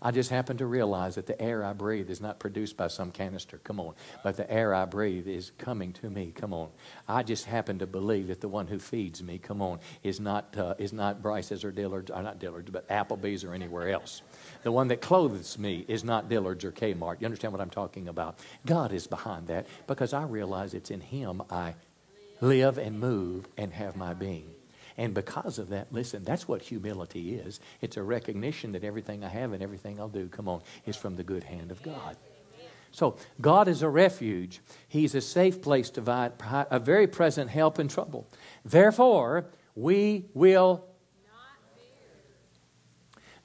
I 0.02 0.12
just 0.12 0.30
happen 0.30 0.56
to 0.60 0.66
realize 0.66 1.16
that 1.16 1.26
the 1.26 1.42
air 1.42 1.66
I 1.66 1.74
breathe 1.74 2.10
is 2.10 2.22
not 2.22 2.40
produced 2.40 2.78
by 2.78 2.88
some 2.88 3.12
canister, 3.12 3.58
come 3.58 3.78
on, 3.82 3.96
but 4.24 4.38
the 4.38 4.50
air 4.50 4.74
I 4.74 4.86
breathe 4.86 5.28
is 5.28 5.52
coming 5.58 5.92
to 5.94 6.10
me, 6.10 6.32
come 6.34 6.54
on. 6.54 6.70
I 7.10 7.24
just 7.24 7.44
happen 7.44 7.80
to 7.80 7.88
believe 7.88 8.28
that 8.28 8.40
the 8.40 8.48
one 8.48 8.68
who 8.68 8.80
feeds 8.80 9.22
me, 9.22 9.38
come 9.38 9.62
on, 9.62 9.80
is 10.02 10.22
not, 10.22 10.58
uh, 10.58 10.76
is 10.78 10.94
not 10.94 11.22
Bryce's 11.22 11.66
or 11.66 11.72
Dillard's, 11.74 12.10
or 12.10 12.16
uh, 12.16 12.22
not 12.22 12.40
Dillard's, 12.40 12.70
but 12.70 12.88
Applebee's 12.88 13.44
or 13.44 13.54
anywhere 13.54 13.90
else. 13.90 14.22
The 14.64 14.72
one 14.72 14.88
that 14.88 15.02
clothes 15.02 15.60
me 15.60 15.84
is 15.90 16.06
not 16.06 16.30
Dillard's 16.30 16.64
or 16.64 16.72
Kmart. 16.72 17.20
You 17.20 17.26
understand 17.26 17.52
what 17.52 17.62
I'm 17.62 17.70
talking 17.70 18.08
about? 18.08 18.40
God 18.66 18.94
is 18.94 19.08
behind 19.08 19.48
that 19.48 19.68
because 19.88 20.14
I 20.14 20.24
realize 20.24 20.74
it's 20.74 20.90
in 20.90 21.02
Him 21.02 21.44
I 21.52 21.74
live 22.42 22.78
and 22.78 23.00
move 23.00 23.48
and 23.58 23.74
have 23.74 23.96
my 23.96 24.14
being. 24.14 24.50
And 24.98 25.14
because 25.14 25.60
of 25.60 25.70
that, 25.70 25.94
listen, 25.94 26.24
that's 26.24 26.48
what 26.48 26.62
humility 26.62 27.36
is. 27.36 27.60
It's 27.82 27.98
a 27.98 28.04
recognition 28.04 28.72
that 28.72 28.84
everything 28.84 29.24
I 29.24 29.30
have 29.30 29.54
and 29.54 29.62
everything 29.62 30.00
I'll 30.00 30.10
do, 30.10 30.28
come 30.28 30.50
on, 30.50 30.62
is 30.86 30.96
from 30.96 31.16
the 31.16 31.24
good 31.24 31.44
hand 31.44 31.72
of 31.72 31.82
God. 31.84 32.18
So, 32.92 33.18
God 33.40 33.68
is 33.68 33.84
a 33.84 33.90
refuge. 33.90 34.60
He's 34.88 35.14
a 35.14 35.22
safe 35.22 35.62
place 35.62 35.92
to 35.92 36.02
provide 36.02 36.32
a 36.72 36.80
very 36.80 37.06
present 37.06 37.50
help 37.50 37.78
in 37.80 37.90
trouble. 37.90 38.28
Therefore, 38.66 39.46
we 39.76 40.26
will 40.34 40.84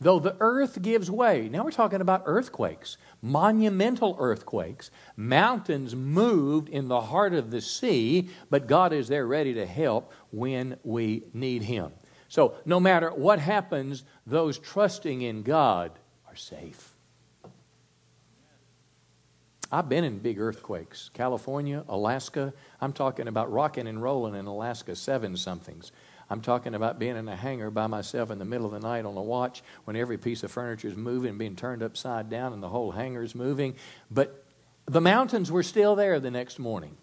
Though 0.02 0.18
the 0.18 0.36
earth 0.40 0.82
gives 0.82 1.08
way, 1.08 1.48
now 1.48 1.62
we're 1.62 1.70
talking 1.70 2.00
about 2.00 2.24
earthquakes, 2.26 2.96
monumental 3.20 4.16
earthquakes, 4.18 4.90
mountains 5.16 5.94
moved 5.94 6.68
in 6.68 6.88
the 6.88 7.02
heart 7.02 7.34
of 7.34 7.52
the 7.52 7.60
sea, 7.60 8.28
but 8.50 8.66
God 8.66 8.92
is 8.92 9.06
there 9.06 9.24
ready 9.24 9.54
to 9.54 9.64
help 9.64 10.12
when 10.32 10.76
we 10.82 11.22
need 11.32 11.62
Him. 11.62 11.92
So, 12.28 12.54
no 12.64 12.80
matter 12.80 13.10
what 13.10 13.38
happens, 13.38 14.02
those 14.26 14.58
trusting 14.58 15.22
in 15.22 15.42
God 15.44 15.92
are 16.28 16.34
safe. 16.34 16.94
I've 19.70 19.88
been 19.88 20.02
in 20.02 20.18
big 20.18 20.40
earthquakes 20.40 21.10
California, 21.14 21.84
Alaska. 21.88 22.52
I'm 22.80 22.92
talking 22.92 23.28
about 23.28 23.52
rocking 23.52 23.86
and 23.86 24.02
rolling 24.02 24.34
in 24.34 24.46
Alaska, 24.46 24.96
seven 24.96 25.36
somethings. 25.36 25.92
I'm 26.32 26.40
talking 26.40 26.74
about 26.74 26.98
being 26.98 27.18
in 27.18 27.28
a 27.28 27.36
hangar 27.36 27.70
by 27.70 27.86
myself 27.88 28.30
in 28.30 28.38
the 28.38 28.46
middle 28.46 28.64
of 28.64 28.72
the 28.72 28.80
night 28.80 29.04
on 29.04 29.14
a 29.14 29.22
watch 29.22 29.62
when 29.84 29.96
every 29.96 30.16
piece 30.16 30.42
of 30.42 30.50
furniture 30.50 30.88
is 30.88 30.96
moving, 30.96 31.36
being 31.36 31.56
turned 31.56 31.82
upside 31.82 32.30
down, 32.30 32.54
and 32.54 32.62
the 32.62 32.70
whole 32.70 32.90
hangar 32.90 33.22
is 33.22 33.34
moving. 33.34 33.74
But 34.10 34.42
the 34.86 35.02
mountains 35.02 35.52
were 35.52 35.62
still 35.62 35.94
there 35.94 36.18
the 36.20 36.30
next 36.30 36.58
morning. 36.58 36.96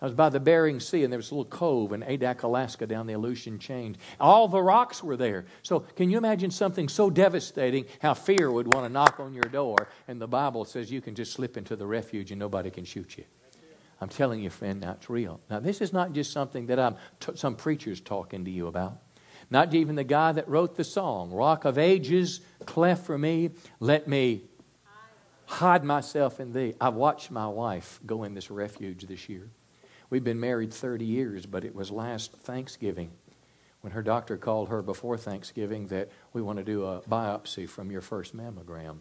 I 0.00 0.06
was 0.06 0.14
by 0.14 0.30
the 0.30 0.40
Bering 0.40 0.80
Sea, 0.80 1.04
and 1.04 1.12
there 1.12 1.18
was 1.18 1.30
a 1.30 1.34
little 1.34 1.50
cove 1.50 1.92
in 1.92 2.00
Adak, 2.00 2.42
Alaska, 2.42 2.86
down 2.86 3.06
the 3.06 3.12
Aleutian 3.12 3.58
Chain. 3.58 3.98
All 4.18 4.48
the 4.48 4.62
rocks 4.62 5.04
were 5.04 5.18
there. 5.18 5.44
So, 5.62 5.80
can 5.80 6.08
you 6.08 6.16
imagine 6.16 6.50
something 6.50 6.88
so 6.88 7.10
devastating 7.10 7.84
how 8.00 8.14
fear 8.14 8.50
would 8.50 8.72
want 8.72 8.86
to 8.86 8.88
knock 8.90 9.20
on 9.20 9.34
your 9.34 9.42
door, 9.42 9.90
and 10.08 10.18
the 10.18 10.26
Bible 10.26 10.64
says 10.64 10.90
you 10.90 11.02
can 11.02 11.14
just 11.14 11.34
slip 11.34 11.58
into 11.58 11.76
the 11.76 11.86
refuge 11.86 12.30
and 12.30 12.40
nobody 12.40 12.70
can 12.70 12.86
shoot 12.86 13.18
you? 13.18 13.24
I'm 14.00 14.08
telling 14.08 14.40
you, 14.40 14.50
friend, 14.50 14.80
now 14.80 14.92
it's 14.92 15.10
real. 15.10 15.40
Now, 15.50 15.60
this 15.60 15.80
is 15.80 15.92
not 15.92 16.12
just 16.12 16.32
something 16.32 16.66
that 16.66 16.78
I'm 16.78 16.96
t- 17.20 17.32
some 17.34 17.54
preacher's 17.54 18.00
talking 18.00 18.44
to 18.46 18.50
you 18.50 18.66
about. 18.66 18.98
Not 19.50 19.74
even 19.74 19.96
the 19.96 20.04
guy 20.04 20.32
that 20.32 20.48
wrote 20.48 20.76
the 20.76 20.84
song, 20.84 21.32
Rock 21.32 21.64
of 21.64 21.76
Ages, 21.76 22.40
cleft 22.64 23.04
for 23.04 23.18
me, 23.18 23.50
let 23.78 24.08
me 24.08 24.42
hide 25.46 25.84
myself 25.84 26.38
in 26.40 26.52
thee. 26.52 26.74
I 26.80 26.90
watched 26.90 27.30
my 27.30 27.48
wife 27.48 28.00
go 28.06 28.22
in 28.22 28.34
this 28.34 28.50
refuge 28.50 29.06
this 29.06 29.28
year. 29.28 29.50
We've 30.08 30.24
been 30.24 30.40
married 30.40 30.72
30 30.72 31.04
years, 31.04 31.46
but 31.46 31.64
it 31.64 31.74
was 31.74 31.90
last 31.90 32.32
Thanksgiving 32.32 33.10
when 33.80 33.92
her 33.92 34.02
doctor 34.02 34.36
called 34.36 34.68
her 34.68 34.82
before 34.82 35.16
Thanksgiving 35.16 35.88
that 35.88 36.10
we 36.32 36.42
want 36.42 36.58
to 36.58 36.64
do 36.64 36.84
a 36.84 37.00
biopsy 37.02 37.68
from 37.68 37.90
your 37.90 38.00
first 38.00 38.36
mammogram. 38.36 38.98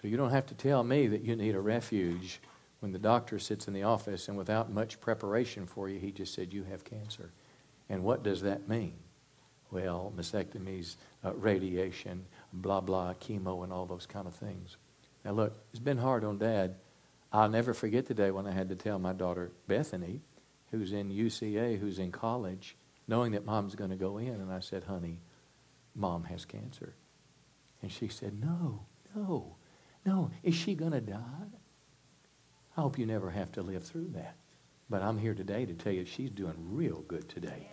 So 0.00 0.08
you 0.08 0.16
don't 0.16 0.30
have 0.30 0.46
to 0.46 0.54
tell 0.54 0.82
me 0.84 1.06
that 1.06 1.22
you 1.22 1.36
need 1.36 1.54
a 1.54 1.60
refuge 1.60 2.40
when 2.80 2.92
the 2.92 2.98
doctor 2.98 3.38
sits 3.38 3.68
in 3.68 3.74
the 3.74 3.84
office 3.84 4.28
and 4.28 4.36
without 4.36 4.72
much 4.72 5.00
preparation 5.00 5.66
for 5.66 5.88
you, 5.88 5.98
he 5.98 6.12
just 6.12 6.34
said, 6.34 6.52
You 6.52 6.64
have 6.64 6.84
cancer. 6.84 7.32
And 7.88 8.02
what 8.02 8.22
does 8.22 8.42
that 8.42 8.68
mean? 8.68 8.94
Well, 9.70 10.12
mastectomies, 10.16 10.96
uh, 11.24 11.34
radiation, 11.34 12.26
blah, 12.52 12.80
blah, 12.80 13.14
chemo, 13.14 13.64
and 13.64 13.72
all 13.72 13.86
those 13.86 14.06
kind 14.06 14.26
of 14.26 14.34
things. 14.34 14.76
Now, 15.24 15.32
look, 15.32 15.56
it's 15.70 15.80
been 15.80 15.98
hard 15.98 16.24
on 16.24 16.38
dad. 16.38 16.76
I'll 17.32 17.48
never 17.48 17.74
forget 17.74 18.06
the 18.06 18.14
day 18.14 18.30
when 18.30 18.46
I 18.46 18.52
had 18.52 18.68
to 18.68 18.76
tell 18.76 18.98
my 18.98 19.12
daughter, 19.12 19.50
Bethany, 19.66 20.20
who's 20.70 20.92
in 20.92 21.10
UCA, 21.10 21.78
who's 21.78 21.98
in 21.98 22.12
college, 22.12 22.76
knowing 23.08 23.32
that 23.32 23.44
mom's 23.44 23.74
going 23.74 23.90
to 23.90 23.96
go 23.96 24.18
in. 24.18 24.28
And 24.28 24.52
I 24.52 24.60
said, 24.60 24.84
honey, 24.84 25.20
mom 25.94 26.24
has 26.24 26.44
cancer. 26.44 26.94
And 27.82 27.90
she 27.90 28.08
said, 28.08 28.40
no, 28.40 28.86
no, 29.14 29.56
no. 30.04 30.30
Is 30.42 30.54
she 30.54 30.74
going 30.74 30.92
to 30.92 31.00
die? 31.00 31.55
I 32.76 32.82
hope 32.82 32.98
you 32.98 33.06
never 33.06 33.30
have 33.30 33.52
to 33.52 33.62
live 33.62 33.84
through 33.84 34.08
that. 34.14 34.36
But 34.90 35.02
I'm 35.02 35.18
here 35.18 35.34
today 35.34 35.64
to 35.64 35.72
tell 35.72 35.92
you 35.92 36.04
she's 36.04 36.30
doing 36.30 36.54
real 36.58 37.02
good 37.08 37.28
today. 37.28 37.70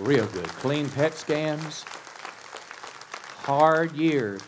Real 0.00 0.26
good. 0.26 0.46
Clean 0.48 0.88
PET 0.90 1.14
scans. 1.14 1.84
Hard 3.44 3.92
year. 3.92 4.38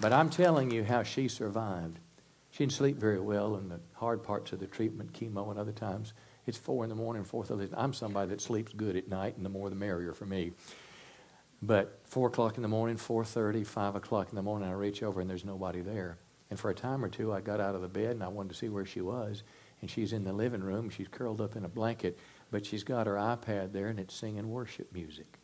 But 0.00 0.12
I'm 0.12 0.28
telling 0.28 0.70
you 0.70 0.84
how 0.84 1.02
she 1.02 1.28
survived. 1.28 1.98
She 2.50 2.58
didn't 2.58 2.72
sleep 2.72 2.96
very 2.96 3.20
well 3.20 3.56
in 3.56 3.68
the 3.68 3.80
hard 3.94 4.22
parts 4.22 4.52
of 4.52 4.60
the 4.60 4.66
treatment, 4.66 5.12
chemo, 5.12 5.50
and 5.50 5.58
other 5.58 5.72
times. 5.72 6.12
It's 6.46 6.58
four 6.58 6.84
in 6.84 6.90
the 6.90 6.96
morning, 6.96 7.24
four 7.24 7.44
thirty. 7.44 7.68
I'm 7.74 7.92
somebody 7.92 8.30
that 8.30 8.40
sleeps 8.40 8.72
good 8.72 8.96
at 8.96 9.08
night, 9.08 9.36
and 9.36 9.44
the 9.44 9.50
more 9.50 9.70
the 9.70 9.76
merrier 9.76 10.12
for 10.12 10.26
me. 10.26 10.52
But 11.62 12.00
four 12.04 12.28
o'clock 12.28 12.56
in 12.56 12.62
the 12.62 12.68
morning, 12.68 12.96
four 12.96 13.24
thirty, 13.24 13.64
five 13.64 13.94
o'clock 13.94 14.28
in 14.30 14.36
the 14.36 14.42
morning, 14.42 14.68
I 14.68 14.72
reach 14.72 15.02
over 15.02 15.20
and 15.20 15.30
there's 15.30 15.44
nobody 15.44 15.80
there. 15.80 16.18
And 16.50 16.58
for 16.58 16.70
a 16.70 16.74
time 16.74 17.04
or 17.04 17.08
two, 17.08 17.32
I 17.32 17.40
got 17.40 17.60
out 17.60 17.74
of 17.74 17.82
the 17.82 17.88
bed 17.88 18.10
and 18.10 18.22
I 18.22 18.28
wanted 18.28 18.50
to 18.50 18.54
see 18.56 18.68
where 18.68 18.84
she 18.84 19.00
was 19.00 19.44
and 19.80 19.90
she's 19.90 20.12
in 20.12 20.24
the 20.24 20.32
living 20.32 20.62
room. 20.62 20.90
She's 20.90 21.08
curled 21.08 21.40
up 21.40 21.56
in 21.56 21.64
a 21.64 21.68
blanket, 21.68 22.18
but 22.50 22.66
she's 22.66 22.84
got 22.84 23.06
her 23.06 23.14
iPad 23.14 23.72
there 23.72 23.88
and 23.88 23.98
it's 23.98 24.14
singing 24.14 24.50
worship 24.50 24.92
music. 24.92 25.38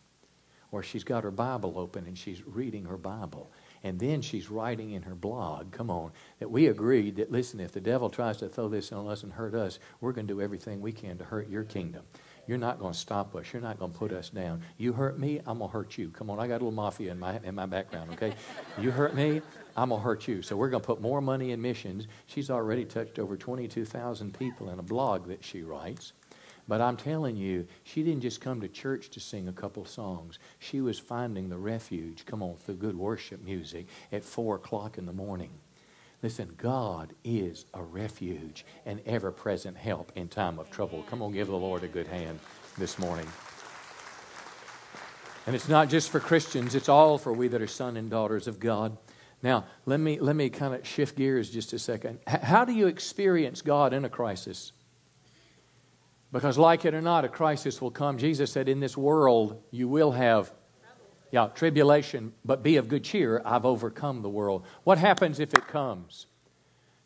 Or 0.73 0.83
she's 0.83 1.05
got 1.05 1.23
her 1.23 1.31
Bible 1.31 1.79
open 1.79 2.07
and 2.07 2.19
she's 2.19 2.45
reading 2.45 2.85
her 2.87 2.97
Bible. 2.97 3.53
And 3.85 4.01
then 4.01 4.21
she's 4.21 4.51
writing 4.51 4.90
in 4.90 5.03
her 5.03 5.14
blog, 5.14 5.71
come 5.71 5.90
on, 5.90 6.11
that 6.40 6.51
we 6.51 6.66
agreed 6.66 7.16
that, 7.16 7.31
listen, 7.31 7.61
if 7.61 7.71
the 7.71 7.81
devil 7.81 8.11
tries 8.11 8.38
to 8.38 8.49
throw 8.49 8.69
this 8.69 8.90
on 8.90 9.07
us 9.07 9.23
and 9.23 9.33
hurt 9.33 9.55
us, 9.55 9.79
we're 10.01 10.12
going 10.12 10.27
to 10.27 10.35
do 10.35 10.40
everything 10.40 10.81
we 10.81 10.90
can 10.90 11.19
to 11.19 11.25
hurt 11.25 11.49
your 11.49 11.62
kingdom. 11.62 12.03
You're 12.49 12.59
not 12.59 12.81
going 12.81 12.92
to 12.92 12.99
stop 12.99 13.35
us. 13.37 13.53
You're 13.53 13.62
not 13.62 13.79
going 13.79 13.92
to 13.92 13.99
put 13.99 14.12
us 14.12 14.29
down. 14.29 14.62
You 14.77 14.92
hurt 14.92 15.19
me, 15.21 15.40
I'm 15.47 15.59
going 15.59 15.71
to 15.71 15.73
hurt 15.73 15.97
you. 15.97 16.11
Come 16.11 16.31
on, 16.31 16.40
I 16.40 16.49
got 16.49 16.55
a 16.55 16.64
little 16.64 16.73
mafia 16.73 17.12
in 17.12 17.19
my, 17.19 17.38
in 17.45 17.55
my 17.55 17.66
background, 17.66 18.11
okay? 18.12 18.35
You 18.81 18.90
hurt 18.90 19.14
me, 19.14 19.42
I'm 19.77 19.91
going 19.91 20.01
to 20.01 20.05
hurt 20.05 20.27
you. 20.27 20.43
So 20.43 20.57
we're 20.57 20.71
going 20.71 20.81
to 20.81 20.87
put 20.87 21.01
more 21.01 21.21
money 21.21 21.53
in 21.53 21.61
missions. 21.61 22.07
She's 22.27 22.51
already 22.51 22.85
touched 22.85 23.19
over 23.19 23.37
22,000 23.37 24.37
people 24.39 24.71
in 24.71 24.79
a 24.79 24.83
blog 24.83 25.29
that 25.29 25.45
she 25.45 25.62
writes. 25.62 26.12
But 26.69 26.81
I'm 26.81 26.97
telling 26.97 27.37
you, 27.37 27.67
she 27.85 28.03
didn't 28.03 28.23
just 28.23 28.41
come 28.41 28.61
to 28.62 28.69
church 28.69 29.11
to 29.11 29.21
sing 29.21 29.47
a 29.47 29.53
couple 29.53 29.85
songs. 29.85 30.39
She 30.59 30.81
was 30.81 30.99
finding 30.99 31.49
the 31.49 31.59
refuge, 31.59 32.25
come 32.27 32.43
on, 32.43 32.57
through 32.57 32.77
good 32.77 32.99
worship 32.99 33.45
music 33.45 33.87
at 34.11 34.25
4 34.25 34.57
o'clock 34.57 34.99
in 34.99 35.07
the 35.07 35.12
morning. 35.12 35.51
Listen, 36.23 36.55
God 36.57 37.12
is 37.23 37.67
a 37.75 37.83
refuge 37.83 38.65
and 38.85 39.01
ever 39.07 39.31
present 39.31 39.77
help 39.77 40.11
in 40.17 40.29
time 40.29 40.59
of 40.59 40.71
trouble. 40.71 41.05
Come 41.09 41.23
on, 41.23 41.33
give 41.33 41.47
the 41.47 41.57
Lord 41.57 41.85
a 41.85 41.89
good 41.89 42.09
hand 42.09 42.41
this 42.79 42.99
morning. 42.99 43.27
And 45.47 45.55
it's 45.55 45.69
not 45.69 45.89
just 45.89 46.11
for 46.11 46.19
Christians, 46.19 46.75
it's 46.75 46.89
all 46.89 47.19
for 47.19 47.33
we 47.33 47.47
that 47.49 47.62
are 47.62 47.69
sons 47.69 47.99
and 47.99 48.11
daughters 48.11 48.49
of 48.49 48.59
God. 48.59 48.97
Now, 49.42 49.66
let 49.85 50.01
me, 50.01 50.18
let 50.18 50.35
me 50.35 50.51
kind 50.51 50.75
of 50.75 50.87
shift 50.87 51.16
gears 51.16 51.51
just 51.51 51.72
a 51.72 51.79
second. 51.79 52.18
H- 52.29 52.40
how 52.40 52.64
do 52.64 52.72
you 52.72 52.87
experience 52.87 53.62
God 53.62 53.92
in 53.92 54.05
a 54.05 54.09
crisis? 54.09 54.72
Because, 56.33 56.59
like 56.59 56.85
it 56.85 56.94
or 56.94 57.01
not, 57.01 57.25
a 57.25 57.29
crisis 57.29 57.81
will 57.81 57.90
come. 57.90 58.18
Jesus 58.18 58.51
said, 58.51 58.68
In 58.68 58.81
this 58.81 58.96
world, 58.96 59.62
you 59.70 59.88
will 59.88 60.12
have 60.12 60.53
yeah, 61.31 61.49
tribulation, 61.49 62.33
but 62.44 62.62
be 62.62 62.77
of 62.77 62.88
good 62.88 63.05
cheer. 63.05 63.42
I've 63.44 63.64
overcome 63.64 64.22
the 64.22 64.29
world. 64.29 64.64
What 64.85 64.99
happens 64.99 65.40
if 65.40 65.55
it 65.55 65.66
comes? 65.66 66.27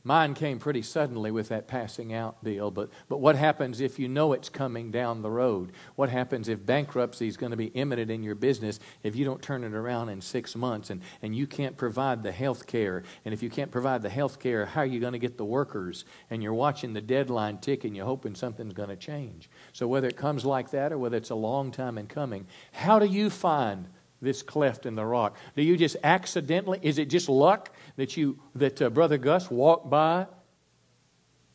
Mine 0.02 0.32
came 0.32 0.58
pretty 0.58 0.80
suddenly 0.80 1.30
with 1.30 1.48
that 1.48 1.68
passing 1.68 2.14
out 2.14 2.42
deal, 2.42 2.70
but, 2.70 2.88
but 3.10 3.18
what 3.18 3.36
happens 3.36 3.82
if 3.82 3.98
you 3.98 4.08
know 4.08 4.32
it's 4.32 4.48
coming 4.48 4.90
down 4.90 5.20
the 5.20 5.30
road? 5.30 5.72
What 5.96 6.08
happens 6.08 6.48
if 6.48 6.64
bankruptcy 6.64 7.28
is 7.28 7.36
going 7.36 7.50
to 7.50 7.56
be 7.56 7.66
imminent 7.66 8.10
in 8.10 8.22
your 8.22 8.34
business 8.34 8.80
if 9.02 9.14
you 9.14 9.26
don't 9.26 9.42
turn 9.42 9.62
it 9.62 9.74
around 9.74 10.08
in 10.08 10.22
six 10.22 10.56
months 10.56 10.88
and, 10.88 11.02
and 11.20 11.36
you 11.36 11.46
can't 11.46 11.76
provide 11.76 12.22
the 12.22 12.32
health 12.32 12.66
care? 12.66 13.02
And 13.26 13.34
if 13.34 13.42
you 13.42 13.50
can't 13.50 13.70
provide 13.70 14.00
the 14.00 14.08
health 14.08 14.38
care, 14.38 14.64
how 14.64 14.80
are 14.80 14.86
you 14.86 15.00
going 15.00 15.12
to 15.12 15.18
get 15.18 15.36
the 15.36 15.44
workers? 15.44 16.06
And 16.30 16.42
you're 16.42 16.54
watching 16.54 16.94
the 16.94 17.02
deadline 17.02 17.58
tick 17.58 17.84
and 17.84 17.94
you're 17.94 18.06
hoping 18.06 18.34
something's 18.34 18.72
going 18.72 18.88
to 18.88 18.96
change. 18.96 19.50
So 19.74 19.86
whether 19.86 20.08
it 20.08 20.16
comes 20.16 20.46
like 20.46 20.70
that 20.70 20.92
or 20.92 20.98
whether 20.98 21.18
it's 21.18 21.30
a 21.30 21.34
long 21.34 21.72
time 21.72 21.98
in 21.98 22.06
coming, 22.06 22.46
how 22.72 22.98
do 22.98 23.06
you 23.06 23.28
find 23.28 23.86
this 24.22 24.42
cleft 24.42 24.86
in 24.86 24.94
the 24.94 25.04
rock? 25.04 25.36
Do 25.56 25.62
you 25.62 25.76
just 25.76 25.96
accidentally, 26.02 26.78
is 26.82 26.98
it 26.98 27.10
just 27.10 27.28
luck 27.28 27.70
that 28.00 28.16
you 28.16 28.38
that 28.54 28.80
uh, 28.80 28.88
Brother 28.88 29.18
Gus 29.18 29.50
walked 29.50 29.90
by 29.90 30.26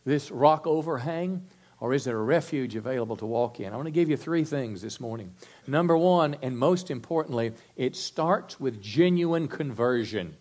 this 0.06 0.30
rock 0.30 0.68
overhang? 0.68 1.48
Or 1.80 1.92
is 1.92 2.04
there 2.04 2.18
a 2.18 2.24
refuge 2.24 2.76
available 2.76 3.18
to 3.18 3.26
walk 3.26 3.60
in? 3.60 3.74
I 3.74 3.76
want 3.76 3.88
to 3.88 3.92
give 3.92 4.10
you 4.10 4.16
three 4.16 4.44
things 4.44 4.82
this 4.82 5.00
morning. 5.00 5.34
Number 5.66 5.98
one, 5.98 6.38
and 6.44 6.58
most 6.58 6.92
importantly, 6.92 7.54
it 7.76 7.96
starts 7.96 8.60
with 8.60 8.80
genuine 8.80 9.48
conversion. 9.48 10.38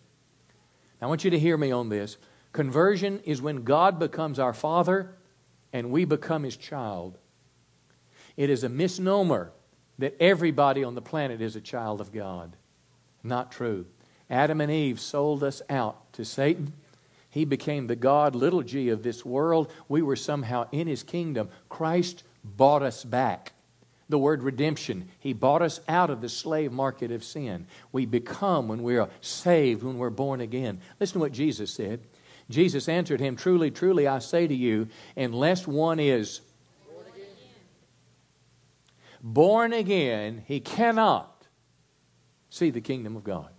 I 1.01 1.07
want 1.07 1.23
you 1.23 1.31
to 1.31 1.39
hear 1.39 1.57
me 1.57 1.71
on 1.71 1.89
this. 1.89 2.17
Conversion 2.53 3.19
is 3.25 3.41
when 3.41 3.63
God 3.63 3.97
becomes 3.97 4.37
our 4.37 4.53
Father 4.53 5.17
and 5.73 5.89
we 5.89 6.05
become 6.05 6.43
His 6.43 6.55
child. 6.55 7.17
It 8.37 8.51
is 8.51 8.63
a 8.63 8.69
misnomer 8.69 9.51
that 9.97 10.15
everybody 10.19 10.83
on 10.83 10.93
the 10.93 11.01
planet 11.01 11.41
is 11.41 11.55
a 11.55 11.61
child 11.61 11.99
of 11.99 12.13
God. 12.13 12.55
Not 13.23 13.51
true. 13.51 13.87
Adam 14.29 14.61
and 14.61 14.71
Eve 14.71 14.99
sold 14.99 15.43
us 15.43 15.61
out 15.69 16.11
to 16.13 16.25
Satan. 16.25 16.73
He 17.29 17.45
became 17.45 17.87
the 17.87 17.95
God, 17.95 18.33
little 18.33 18.63
g, 18.63 18.89
of 18.89 19.03
this 19.03 19.25
world. 19.25 19.71
We 19.89 20.01
were 20.01 20.15
somehow 20.15 20.67
in 20.71 20.87
his 20.87 21.03
kingdom. 21.03 21.49
Christ 21.69 22.23
bought 22.43 22.81
us 22.81 23.03
back. 23.03 23.51
The 24.07 24.19
word 24.19 24.43
redemption, 24.43 25.09
he 25.19 25.33
bought 25.33 25.63
us 25.63 25.79
out 25.87 26.11
of 26.11 26.21
the 26.21 26.29
slave 26.29 26.71
market 26.71 27.11
of 27.11 27.23
sin. 27.23 27.65
We 27.91 28.05
become 28.05 28.67
when 28.67 28.83
we 28.83 28.97
are 28.97 29.09
saved, 29.19 29.81
when 29.81 29.97
we're 29.97 30.11
born 30.11 30.41
again. 30.41 30.79
Listen 30.99 31.15
to 31.15 31.19
what 31.19 31.31
Jesus 31.31 31.71
said. 31.71 32.01
Jesus 32.49 32.87
answered 32.87 33.19
him, 33.19 33.35
Truly, 33.35 33.71
truly, 33.71 34.07
I 34.07 34.19
say 34.19 34.47
to 34.47 34.53
you, 34.53 34.89
unless 35.17 35.67
one 35.67 35.99
is 35.99 36.41
born 39.23 39.73
again, 39.73 40.43
he 40.45 40.59
cannot 40.59 41.47
see 42.51 42.69
the 42.69 42.81
kingdom 42.81 43.15
of 43.15 43.23
God. 43.23 43.49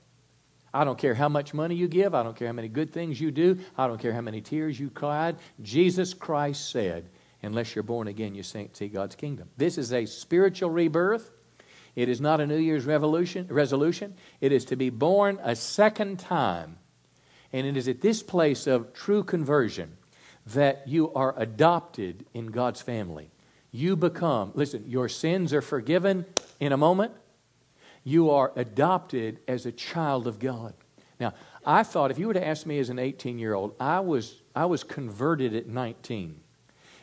I 0.76 0.84
don't 0.84 0.98
care 0.98 1.14
how 1.14 1.28
much 1.28 1.54
money 1.54 1.74
you 1.74 1.88
give. 1.88 2.14
I 2.14 2.22
don't 2.22 2.36
care 2.36 2.48
how 2.48 2.52
many 2.52 2.68
good 2.68 2.92
things 2.92 3.20
you 3.20 3.30
do. 3.30 3.58
I 3.78 3.86
don't 3.86 3.98
care 3.98 4.12
how 4.12 4.20
many 4.20 4.42
tears 4.42 4.78
you 4.78 4.90
cried. 4.90 5.36
Jesus 5.62 6.12
Christ 6.12 6.70
said, 6.70 7.08
unless 7.42 7.74
you're 7.74 7.82
born 7.82 8.08
again, 8.08 8.34
you 8.34 8.44
can't 8.44 8.76
see 8.76 8.88
God's 8.88 9.14
kingdom. 9.14 9.48
This 9.56 9.78
is 9.78 9.92
a 9.92 10.04
spiritual 10.04 10.70
rebirth. 10.70 11.30
It 11.94 12.10
is 12.10 12.20
not 12.20 12.42
a 12.42 12.46
New 12.46 12.58
Year's 12.58 12.84
resolution. 12.84 14.14
It 14.40 14.52
is 14.52 14.66
to 14.66 14.76
be 14.76 14.90
born 14.90 15.38
a 15.42 15.56
second 15.56 16.18
time. 16.18 16.76
And 17.54 17.66
it 17.66 17.76
is 17.78 17.88
at 17.88 18.02
this 18.02 18.22
place 18.22 18.66
of 18.66 18.92
true 18.92 19.24
conversion 19.24 19.96
that 20.48 20.86
you 20.86 21.10
are 21.14 21.34
adopted 21.38 22.26
in 22.34 22.48
God's 22.48 22.82
family 22.82 23.30
you 23.76 23.94
become, 23.94 24.52
listen, 24.54 24.84
your 24.86 25.08
sins 25.08 25.52
are 25.52 25.60
forgiven 25.60 26.24
in 26.60 26.72
a 26.72 26.76
moment. 26.78 27.12
You 28.06 28.30
are 28.30 28.52
adopted 28.54 29.40
as 29.48 29.66
a 29.66 29.72
child 29.72 30.28
of 30.28 30.38
God. 30.38 30.74
Now, 31.18 31.34
I 31.64 31.82
thought 31.82 32.12
if 32.12 32.20
you 32.20 32.28
were 32.28 32.34
to 32.34 32.46
ask 32.46 32.64
me 32.64 32.78
as 32.78 32.88
an 32.88 33.00
18 33.00 33.36
year 33.36 33.52
old, 33.52 33.74
I 33.80 33.98
was, 33.98 34.42
I 34.54 34.66
was 34.66 34.84
converted 34.84 35.56
at 35.56 35.66
19. 35.66 36.40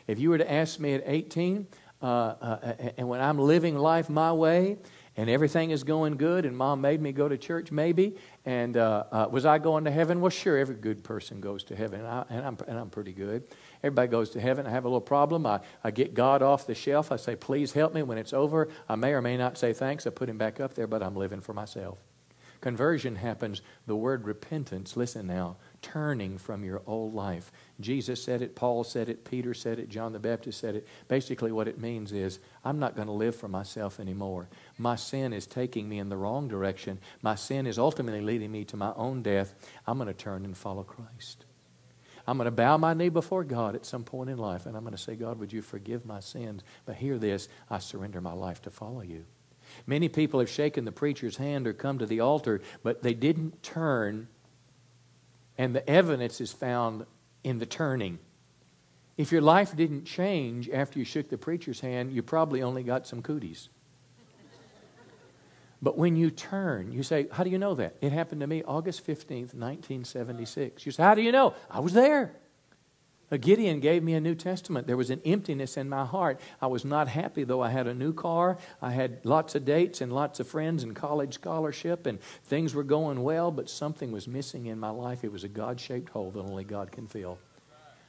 If 0.06 0.18
you 0.18 0.30
were 0.30 0.38
to 0.38 0.50
ask 0.50 0.80
me 0.80 0.94
at 0.94 1.02
18, 1.04 1.66
uh, 2.00 2.06
uh, 2.06 2.74
and 2.96 3.06
when 3.06 3.20
I'm 3.20 3.38
living 3.38 3.76
life 3.76 4.08
my 4.08 4.32
way, 4.32 4.78
and 5.18 5.28
everything 5.28 5.72
is 5.72 5.84
going 5.84 6.16
good, 6.16 6.46
and 6.46 6.56
mom 6.56 6.80
made 6.80 7.02
me 7.02 7.12
go 7.12 7.28
to 7.28 7.36
church, 7.36 7.70
maybe. 7.70 8.16
And 8.46 8.78
uh, 8.78 9.04
uh, 9.12 9.28
was 9.30 9.44
I 9.44 9.58
going 9.58 9.84
to 9.84 9.90
heaven? 9.90 10.22
Well, 10.22 10.30
sure, 10.30 10.56
every 10.56 10.74
good 10.74 11.04
person 11.04 11.38
goes 11.38 11.64
to 11.64 11.76
heaven, 11.76 12.00
and, 12.00 12.08
I, 12.08 12.24
and, 12.30 12.46
I'm, 12.46 12.58
and 12.66 12.78
I'm 12.78 12.88
pretty 12.88 13.12
good. 13.12 13.44
Everybody 13.84 14.08
goes 14.08 14.30
to 14.30 14.40
heaven. 14.40 14.66
I 14.66 14.70
have 14.70 14.86
a 14.86 14.88
little 14.88 15.02
problem. 15.02 15.44
I, 15.44 15.60
I 15.84 15.90
get 15.90 16.14
God 16.14 16.40
off 16.40 16.66
the 16.66 16.74
shelf. 16.74 17.12
I 17.12 17.16
say, 17.16 17.36
please 17.36 17.72
help 17.72 17.92
me. 17.92 18.02
When 18.02 18.16
it's 18.16 18.32
over, 18.32 18.70
I 18.88 18.94
may 18.96 19.12
or 19.12 19.20
may 19.20 19.36
not 19.36 19.58
say 19.58 19.74
thanks. 19.74 20.06
I 20.06 20.10
put 20.10 20.30
him 20.30 20.38
back 20.38 20.58
up 20.58 20.72
there, 20.72 20.86
but 20.86 21.02
I'm 21.02 21.14
living 21.14 21.42
for 21.42 21.52
myself. 21.52 22.02
Conversion 22.62 23.16
happens. 23.16 23.60
The 23.86 23.94
word 23.94 24.24
repentance, 24.24 24.96
listen 24.96 25.26
now, 25.26 25.58
turning 25.82 26.38
from 26.38 26.64
your 26.64 26.80
old 26.86 27.12
life. 27.12 27.52
Jesus 27.78 28.24
said 28.24 28.40
it, 28.40 28.56
Paul 28.56 28.84
said 28.84 29.10
it, 29.10 29.22
Peter 29.22 29.52
said 29.52 29.78
it, 29.78 29.90
John 29.90 30.14
the 30.14 30.18
Baptist 30.18 30.60
said 30.60 30.76
it. 30.76 30.88
Basically, 31.06 31.52
what 31.52 31.68
it 31.68 31.78
means 31.78 32.10
is 32.10 32.38
I'm 32.64 32.78
not 32.78 32.96
going 32.96 33.08
to 33.08 33.12
live 33.12 33.36
for 33.36 33.48
myself 33.48 34.00
anymore. 34.00 34.48
My 34.78 34.96
sin 34.96 35.34
is 35.34 35.46
taking 35.46 35.90
me 35.90 35.98
in 35.98 36.08
the 36.08 36.16
wrong 36.16 36.48
direction. 36.48 37.00
My 37.20 37.34
sin 37.34 37.66
is 37.66 37.78
ultimately 37.78 38.22
leading 38.22 38.50
me 38.50 38.64
to 38.64 38.78
my 38.78 38.94
own 38.96 39.22
death. 39.22 39.54
I'm 39.86 39.98
going 39.98 40.06
to 40.08 40.14
turn 40.14 40.46
and 40.46 40.56
follow 40.56 40.84
Christ. 40.84 41.44
I'm 42.26 42.38
going 42.38 42.46
to 42.46 42.50
bow 42.50 42.78
my 42.78 42.94
knee 42.94 43.10
before 43.10 43.44
God 43.44 43.74
at 43.74 43.84
some 43.84 44.02
point 44.02 44.30
in 44.30 44.38
life, 44.38 44.66
and 44.66 44.76
I'm 44.76 44.82
going 44.82 44.96
to 44.96 45.02
say, 45.02 45.14
God, 45.14 45.38
would 45.38 45.52
you 45.52 45.60
forgive 45.60 46.06
my 46.06 46.20
sins? 46.20 46.62
But 46.86 46.96
hear 46.96 47.18
this 47.18 47.48
I 47.68 47.78
surrender 47.78 48.20
my 48.20 48.32
life 48.32 48.62
to 48.62 48.70
follow 48.70 49.02
you. 49.02 49.24
Many 49.86 50.08
people 50.08 50.40
have 50.40 50.48
shaken 50.48 50.84
the 50.84 50.92
preacher's 50.92 51.36
hand 51.36 51.66
or 51.66 51.72
come 51.72 51.98
to 51.98 52.06
the 52.06 52.20
altar, 52.20 52.60
but 52.82 53.02
they 53.02 53.14
didn't 53.14 53.62
turn, 53.62 54.28
and 55.58 55.74
the 55.74 55.88
evidence 55.88 56.40
is 56.40 56.52
found 56.52 57.06
in 57.42 57.58
the 57.58 57.66
turning. 57.66 58.18
If 59.16 59.30
your 59.30 59.42
life 59.42 59.76
didn't 59.76 60.04
change 60.04 60.68
after 60.70 60.98
you 60.98 61.04
shook 61.04 61.28
the 61.28 61.38
preacher's 61.38 61.80
hand, 61.80 62.12
you 62.12 62.22
probably 62.22 62.62
only 62.62 62.82
got 62.82 63.06
some 63.06 63.22
cooties. 63.22 63.68
But 65.84 65.98
when 65.98 66.16
you 66.16 66.30
turn, 66.30 66.92
you 66.92 67.02
say, 67.02 67.26
How 67.30 67.44
do 67.44 67.50
you 67.50 67.58
know 67.58 67.74
that? 67.74 67.96
It 68.00 68.10
happened 68.10 68.40
to 68.40 68.46
me 68.46 68.62
August 68.62 69.06
15th, 69.06 69.52
1976. 69.52 70.86
You 70.86 70.92
say, 70.92 71.02
How 71.02 71.14
do 71.14 71.20
you 71.20 71.30
know? 71.30 71.54
I 71.70 71.80
was 71.80 71.92
there. 71.92 72.34
A 73.30 73.36
Gideon 73.36 73.80
gave 73.80 74.02
me 74.02 74.14
a 74.14 74.20
New 74.20 74.34
Testament. 74.34 74.86
There 74.86 74.96
was 74.96 75.10
an 75.10 75.20
emptiness 75.26 75.76
in 75.76 75.90
my 75.90 76.06
heart. 76.06 76.40
I 76.62 76.68
was 76.68 76.86
not 76.86 77.08
happy, 77.08 77.44
though 77.44 77.60
I 77.60 77.68
had 77.68 77.86
a 77.86 77.92
new 77.92 78.14
car. 78.14 78.56
I 78.80 78.92
had 78.92 79.26
lots 79.26 79.54
of 79.54 79.66
dates 79.66 80.00
and 80.00 80.10
lots 80.10 80.40
of 80.40 80.48
friends 80.48 80.84
and 80.84 80.96
college 80.96 81.34
scholarship, 81.34 82.06
and 82.06 82.18
things 82.44 82.74
were 82.74 82.82
going 82.82 83.22
well, 83.22 83.50
but 83.50 83.68
something 83.68 84.10
was 84.10 84.26
missing 84.26 84.66
in 84.66 84.78
my 84.78 84.90
life. 84.90 85.22
It 85.22 85.32
was 85.32 85.44
a 85.44 85.48
God 85.48 85.80
shaped 85.80 86.10
hole 86.10 86.30
that 86.30 86.40
only 86.40 86.64
God 86.64 86.92
can 86.92 87.06
fill. 87.06 87.38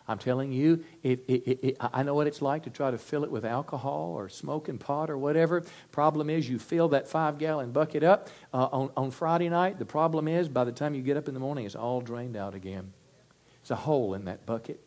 I'm 0.08 0.20
telling 0.20 0.52
you, 0.52 0.84
it, 1.02 1.24
it, 1.28 1.60
it, 1.64 1.78
I 1.80 2.04
know 2.04 2.14
what 2.14 2.28
it's 2.28 2.42
like 2.42 2.64
to 2.64 2.70
try 2.70 2.92
to 2.92 2.98
fill 2.98 3.24
it 3.24 3.32
with 3.32 3.44
alcohol 3.44 4.14
or 4.16 4.30
smoking 4.30 4.78
pot 4.78 5.10
or 5.10 5.18
whatever. 5.18 5.64
Problem 5.92 6.30
is, 6.30 6.48
you 6.48 6.60
fill 6.60 6.90
that 6.90 7.08
five 7.08 7.40
gallon 7.40 7.72
bucket 7.72 8.04
up 8.04 8.30
uh, 8.54 8.68
on, 8.72 8.92
on 8.96 9.12
Friday 9.12 9.50
night. 9.50 9.80
The 9.80 9.86
problem 9.86 10.28
is, 10.28 10.48
by 10.48 10.64
the 10.64 10.72
time 10.72 10.94
you 10.94 11.02
get 11.02 11.18
up 11.18 11.28
in 11.28 11.34
the 11.34 11.40
morning, 11.40 11.66
it's 11.66 11.76
all 11.76 12.02
drained 12.02 12.38
out 12.38 12.54
again. 12.54 12.94
It's 13.62 13.72
a 13.72 13.76
hole 13.76 14.14
in 14.14 14.26
that 14.26 14.46
bucket 14.46 14.80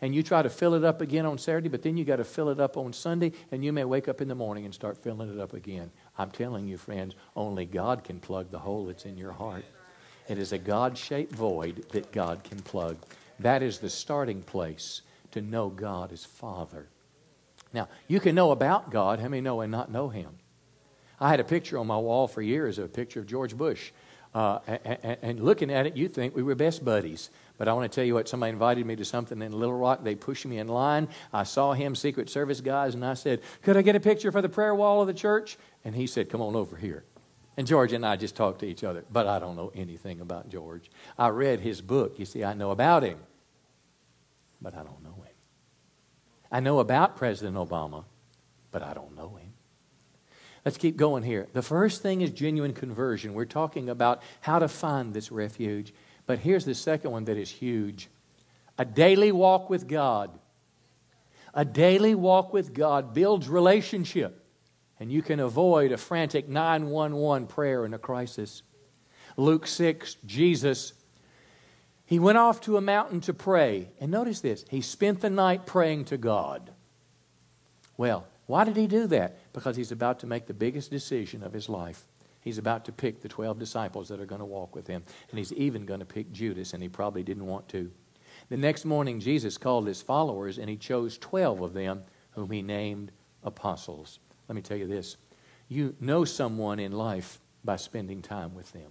and 0.00 0.14
you 0.14 0.22
try 0.22 0.42
to 0.42 0.50
fill 0.50 0.74
it 0.74 0.84
up 0.84 1.00
again 1.00 1.26
on 1.26 1.38
Saturday, 1.38 1.68
but 1.68 1.82
then 1.82 1.96
you 1.96 2.04
got 2.04 2.16
to 2.16 2.24
fill 2.24 2.48
it 2.48 2.60
up 2.60 2.76
on 2.76 2.92
Sunday, 2.92 3.32
and 3.50 3.64
you 3.64 3.72
may 3.72 3.84
wake 3.84 4.08
up 4.08 4.20
in 4.20 4.28
the 4.28 4.34
morning 4.34 4.64
and 4.64 4.74
start 4.74 4.96
filling 4.96 5.32
it 5.32 5.40
up 5.40 5.52
again. 5.52 5.90
I'm 6.16 6.30
telling 6.30 6.66
you, 6.66 6.78
friends, 6.78 7.14
only 7.36 7.66
God 7.66 8.04
can 8.04 8.20
plug 8.20 8.50
the 8.50 8.58
hole 8.58 8.86
that's 8.86 9.04
in 9.04 9.16
your 9.16 9.32
heart. 9.32 9.64
It 10.28 10.38
is 10.38 10.52
a 10.52 10.58
God 10.58 10.96
shaped 10.96 11.32
void 11.32 11.84
that 11.90 12.12
God 12.12 12.44
can 12.44 12.60
plug. 12.60 12.96
That 13.40 13.62
is 13.62 13.78
the 13.78 13.90
starting 13.90 14.42
place 14.42 15.02
to 15.32 15.40
know 15.40 15.68
God 15.68 16.12
as 16.12 16.24
Father. 16.24 16.88
Now, 17.72 17.88
you 18.08 18.20
can 18.20 18.34
know 18.34 18.50
about 18.50 18.90
God. 18.90 19.20
How 19.20 19.28
many 19.28 19.40
know 19.40 19.60
and 19.60 19.70
not 19.70 19.90
know 19.90 20.08
Him? 20.08 20.38
I 21.20 21.28
had 21.28 21.40
a 21.40 21.44
picture 21.44 21.78
on 21.78 21.86
my 21.86 21.98
wall 21.98 22.28
for 22.28 22.42
years, 22.42 22.78
of 22.78 22.86
a 22.86 22.88
picture 22.88 23.20
of 23.20 23.26
George 23.26 23.56
Bush. 23.56 23.92
Uh, 24.32 24.60
and, 24.66 25.18
and, 25.22 25.40
looking 25.40 25.72
at 25.72 25.86
it, 25.86 25.96
you 25.96 26.08
think 26.08 26.36
we 26.36 26.42
were 26.42 26.54
best 26.54 26.84
buddies. 26.84 27.30
But 27.58 27.66
I 27.66 27.72
want 27.72 27.90
to 27.90 27.94
tell 27.94 28.04
you 28.04 28.14
what, 28.14 28.28
somebody 28.28 28.52
invited 28.52 28.86
me 28.86 28.94
to 28.96 29.04
something 29.04 29.42
in 29.42 29.52
Little 29.52 29.76
Rock. 29.76 30.04
They 30.04 30.14
pushed 30.14 30.46
me 30.46 30.58
in 30.58 30.68
line. 30.68 31.08
I 31.32 31.42
saw 31.42 31.72
him, 31.72 31.96
Secret 31.96 32.30
Service 32.30 32.60
guys, 32.60 32.94
and 32.94 33.04
I 33.04 33.14
said, 33.14 33.40
Could 33.62 33.76
I 33.76 33.82
get 33.82 33.96
a 33.96 34.00
picture 34.00 34.30
for 34.30 34.40
the 34.40 34.48
prayer 34.48 34.74
wall 34.74 35.00
of 35.00 35.08
the 35.08 35.14
church? 35.14 35.58
And 35.84 35.96
he 35.96 36.06
said, 36.06 36.30
Come 36.30 36.40
on 36.42 36.54
over 36.54 36.76
here. 36.76 37.04
And 37.56 37.66
George 37.66 37.92
and 37.92 38.06
I 38.06 38.16
just 38.16 38.36
talked 38.36 38.60
to 38.60 38.66
each 38.66 38.84
other, 38.84 39.04
but 39.10 39.26
I 39.26 39.40
don't 39.40 39.56
know 39.56 39.72
anything 39.74 40.20
about 40.20 40.48
George. 40.48 40.90
I 41.18 41.28
read 41.28 41.60
his 41.60 41.80
book. 41.80 42.18
You 42.18 42.24
see, 42.24 42.44
I 42.44 42.54
know 42.54 42.70
about 42.70 43.02
him, 43.02 43.18
but 44.60 44.74
I 44.74 44.78
don't 44.78 45.02
know 45.02 45.22
him. 45.22 45.34
I 46.52 46.60
know 46.60 46.80
about 46.80 47.16
President 47.16 47.56
Obama, 47.56 48.04
but 48.70 48.82
I 48.82 48.94
don't 48.94 49.16
know 49.16 49.36
him. 49.36 49.52
Let's 50.64 50.76
keep 50.76 50.96
going 50.96 51.22
here. 51.22 51.48
The 51.52 51.62
first 51.62 52.02
thing 52.02 52.20
is 52.20 52.30
genuine 52.30 52.74
conversion. 52.74 53.32
We're 53.32 53.46
talking 53.46 53.88
about 53.88 54.22
how 54.40 54.58
to 54.58 54.68
find 54.68 55.14
this 55.14 55.32
refuge. 55.32 55.94
But 56.26 56.38
here's 56.38 56.64
the 56.64 56.74
second 56.74 57.10
one 57.10 57.24
that 57.24 57.36
is 57.36 57.50
huge 57.50 58.08
a 58.78 58.84
daily 58.84 59.32
walk 59.32 59.70
with 59.70 59.88
God. 59.88 60.38
A 61.52 61.64
daily 61.64 62.14
walk 62.14 62.52
with 62.52 62.72
God 62.72 63.12
builds 63.12 63.48
relationship, 63.48 64.46
and 65.00 65.10
you 65.10 65.20
can 65.20 65.40
avoid 65.40 65.90
a 65.90 65.96
frantic 65.96 66.48
911 66.48 67.48
prayer 67.48 67.84
in 67.84 67.92
a 67.92 67.98
crisis. 67.98 68.62
Luke 69.36 69.66
6, 69.66 70.14
Jesus, 70.24 70.92
he 72.10 72.18
went 72.18 72.38
off 72.38 72.60
to 72.62 72.76
a 72.76 72.80
mountain 72.80 73.20
to 73.20 73.32
pray. 73.32 73.88
And 74.00 74.10
notice 74.10 74.40
this 74.40 74.64
he 74.68 74.80
spent 74.80 75.20
the 75.20 75.30
night 75.30 75.64
praying 75.64 76.06
to 76.06 76.16
God. 76.16 76.72
Well, 77.96 78.26
why 78.46 78.64
did 78.64 78.76
he 78.76 78.88
do 78.88 79.06
that? 79.06 79.38
Because 79.52 79.76
he's 79.76 79.92
about 79.92 80.18
to 80.18 80.26
make 80.26 80.46
the 80.46 80.52
biggest 80.52 80.90
decision 80.90 81.44
of 81.44 81.52
his 81.52 81.68
life. 81.68 82.04
He's 82.40 82.58
about 82.58 82.86
to 82.86 82.92
pick 82.92 83.20
the 83.20 83.28
12 83.28 83.60
disciples 83.60 84.08
that 84.08 84.18
are 84.18 84.26
going 84.26 84.40
to 84.40 84.44
walk 84.44 84.74
with 84.74 84.88
him. 84.88 85.04
And 85.30 85.38
he's 85.38 85.52
even 85.52 85.86
going 85.86 86.00
to 86.00 86.06
pick 86.06 86.32
Judas, 86.32 86.74
and 86.74 86.82
he 86.82 86.88
probably 86.88 87.22
didn't 87.22 87.46
want 87.46 87.68
to. 87.68 87.92
The 88.48 88.56
next 88.56 88.84
morning, 88.84 89.20
Jesus 89.20 89.56
called 89.56 89.86
his 89.86 90.02
followers, 90.02 90.58
and 90.58 90.68
he 90.68 90.76
chose 90.76 91.16
12 91.16 91.60
of 91.60 91.74
them, 91.74 92.02
whom 92.32 92.50
he 92.50 92.60
named 92.60 93.12
apostles. 93.44 94.18
Let 94.48 94.56
me 94.56 94.62
tell 94.62 94.76
you 94.76 94.88
this 94.88 95.16
you 95.68 95.94
know 96.00 96.24
someone 96.24 96.80
in 96.80 96.90
life 96.90 97.38
by 97.62 97.76
spending 97.76 98.20
time 98.20 98.52
with 98.52 98.72
them. 98.72 98.90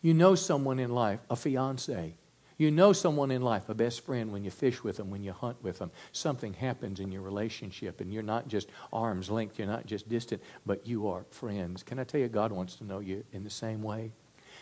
You 0.00 0.14
know 0.14 0.34
someone 0.34 0.78
in 0.78 0.90
life, 0.90 1.20
a 1.28 1.36
fiance, 1.36 2.14
you 2.58 2.72
know 2.72 2.92
someone 2.92 3.30
in 3.30 3.40
life, 3.40 3.68
a 3.68 3.74
best 3.74 4.04
friend, 4.04 4.32
when 4.32 4.42
you 4.42 4.50
fish 4.50 4.82
with 4.82 4.96
them, 4.96 5.10
when 5.10 5.22
you 5.22 5.32
hunt 5.32 5.62
with 5.62 5.78
them. 5.78 5.92
Something 6.10 6.52
happens 6.52 6.98
in 6.98 7.12
your 7.12 7.22
relationship, 7.22 8.00
and 8.00 8.12
you're 8.12 8.22
not 8.22 8.48
just 8.48 8.68
arm's 8.92 9.30
length, 9.30 9.58
you're 9.58 9.68
not 9.68 9.86
just 9.86 10.08
distant, 10.08 10.42
but 10.66 10.84
you 10.84 11.08
are 11.08 11.24
friends. 11.30 11.84
Can 11.84 12.00
I 12.00 12.04
tell 12.04 12.20
you, 12.20 12.28
God 12.28 12.50
wants 12.50 12.74
to 12.76 12.84
know 12.84 12.98
you 12.98 13.24
in 13.32 13.44
the 13.44 13.50
same 13.50 13.80
way? 13.82 14.10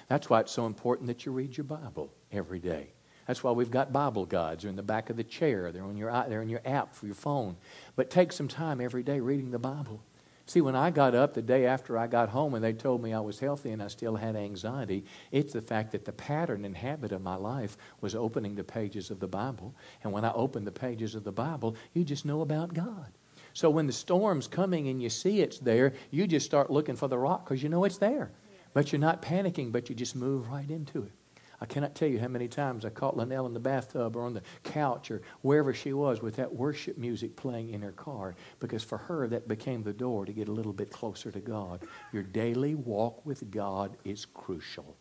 That's 0.09 0.29
why 0.29 0.41
it's 0.41 0.53
so 0.53 0.67
important 0.67 1.07
that 1.09 1.25
you 1.25 1.33
read 1.33 1.57
your 1.57 1.65
Bible 1.65 2.13
every 2.31 2.59
day. 2.59 2.89
That's 3.27 3.43
why 3.43 3.51
we've 3.53 3.71
got 3.71 3.93
Bible 3.93 4.27
guides. 4.27 4.63
They're 4.63 4.71
in 4.71 4.77
the 4.77 4.83
back 4.83 5.11
of 5.11 5.17
the 5.17 5.25
chair. 5.25 5.73
They're 5.73 5.83
on 5.83 5.97
your, 5.97 6.13
they're 6.29 6.43
in 6.43 6.49
your 6.49 6.63
app 6.65 6.95
for 6.95 7.07
your 7.07 7.15
phone. 7.15 7.57
But 7.97 8.11
take 8.11 8.31
some 8.31 8.47
time 8.47 8.81
every 8.81 9.03
day 9.03 9.21
reading 9.21 9.51
the 9.51 9.59
Bible. 9.59 10.01
See, 10.49 10.61
when 10.61 10.77
I 10.77 10.91
got 10.91 11.17
up 11.17 11.35
the 11.35 11.43
day 11.43 11.67
after 11.67 11.99
I 11.99 12.07
got 12.07 12.29
home 12.29 12.55
and 12.55 12.63
they 12.63 12.73
told 12.73 13.03
me 13.03 13.13
I 13.13 13.19
was 13.19 13.41
healthy 13.41 13.73
and 13.73 13.83
I 13.83 13.89
still 13.89 14.15
had 14.15 14.37
anxiety, 14.37 15.05
it's 15.33 15.53
the 15.53 15.61
fact 15.61 15.91
that 15.91 16.05
the 16.05 16.13
pattern 16.13 16.65
and 16.65 16.77
habit 16.77 17.11
of 17.11 17.21
my 17.21 17.35
life 17.35 17.77
was 18.01 18.15
opening 18.15 18.55
the 18.55 18.63
pages 18.63 19.11
of 19.11 19.19
the 19.19 19.27
Bible. 19.27 19.75
And 20.05 20.13
when 20.13 20.25
I 20.25 20.33
opened 20.33 20.65
the 20.65 20.73
pages 20.73 21.17
of 21.17 21.25
the 21.25 21.33
Bible, 21.33 21.75
you 21.95 22.05
just 22.05 22.25
know 22.25 22.43
about 22.43 22.75
God. 22.75 23.11
So 23.55 23.71
when 23.71 23.89
the 23.89 23.93
storm's 23.93 24.47
coming 24.47 24.87
and 24.87 25.03
you 25.03 25.09
see 25.09 25.41
it's 25.41 25.59
there, 25.59 25.95
you 26.13 26.29
just 26.29 26.47
start 26.47 26.71
looking 26.71 26.95
for 26.95 27.09
the 27.09 27.19
rock 27.19 27.45
because 27.45 27.63
you 27.63 27.69
know 27.69 27.83
it's 27.83 27.99
there. 27.99 28.31
But 28.73 28.93
you're 28.93 29.01
not 29.01 29.23
panicking, 29.23 29.73
but 29.73 29.89
you 29.89 29.97
just 29.97 30.15
move 30.15 30.49
right 30.49 30.71
into 30.71 31.03
it. 31.03 31.13
I 31.61 31.67
cannot 31.67 31.95
tell 31.95 32.09
you 32.09 32.19
how 32.19 32.29
many 32.29 32.49
times 32.49 32.85
I 32.85 32.91
caught 32.91 33.17
Linnell 33.17 33.47
in 33.47 33.55
the 33.55 33.61
bathtub 33.61 34.17
or 34.17 34.25
on 34.25 34.35
the 34.35 34.43
couch 34.63 35.11
or 35.11 35.23
wherever 35.41 35.73
she 35.73 35.93
was 35.93 36.21
with 36.21 36.37
that 36.37 36.55
worship 36.55 36.99
music 36.99 37.35
playing 37.35 37.71
in 37.71 37.81
her 37.83 37.93
car 37.93 38.35
because 38.61 38.85
for 38.85 38.99
her 38.99 39.27
that 39.29 39.49
became 39.49 39.83
the 39.83 39.93
door 39.93 40.27
to 40.27 40.33
get 40.33 40.49
a 40.49 40.53
little 40.53 40.73
bit 40.73 40.91
closer 40.91 41.31
to 41.31 41.41
God. 41.41 41.83
Your 42.13 42.23
daily 42.23 42.75
walk 42.75 43.25
with 43.25 43.51
God 43.51 43.97
is 44.05 44.27
crucial. 44.27 44.97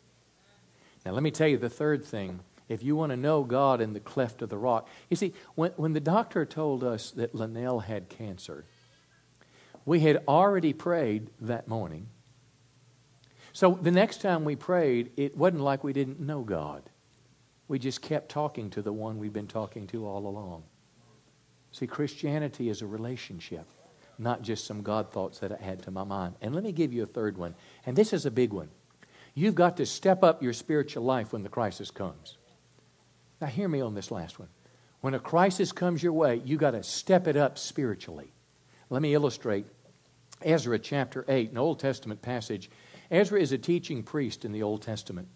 Now, 1.06 1.12
let 1.12 1.24
me 1.24 1.32
tell 1.32 1.48
you 1.48 1.58
the 1.58 1.70
third 1.70 2.04
thing. 2.04 2.40
If 2.68 2.82
you 2.82 2.96
want 2.96 3.12
to 3.12 3.18
know 3.18 3.44
God 3.44 3.80
in 3.80 3.94
the 3.94 4.00
cleft 4.00 4.42
of 4.42 4.50
the 4.50 4.58
rock, 4.58 4.88
you 5.10 5.18
see, 5.18 5.34
when, 5.54 5.72
when 5.76 5.94
the 5.94 6.00
doctor 6.00 6.46
told 6.46 6.84
us 6.84 7.12
that 7.12 7.36
Linnell 7.36 7.82
had 7.82 8.10
cancer, 8.10 8.66
we 9.86 10.00
had 10.00 10.24
already 10.28 10.74
prayed 10.74 11.30
that 11.42 11.68
morning 11.68 12.08
so 13.56 13.80
the 13.82 13.90
next 13.90 14.22
time 14.22 14.44
we 14.44 14.58
prayed, 14.58 15.12
it 15.16 15.38
wasn't 15.38 15.62
like 15.62 15.82
we 15.82 15.94
didn't 15.94 16.20
know 16.20 16.42
God. 16.42 16.84
We 17.70 17.80
just 17.80 18.02
kept 18.02 18.28
talking 18.28 18.70
to 18.72 18.82
the 18.82 18.92
one 18.92 19.18
we've 19.18 19.32
been 19.32 19.48
talking 19.48 19.88
to 19.88 20.06
all 20.06 20.28
along. 20.28 20.64
See, 21.72 21.88
Christianity 21.88 22.68
is 22.68 22.82
a 22.82 22.86
relationship, 22.86 23.66
not 24.20 24.42
just 24.42 24.66
some 24.66 24.82
God 24.82 25.10
thoughts 25.10 25.40
that 25.40 25.54
I 25.54 25.64
had 25.64 25.82
to 25.84 25.92
my 25.92 26.04
mind. 26.04 26.36
And 26.42 26.54
let 26.54 26.66
me 26.66 26.74
give 26.74 26.92
you 26.92 27.04
a 27.04 27.06
third 27.06 27.38
one, 27.38 27.56
and 27.86 27.96
this 27.96 28.12
is 28.12 28.26
a 28.26 28.32
big 28.32 28.52
one. 28.52 28.68
You've 29.36 29.56
got 29.56 29.78
to 29.78 29.86
step 29.86 30.22
up 30.22 30.44
your 30.44 30.52
spiritual 30.52 31.06
life 31.06 31.32
when 31.32 31.44
the 31.44 31.48
crisis 31.48 31.92
comes. 31.92 32.38
Now, 33.40 33.48
hear 33.48 33.70
me 33.70 33.80
on 33.80 33.96
this 33.96 34.12
last 34.12 34.38
one. 34.38 34.50
When 35.00 35.14
a 35.14 35.20
crisis 35.20 35.72
comes 35.72 36.04
your 36.04 36.12
way, 36.12 36.42
you've 36.44 36.60
got 36.60 36.72
to 36.72 36.84
step 36.84 37.26
it 37.26 37.38
up 37.38 37.58
spiritually. 37.58 38.34
Let 38.90 39.02
me 39.02 39.14
illustrate. 39.14 39.66
Ezra 40.42 40.78
chapter 40.78 41.24
8, 41.30 41.52
an 41.52 41.58
Old 41.58 41.80
Testament 41.80 42.22
passage. 42.22 42.70
Ezra 43.12 43.40
is 43.40 43.52
a 43.52 43.58
teaching 43.58 44.04
priest 44.04 44.46
in 44.46 44.52
the 44.52 44.64
Old 44.64 44.82
Testament. 44.82 45.28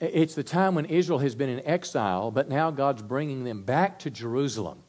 It's 0.00 0.34
the 0.34 0.42
time 0.42 0.74
when 0.74 0.86
Israel 0.86 1.20
has 1.20 1.34
been 1.34 1.48
in 1.48 1.64
exile, 1.66 2.30
but 2.30 2.48
now 2.48 2.70
God's 2.70 3.02
bringing 3.02 3.44
them 3.44 3.62
back 3.62 3.98
to 4.00 4.10
Jerusalem. 4.10 4.82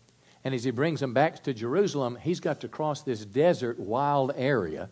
And 0.44 0.56
as 0.56 0.64
he 0.64 0.72
brings 0.72 1.00
them 1.00 1.14
back 1.14 1.44
to 1.44 1.54
Jerusalem, 1.54 2.18
he's 2.22 2.40
got 2.40 2.62
to 2.62 2.68
cross 2.68 3.02
this 3.04 3.26
desert, 3.26 3.80
wild 3.80 4.32
area. 4.36 4.90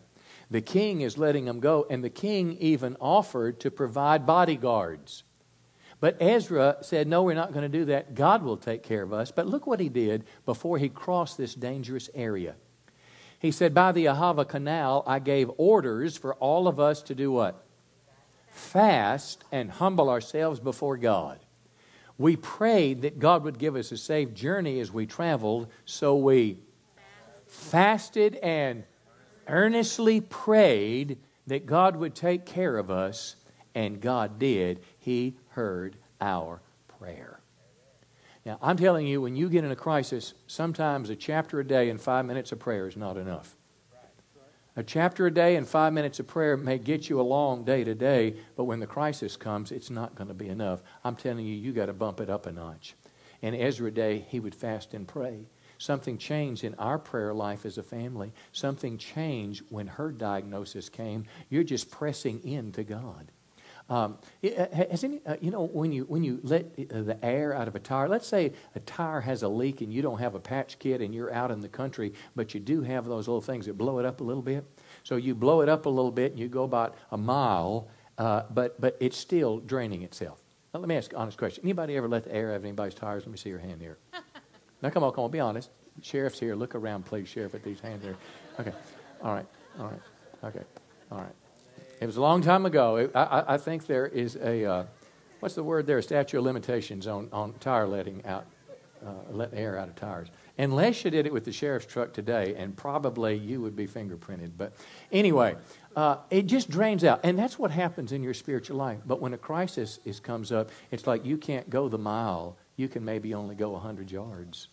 The 0.50 0.60
king 0.60 1.00
is 1.00 1.18
letting 1.18 1.46
them 1.46 1.60
go, 1.60 1.86
and 1.90 2.02
the 2.02 2.10
king 2.10 2.56
even 2.58 2.96
offered 3.00 3.60
to 3.60 3.70
provide 3.70 4.26
bodyguards. 4.26 5.24
But 6.00 6.16
Ezra 6.20 6.76
said, 6.80 7.08
No, 7.08 7.22
we're 7.22 7.34
not 7.34 7.52
going 7.52 7.70
to 7.70 7.78
do 7.78 7.86
that. 7.86 8.14
God 8.14 8.42
will 8.42 8.56
take 8.56 8.82
care 8.82 9.02
of 9.02 9.12
us. 9.12 9.32
But 9.32 9.46
look 9.46 9.66
what 9.66 9.80
he 9.80 9.88
did 9.88 10.24
before 10.46 10.78
he 10.78 10.88
crossed 10.88 11.36
this 11.36 11.54
dangerous 11.54 12.08
area. 12.14 12.54
He 13.38 13.50
said, 13.52 13.72
By 13.72 13.92
the 13.92 14.06
Ahava 14.06 14.46
Canal, 14.46 15.04
I 15.06 15.18
gave 15.18 15.50
orders 15.56 16.16
for 16.16 16.34
all 16.34 16.66
of 16.66 16.80
us 16.80 17.02
to 17.02 17.14
do 17.14 17.30
what? 17.32 17.64
Fast 18.48 19.44
and 19.52 19.70
humble 19.70 20.10
ourselves 20.10 20.58
before 20.58 20.96
God. 20.96 21.38
We 22.18 22.34
prayed 22.34 23.02
that 23.02 23.20
God 23.20 23.44
would 23.44 23.58
give 23.58 23.76
us 23.76 23.92
a 23.92 23.96
safe 23.96 24.34
journey 24.34 24.80
as 24.80 24.92
we 24.92 25.06
traveled, 25.06 25.68
so 25.84 26.16
we 26.16 26.58
fasted 27.46 28.34
and 28.36 28.82
earnestly 29.46 30.20
prayed 30.20 31.18
that 31.46 31.64
God 31.64 31.96
would 31.96 32.14
take 32.14 32.44
care 32.44 32.76
of 32.76 32.90
us, 32.90 33.36
and 33.74 34.00
God 34.00 34.38
did. 34.38 34.80
He 34.98 35.36
heard 35.50 35.96
our 36.20 36.60
prayer. 36.98 37.37
Now, 38.46 38.58
I'm 38.62 38.76
telling 38.76 39.06
you, 39.06 39.20
when 39.20 39.36
you 39.36 39.48
get 39.48 39.64
in 39.64 39.70
a 39.70 39.76
crisis, 39.76 40.34
sometimes 40.46 41.10
a 41.10 41.16
chapter 41.16 41.60
a 41.60 41.66
day 41.66 41.90
and 41.90 42.00
five 42.00 42.24
minutes 42.24 42.52
of 42.52 42.58
prayer 42.58 42.86
is 42.86 42.96
not 42.96 43.16
enough. 43.16 43.56
A 44.76 44.82
chapter 44.84 45.26
a 45.26 45.30
day 45.30 45.56
and 45.56 45.66
five 45.66 45.92
minutes 45.92 46.20
of 46.20 46.28
prayer 46.28 46.56
may 46.56 46.78
get 46.78 47.08
you 47.08 47.20
along 47.20 47.64
day 47.64 47.82
to 47.82 47.96
day, 47.96 48.36
but 48.56 48.64
when 48.64 48.78
the 48.78 48.86
crisis 48.86 49.36
comes, 49.36 49.72
it's 49.72 49.90
not 49.90 50.14
going 50.14 50.28
to 50.28 50.34
be 50.34 50.48
enough. 50.48 50.82
I'm 51.02 51.16
telling 51.16 51.44
you, 51.44 51.56
you 51.56 51.72
got 51.72 51.86
to 51.86 51.92
bump 51.92 52.20
it 52.20 52.30
up 52.30 52.46
a 52.46 52.52
notch. 52.52 52.94
In 53.42 53.56
Ezra 53.56 53.90
day, 53.90 54.24
he 54.28 54.38
would 54.38 54.54
fast 54.54 54.94
and 54.94 55.06
pray. 55.06 55.48
Something 55.78 56.16
changed 56.16 56.62
in 56.62 56.74
our 56.74 56.98
prayer 56.98 57.34
life 57.34 57.66
as 57.66 57.76
a 57.76 57.82
family. 57.82 58.32
Something 58.52 58.98
changed 58.98 59.64
when 59.68 59.88
her 59.88 60.12
diagnosis 60.12 60.88
came. 60.88 61.24
You're 61.50 61.64
just 61.64 61.90
pressing 61.90 62.42
into 62.44 62.84
God. 62.84 63.32
Um, 63.88 64.18
uh, 64.44 64.66
has 64.90 65.02
any, 65.02 65.22
uh, 65.24 65.36
you 65.40 65.50
know, 65.50 65.64
when 65.64 65.92
you, 65.92 66.04
when 66.04 66.22
you 66.22 66.40
let 66.42 66.66
uh, 66.92 67.02
the 67.02 67.18
air 67.24 67.54
out 67.54 67.68
of 67.68 67.74
a 67.74 67.78
tire, 67.78 68.06
let's 68.06 68.26
say 68.26 68.52
a 68.74 68.80
tire 68.80 69.20
has 69.22 69.42
a 69.42 69.48
leak 69.48 69.80
and 69.80 69.90
you 69.90 70.02
don't 70.02 70.18
have 70.18 70.34
a 70.34 70.40
patch 70.40 70.78
kit 70.78 71.00
and 71.00 71.14
you're 71.14 71.32
out 71.32 71.50
in 71.50 71.60
the 71.60 71.68
country, 71.68 72.12
but 72.36 72.52
you 72.52 72.60
do 72.60 72.82
have 72.82 73.06
those 73.06 73.26
little 73.26 73.40
things 73.40 73.64
that 73.64 73.78
blow 73.78 73.98
it 73.98 74.04
up 74.04 74.20
a 74.20 74.24
little 74.24 74.42
bit. 74.42 74.62
So 75.04 75.16
you 75.16 75.34
blow 75.34 75.62
it 75.62 75.70
up 75.70 75.86
a 75.86 75.88
little 75.88 76.10
bit 76.10 76.32
and 76.32 76.40
you 76.40 76.48
go 76.48 76.64
about 76.64 76.96
a 77.12 77.16
mile, 77.16 77.88
uh, 78.18 78.42
but, 78.50 78.78
but 78.78 78.96
it's 79.00 79.16
still 79.16 79.58
draining 79.60 80.02
itself. 80.02 80.42
Now, 80.74 80.80
let 80.80 80.88
me 80.88 80.96
ask 80.96 81.12
an 81.12 81.18
honest 81.18 81.38
question. 81.38 81.64
Anybody 81.64 81.96
ever 81.96 82.08
let 82.08 82.24
the 82.24 82.34
air 82.34 82.50
out 82.50 82.56
of 82.56 82.64
anybody's 82.64 82.94
tires? 82.94 83.22
Let 83.22 83.32
me 83.32 83.38
see 83.38 83.48
your 83.48 83.58
hand 83.58 83.80
here. 83.80 83.96
now, 84.82 84.90
come 84.90 85.02
on, 85.02 85.12
come 85.12 85.24
on, 85.24 85.30
be 85.30 85.40
honest. 85.40 85.70
Sheriff's 86.02 86.38
here. 86.38 86.54
Look 86.54 86.74
around, 86.74 87.06
please, 87.06 87.26
Sheriff, 87.26 87.54
at 87.54 87.64
these 87.64 87.80
hands 87.80 88.04
here. 88.04 88.16
Okay. 88.60 88.72
All 89.22 89.34
right. 89.34 89.46
All 89.78 89.86
right. 89.86 90.00
Okay. 90.44 90.62
All 91.10 91.18
right. 91.18 91.47
It 92.00 92.06
was 92.06 92.16
a 92.16 92.20
long 92.20 92.42
time 92.42 92.64
ago. 92.64 93.10
I, 93.12 93.54
I 93.54 93.56
think 93.56 93.86
there 93.86 94.06
is 94.06 94.36
a, 94.36 94.64
uh, 94.64 94.84
what's 95.40 95.56
the 95.56 95.64
word 95.64 95.86
there? 95.86 95.98
A 95.98 96.02
statute 96.02 96.38
of 96.38 96.44
limitations 96.44 97.08
on, 97.08 97.28
on 97.32 97.54
tire 97.58 97.88
letting 97.88 98.24
out, 98.24 98.46
uh, 99.04 99.10
letting 99.32 99.58
air 99.58 99.76
out 99.76 99.88
of 99.88 99.96
tires. 99.96 100.28
Unless 100.58 101.04
you 101.04 101.10
did 101.10 101.26
it 101.26 101.32
with 101.32 101.44
the 101.44 101.52
sheriff's 101.52 101.86
truck 101.86 102.12
today, 102.12 102.54
and 102.56 102.76
probably 102.76 103.36
you 103.36 103.60
would 103.60 103.74
be 103.74 103.88
fingerprinted. 103.88 104.52
But 104.56 104.74
anyway, 105.10 105.56
uh, 105.96 106.18
it 106.30 106.46
just 106.46 106.70
drains 106.70 107.02
out. 107.02 107.20
And 107.24 107.36
that's 107.36 107.58
what 107.58 107.72
happens 107.72 108.12
in 108.12 108.22
your 108.22 108.34
spiritual 108.34 108.76
life. 108.76 109.00
But 109.04 109.20
when 109.20 109.34
a 109.34 109.38
crisis 109.38 109.98
is, 110.04 110.20
comes 110.20 110.52
up, 110.52 110.70
it's 110.92 111.06
like 111.06 111.24
you 111.24 111.36
can't 111.36 111.68
go 111.68 111.88
the 111.88 111.98
mile. 111.98 112.56
You 112.76 112.88
can 112.88 113.04
maybe 113.04 113.34
only 113.34 113.56
go 113.56 113.70
100 113.70 114.10
yards. 114.10 114.68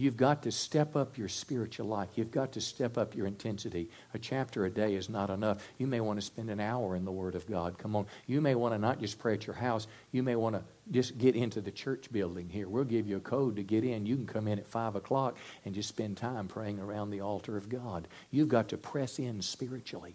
You've 0.00 0.16
got 0.16 0.42
to 0.44 0.50
step 0.50 0.96
up 0.96 1.18
your 1.18 1.28
spiritual 1.28 1.86
life. 1.86 2.08
You've 2.14 2.30
got 2.30 2.52
to 2.52 2.60
step 2.62 2.96
up 2.96 3.14
your 3.14 3.26
intensity. 3.26 3.90
A 4.14 4.18
chapter 4.18 4.64
a 4.64 4.70
day 4.70 4.94
is 4.94 5.10
not 5.10 5.28
enough. 5.28 5.62
You 5.76 5.86
may 5.86 6.00
want 6.00 6.18
to 6.18 6.24
spend 6.24 6.48
an 6.48 6.58
hour 6.58 6.96
in 6.96 7.04
the 7.04 7.12
Word 7.12 7.34
of 7.34 7.46
God. 7.46 7.76
Come 7.76 7.94
on. 7.94 8.06
You 8.26 8.40
may 8.40 8.54
want 8.54 8.72
to 8.72 8.78
not 8.78 8.98
just 8.98 9.18
pray 9.18 9.34
at 9.34 9.46
your 9.46 9.56
house, 9.56 9.88
you 10.10 10.22
may 10.22 10.36
want 10.36 10.56
to 10.56 10.62
just 10.90 11.18
get 11.18 11.36
into 11.36 11.60
the 11.60 11.70
church 11.70 12.10
building 12.10 12.48
here. 12.48 12.66
We'll 12.66 12.84
give 12.84 13.06
you 13.06 13.18
a 13.18 13.20
code 13.20 13.56
to 13.56 13.62
get 13.62 13.84
in. 13.84 14.06
You 14.06 14.16
can 14.16 14.26
come 14.26 14.48
in 14.48 14.58
at 14.58 14.66
5 14.66 14.96
o'clock 14.96 15.36
and 15.66 15.74
just 15.74 15.90
spend 15.90 16.16
time 16.16 16.48
praying 16.48 16.78
around 16.78 17.10
the 17.10 17.20
altar 17.20 17.58
of 17.58 17.68
God. 17.68 18.08
You've 18.30 18.48
got 18.48 18.70
to 18.70 18.78
press 18.78 19.18
in 19.18 19.42
spiritually. 19.42 20.14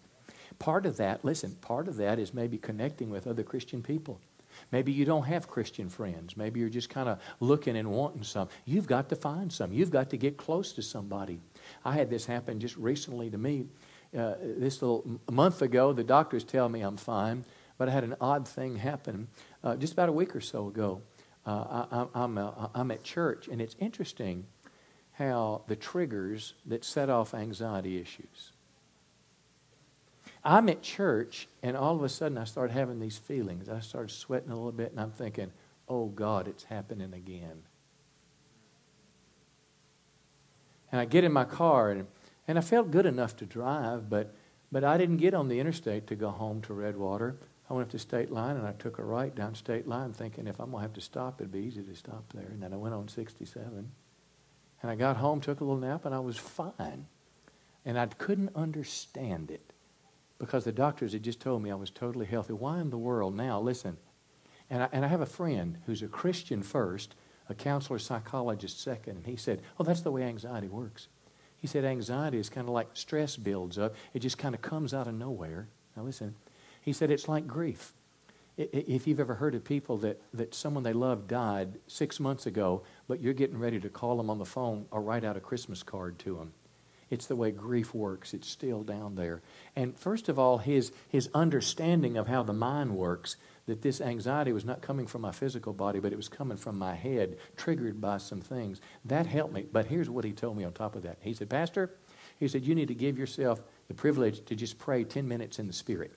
Part 0.57 0.87
of 0.87 0.97
that, 0.97 1.23
listen, 1.23 1.57
part 1.61 1.87
of 1.87 1.97
that 1.97 2.17
is 2.17 2.33
maybe 2.33 2.57
connecting 2.57 3.11
with 3.11 3.27
other 3.27 3.43
Christian 3.43 3.83
people. 3.83 4.19
Maybe 4.71 4.91
you 4.91 5.05
don't 5.05 5.23
have 5.23 5.47
Christian 5.47 5.89
friends. 5.89 6.35
Maybe 6.35 6.59
you're 6.59 6.69
just 6.69 6.89
kind 6.89 7.07
of 7.07 7.19
looking 7.39 7.77
and 7.77 7.91
wanting 7.91 8.23
some. 8.23 8.49
You've 8.65 8.87
got 8.87 9.09
to 9.09 9.15
find 9.15 9.51
some. 9.51 9.71
You've 9.71 9.91
got 9.91 10.09
to 10.09 10.17
get 10.17 10.37
close 10.37 10.73
to 10.73 10.81
somebody. 10.81 11.39
I 11.83 11.93
had 11.93 12.09
this 12.09 12.25
happen 12.25 12.59
just 12.59 12.75
recently 12.77 13.29
to 13.29 13.37
me. 13.37 13.65
Uh, 14.17 14.35
this 14.39 14.81
little 14.81 15.19
month 15.29 15.61
ago, 15.61 15.93
the 15.93 16.03
doctors 16.03 16.43
tell 16.43 16.69
me 16.69 16.81
I'm 16.81 16.97
fine, 16.97 17.43
but 17.77 17.89
I 17.89 17.91
had 17.91 18.03
an 18.03 18.15
odd 18.21 18.47
thing 18.47 18.77
happen 18.77 19.27
uh, 19.63 19.75
just 19.75 19.93
about 19.93 20.09
a 20.09 20.13
week 20.13 20.35
or 20.35 20.41
so 20.41 20.67
ago. 20.67 21.01
Uh, 21.45 22.07
I, 22.13 22.23
am 22.23 22.37
uh, 22.37 22.67
I'm 22.73 22.91
at 22.91 23.03
church, 23.03 23.47
and 23.47 23.61
it's 23.61 23.75
interesting 23.79 24.45
how 25.13 25.63
the 25.67 25.75
triggers 25.75 26.53
that 26.65 26.83
set 26.83 27.09
off 27.09 27.33
anxiety 27.33 27.99
issues. 27.99 28.51
I'm 30.45 30.69
at 30.69 30.83
church, 30.83 31.47
and 31.63 31.75
all 31.75 31.95
of 31.95 32.03
a 32.03 32.09
sudden 32.09 32.37
I 32.37 32.43
start 32.43 32.69
having 32.69 32.99
these 32.99 33.17
feelings. 33.17 33.67
I 33.67 33.79
start 33.79 34.11
sweating 34.11 34.51
a 34.51 34.55
little 34.55 34.71
bit, 34.71 34.91
and 34.91 34.99
I'm 34.99 35.11
thinking, 35.11 35.51
oh 35.89 36.05
God, 36.05 36.47
it's 36.47 36.65
happening 36.65 37.13
again. 37.15 37.63
And 40.91 41.01
I 41.01 41.05
get 41.05 41.23
in 41.23 41.33
my 41.33 41.45
car, 41.45 41.89
and, 41.89 42.05
and 42.47 42.59
I 42.59 42.61
felt 42.61 42.91
good 42.91 43.07
enough 43.07 43.35
to 43.37 43.45
drive, 43.45 44.07
but, 44.07 44.35
but 44.71 44.83
I 44.83 44.99
didn't 44.99 45.17
get 45.17 45.33
on 45.33 45.47
the 45.47 45.59
interstate 45.59 46.05
to 46.07 46.15
go 46.15 46.29
home 46.29 46.61
to 46.61 46.75
Redwater. 46.75 47.37
I 47.67 47.73
went 47.73 47.87
up 47.87 47.91
to 47.93 47.99
State 47.99 48.29
Line, 48.29 48.55
and 48.55 48.67
I 48.67 48.73
took 48.73 48.99
a 48.99 49.03
right 49.03 49.33
down 49.33 49.55
State 49.55 49.87
Line, 49.87 50.13
thinking 50.13 50.45
if 50.45 50.59
I'm 50.59 50.69
going 50.69 50.81
to 50.81 50.87
have 50.87 50.93
to 50.93 51.01
stop, 51.01 51.41
it'd 51.41 51.51
be 51.51 51.59
easy 51.59 51.81
to 51.81 51.95
stop 51.95 52.31
there. 52.33 52.49
And 52.51 52.61
then 52.61 52.71
I 52.71 52.77
went 52.77 52.93
on 52.93 53.07
67. 53.07 53.91
And 54.83 54.91
I 54.91 54.95
got 54.95 55.17
home, 55.17 55.41
took 55.41 55.59
a 55.59 55.63
little 55.63 55.79
nap, 55.79 56.05
and 56.05 56.13
I 56.13 56.19
was 56.19 56.37
fine. 56.37 57.07
And 57.83 57.97
I 57.97 58.05
couldn't 58.05 58.55
understand 58.55 59.49
it 59.49 59.73
because 60.37 60.65
the 60.65 60.71
doctors 60.71 61.13
had 61.13 61.23
just 61.23 61.39
told 61.39 61.63
me 61.63 61.71
I 61.71 61.75
was 61.75 61.89
totally 61.89 62.25
healthy. 62.25 62.53
Why 62.53 62.79
in 62.79 62.89
the 62.89 62.97
world 62.97 63.35
now? 63.35 63.59
Listen, 63.59 63.97
and 64.69 64.83
I, 64.83 64.89
and 64.91 65.05
I 65.05 65.07
have 65.07 65.21
a 65.21 65.25
friend 65.25 65.77
who's 65.85 66.01
a 66.01 66.07
Christian 66.07 66.61
first, 66.61 67.15
a 67.49 67.55
counselor 67.55 67.99
psychologist 67.99 68.81
second, 68.81 69.17
and 69.17 69.25
he 69.25 69.35
said, 69.35 69.61
Oh, 69.79 69.83
that's 69.83 70.01
the 70.01 70.11
way 70.11 70.23
anxiety 70.23 70.67
works. 70.67 71.07
He 71.57 71.67
said, 71.67 71.85
Anxiety 71.85 72.37
is 72.37 72.49
kind 72.49 72.67
of 72.67 72.73
like 72.73 72.89
stress 72.93 73.37
builds 73.37 73.77
up, 73.77 73.95
it 74.13 74.19
just 74.19 74.37
kind 74.37 74.55
of 74.55 74.61
comes 74.61 74.93
out 74.93 75.07
of 75.07 75.13
nowhere. 75.13 75.67
Now, 75.95 76.03
listen, 76.03 76.35
he 76.81 76.93
said, 76.93 77.11
It's 77.11 77.27
like 77.27 77.47
grief. 77.47 77.93
If 78.57 79.05
you've 79.05 79.19
ever 79.19 79.35
heard 79.35 79.53
of 79.53 79.65
people 79.65 79.97
that, 79.97 80.21
that 80.33 80.55
someone 80.55 80.83
they 80.83 80.93
love 80.93 81.27
died 81.27 81.77
six 81.87 82.21
months 82.21 82.45
ago, 82.45 82.83
but 83.05 83.19
you're 83.19 83.33
getting 83.33 83.59
ready 83.59 83.81
to 83.81 83.89
call 83.89 84.15
them 84.15 84.29
on 84.29 84.37
the 84.37 84.45
phone 84.45 84.85
or 84.91 85.01
write 85.01 85.25
out 85.25 85.35
a 85.35 85.41
Christmas 85.41 85.83
card 85.83 86.17
to 86.19 86.37
them, 86.37 86.53
it's 87.09 87.27
the 87.27 87.35
way 87.35 87.51
grief 87.51 87.93
works. 87.93 88.33
It's 88.33 88.49
still 88.49 88.83
down 88.83 89.15
there. 89.15 89.41
And 89.75 89.97
first 89.97 90.29
of 90.29 90.39
all, 90.39 90.57
his, 90.57 90.91
his 91.07 91.29
understanding 91.33 92.17
of 92.17 92.27
how 92.27 92.43
the 92.43 92.53
mind 92.53 92.95
works, 92.95 93.37
that 93.67 93.81
this 93.81 94.01
anxiety 94.01 94.51
was 94.51 94.65
not 94.65 94.81
coming 94.81 95.07
from 95.07 95.21
my 95.21 95.31
physical 95.31 95.73
body, 95.73 95.99
but 95.99 96.13
it 96.13 96.17
was 96.17 96.29
coming 96.29 96.57
from 96.57 96.77
my 96.77 96.95
head, 96.95 97.37
triggered 97.55 97.99
by 97.99 98.17
some 98.17 98.41
things. 98.41 98.81
That 99.05 99.25
helped 99.25 99.53
me. 99.53 99.65
But 99.71 99.87
here's 99.87 100.09
what 100.09 100.25
he 100.25 100.33
told 100.33 100.57
me 100.57 100.63
on 100.63 100.73
top 100.73 100.95
of 100.95 101.03
that. 101.03 101.17
He 101.21 101.33
said, 101.33 101.49
Pastor, 101.49 101.95
he 102.39 102.47
said, 102.47 102.65
you 102.65 102.75
need 102.75 102.89
to 102.89 102.95
give 102.95 103.17
yourself 103.17 103.61
the 103.87 103.93
privilege 103.93 104.43
to 104.45 104.55
just 104.55 104.77
pray 104.77 105.03
10 105.03 105.27
minutes 105.27 105.59
in 105.59 105.67
the 105.67 105.73
Spirit. 105.73 106.13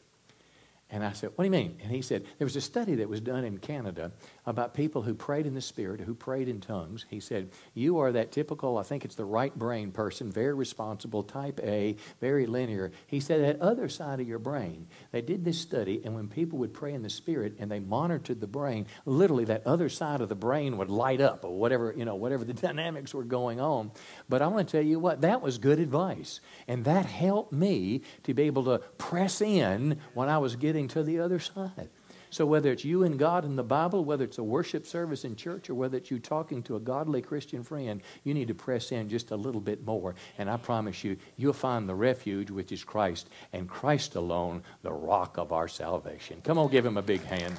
And 0.90 1.04
I 1.04 1.12
said, 1.12 1.30
What 1.34 1.44
do 1.44 1.46
you 1.46 1.50
mean? 1.50 1.78
And 1.82 1.92
he 1.92 2.00
said, 2.00 2.24
There 2.38 2.46
was 2.46 2.56
a 2.56 2.62
study 2.62 2.94
that 2.96 3.10
was 3.10 3.20
done 3.20 3.44
in 3.44 3.58
Canada 3.58 4.10
about 4.46 4.72
people 4.72 5.02
who 5.02 5.14
prayed 5.14 5.46
in 5.46 5.52
the 5.52 5.60
Spirit, 5.60 6.00
who 6.00 6.14
prayed 6.14 6.48
in 6.48 6.60
tongues. 6.60 7.04
He 7.10 7.20
said, 7.20 7.50
You 7.74 7.98
are 7.98 8.10
that 8.12 8.32
typical, 8.32 8.78
I 8.78 8.84
think 8.84 9.04
it's 9.04 9.14
the 9.14 9.24
right 9.26 9.54
brain 9.54 9.92
person, 9.92 10.32
very 10.32 10.54
responsible, 10.54 11.22
type 11.22 11.60
A, 11.62 11.96
very 12.22 12.46
linear. 12.46 12.90
He 13.06 13.20
said, 13.20 13.42
That 13.42 13.60
other 13.60 13.90
side 13.90 14.20
of 14.20 14.26
your 14.26 14.38
brain, 14.38 14.86
they 15.12 15.20
did 15.20 15.44
this 15.44 15.60
study, 15.60 16.00
and 16.04 16.14
when 16.14 16.26
people 16.26 16.58
would 16.60 16.72
pray 16.72 16.94
in 16.94 17.02
the 17.02 17.10
Spirit 17.10 17.56
and 17.58 17.70
they 17.70 17.80
monitored 17.80 18.40
the 18.40 18.46
brain, 18.46 18.86
literally 19.04 19.44
that 19.44 19.66
other 19.66 19.90
side 19.90 20.22
of 20.22 20.30
the 20.30 20.34
brain 20.34 20.78
would 20.78 20.88
light 20.88 21.20
up 21.20 21.44
or 21.44 21.54
whatever, 21.54 21.92
you 21.94 22.06
know, 22.06 22.14
whatever 22.14 22.44
the 22.44 22.54
dynamics 22.68 23.12
were 23.12 23.24
going 23.24 23.60
on. 23.60 23.90
But 24.26 24.40
I 24.40 24.46
want 24.46 24.66
to 24.66 24.72
tell 24.72 24.86
you 24.86 24.98
what, 24.98 25.20
that 25.20 25.42
was 25.42 25.58
good 25.58 25.80
advice. 25.80 26.40
And 26.66 26.86
that 26.86 27.04
helped 27.04 27.52
me 27.52 28.00
to 28.22 28.32
be 28.32 28.44
able 28.44 28.64
to 28.64 28.78
press 28.96 29.42
in 29.42 30.00
when 30.14 30.30
I 30.30 30.38
was 30.38 30.56
getting 30.56 30.77
getting 30.78 30.88
to 30.88 31.02
the 31.02 31.18
other 31.18 31.40
side. 31.40 31.88
So, 32.30 32.46
whether 32.46 32.70
it's 32.70 32.84
you 32.84 33.02
and 33.02 33.18
God 33.18 33.44
in 33.44 33.56
the 33.56 33.64
Bible, 33.64 34.04
whether 34.04 34.22
it's 34.22 34.38
a 34.38 34.44
worship 34.44 34.86
service 34.86 35.24
in 35.24 35.34
church, 35.34 35.70
or 35.70 35.74
whether 35.74 35.96
it's 35.96 36.10
you 36.10 36.18
talking 36.18 36.62
to 36.64 36.76
a 36.76 36.80
godly 36.80 37.22
Christian 37.22 37.64
friend, 37.64 38.02
you 38.22 38.34
need 38.34 38.48
to 38.48 38.54
press 38.54 38.92
in 38.92 39.08
just 39.08 39.30
a 39.30 39.36
little 39.36 39.62
bit 39.62 39.84
more. 39.84 40.14
And 40.36 40.48
I 40.48 40.56
promise 40.58 41.02
you, 41.02 41.16
you'll 41.36 41.54
find 41.54 41.88
the 41.88 41.94
refuge, 41.94 42.50
which 42.50 42.70
is 42.70 42.84
Christ, 42.84 43.30
and 43.52 43.68
Christ 43.68 44.14
alone, 44.14 44.62
the 44.82 44.92
rock 44.92 45.38
of 45.38 45.52
our 45.52 45.68
salvation. 45.68 46.42
Come 46.44 46.58
on, 46.58 46.70
give 46.70 46.84
him 46.84 46.98
a 46.98 47.02
big 47.02 47.24
hand. 47.24 47.56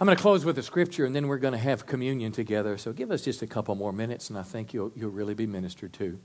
I'm 0.00 0.06
going 0.06 0.16
to 0.16 0.22
close 0.22 0.44
with 0.44 0.58
a 0.58 0.64
scripture 0.64 1.06
and 1.06 1.14
then 1.14 1.28
we're 1.28 1.38
going 1.38 1.52
to 1.52 1.58
have 1.58 1.86
communion 1.86 2.32
together. 2.32 2.76
So 2.76 2.92
give 2.92 3.12
us 3.12 3.22
just 3.22 3.40
a 3.40 3.46
couple 3.46 3.76
more 3.76 3.92
minutes 3.92 4.30
and 4.30 4.38
I 4.38 4.42
think 4.42 4.74
you'll, 4.74 4.90
you'll 4.96 5.12
really 5.12 5.34
be 5.34 5.46
ministered 5.46 5.92
to. 5.94 6.18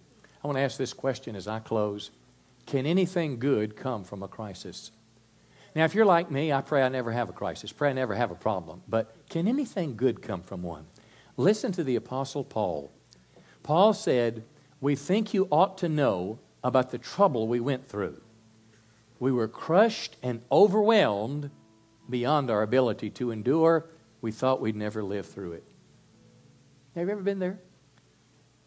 I 0.44 0.48
want 0.48 0.58
to 0.58 0.62
ask 0.62 0.78
this 0.78 0.94
question 0.94 1.36
as 1.36 1.48
I 1.48 1.60
close 1.60 2.12
Can 2.66 2.86
anything 2.86 3.40
good 3.40 3.76
come 3.76 4.04
from 4.04 4.24
a 4.24 4.28
crisis? 4.28 4.92
Now, 5.76 5.86
if 5.86 5.94
you're 5.94 6.06
like 6.06 6.32
me, 6.32 6.52
I 6.52 6.62
pray 6.62 6.82
I 6.82 6.90
never 6.90 7.12
have 7.12 7.30
a 7.30 7.34
crisis, 7.34 7.72
pray 7.72 7.92
I 7.92 7.94
never 7.94 8.16
have 8.16 8.32
a 8.32 8.36
problem. 8.36 8.82
But 8.88 9.16
can 9.30 9.48
anything 9.48 9.96
good 9.96 10.22
come 10.22 10.42
from 10.42 10.64
one? 10.64 10.88
Listen 11.36 11.72
to 11.74 11.84
the 11.84 11.96
Apostle 11.96 12.44
Paul. 12.44 12.92
Paul 13.62 13.94
said, 13.94 14.44
We 14.82 14.96
think 14.96 15.34
you 15.34 15.48
ought 15.52 15.78
to 15.80 15.90
know 15.90 16.40
about 16.64 16.90
the 16.90 16.98
trouble 16.98 17.48
we 17.48 17.60
went 17.60 17.88
through. 17.88 18.20
We 19.20 19.32
were 19.32 19.48
crushed 19.48 20.18
and 20.24 20.42
overwhelmed 20.52 21.52
beyond 22.10 22.50
our 22.50 22.64
ability 22.64 23.10
to 23.12 23.32
endure. 23.32 23.86
We 24.22 24.32
thought 24.32 24.62
we'd 24.62 24.76
never 24.76 25.04
live 25.04 25.26
through 25.26 25.54
it. 25.54 25.68
Have 26.96 27.08
you 27.08 27.12
ever 27.12 27.22
been 27.22 27.40
there? 27.40 27.60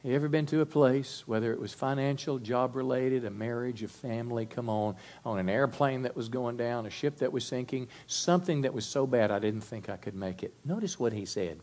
Have 0.02 0.10
you 0.10 0.16
ever 0.16 0.30
been 0.30 0.46
to 0.46 0.62
a 0.62 0.66
place, 0.66 1.24
whether 1.26 1.52
it 1.52 1.60
was 1.60 1.74
financial, 1.74 2.38
job 2.38 2.74
related, 2.74 3.26
a 3.26 3.30
marriage, 3.30 3.82
a 3.82 3.88
family, 3.88 4.46
come 4.46 4.70
on, 4.70 4.96
on 5.26 5.38
an 5.38 5.50
airplane 5.50 6.02
that 6.02 6.16
was 6.16 6.30
going 6.30 6.56
down, 6.56 6.86
a 6.86 6.90
ship 6.90 7.18
that 7.18 7.34
was 7.34 7.44
sinking, 7.44 7.86
something 8.06 8.62
that 8.62 8.72
was 8.72 8.86
so 8.86 9.06
bad 9.06 9.30
I 9.30 9.38
didn't 9.38 9.60
think 9.60 9.90
I 9.90 9.98
could 9.98 10.14
make 10.14 10.42
it? 10.42 10.54
Notice 10.64 10.98
what 10.98 11.12
he 11.12 11.26
said. 11.26 11.60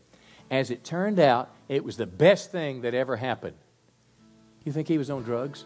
As 0.51 0.69
it 0.69 0.83
turned 0.83 1.19
out, 1.19 1.49
it 1.67 1.83
was 1.83 1.97
the 1.97 2.05
best 2.05 2.51
thing 2.51 2.81
that 2.81 2.93
ever 2.93 3.15
happened. 3.15 3.55
You 4.65 4.71
think 4.71 4.87
he 4.87 4.99
was 4.99 5.09
on 5.09 5.23
drugs? 5.23 5.65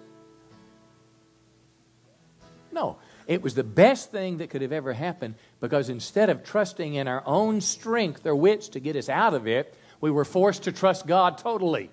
No. 2.72 2.99
It 3.28 3.41
was 3.41 3.53
the 3.53 3.65
best 3.65 4.11
thing 4.11 4.38
that 4.38 4.49
could 4.49 4.61
have 4.61 4.72
ever 4.72 4.93
happened 4.93 5.36
because 5.59 5.89
instead 5.89 6.30
of 6.30 6.45
trusting 6.45 6.93
in 6.93 7.09
our 7.09 7.22
own 7.26 7.59
strength 7.59 8.26
or 8.26 8.34
wits 8.34 8.69
to 8.69 8.80
get 8.80 8.95
us 8.95 9.09
out 9.09 9.34
of 9.34 9.45
it, 9.45 9.76
we 9.99 10.09
were 10.09 10.24
forced 10.24 10.63
to 10.63 10.72
trust 10.72 11.05
God 11.05 11.38
totally. 11.38 11.89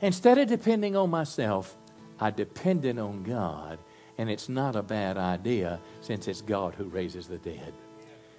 Instead 0.00 0.38
of 0.38 0.48
depending 0.48 0.96
on 0.96 1.10
myself, 1.10 1.76
I 2.20 2.30
depended 2.30 2.98
on 2.98 3.22
God, 3.22 3.78
and 4.18 4.30
it's 4.30 4.48
not 4.48 4.76
a 4.76 4.82
bad 4.82 5.16
idea 5.16 5.80
since 6.00 6.28
it's 6.28 6.40
God 6.40 6.74
who 6.74 6.84
raises 6.84 7.26
the 7.26 7.38
dead. 7.38 7.72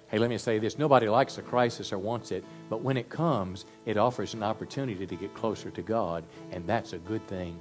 Hey, 0.08 0.18
let 0.18 0.30
me 0.30 0.38
say 0.38 0.58
this 0.58 0.78
nobody 0.78 1.08
likes 1.08 1.36
a 1.38 1.42
crisis 1.42 1.92
or 1.92 1.98
wants 1.98 2.32
it, 2.32 2.44
but 2.70 2.80
when 2.82 2.96
it 2.96 3.10
comes, 3.10 3.66
it 3.84 3.96
offers 3.96 4.34
an 4.34 4.42
opportunity 4.42 5.06
to 5.06 5.16
get 5.16 5.34
closer 5.34 5.70
to 5.70 5.82
God, 5.82 6.24
and 6.50 6.66
that's 6.66 6.92
a 6.92 6.98
good 6.98 7.26
thing. 7.26 7.60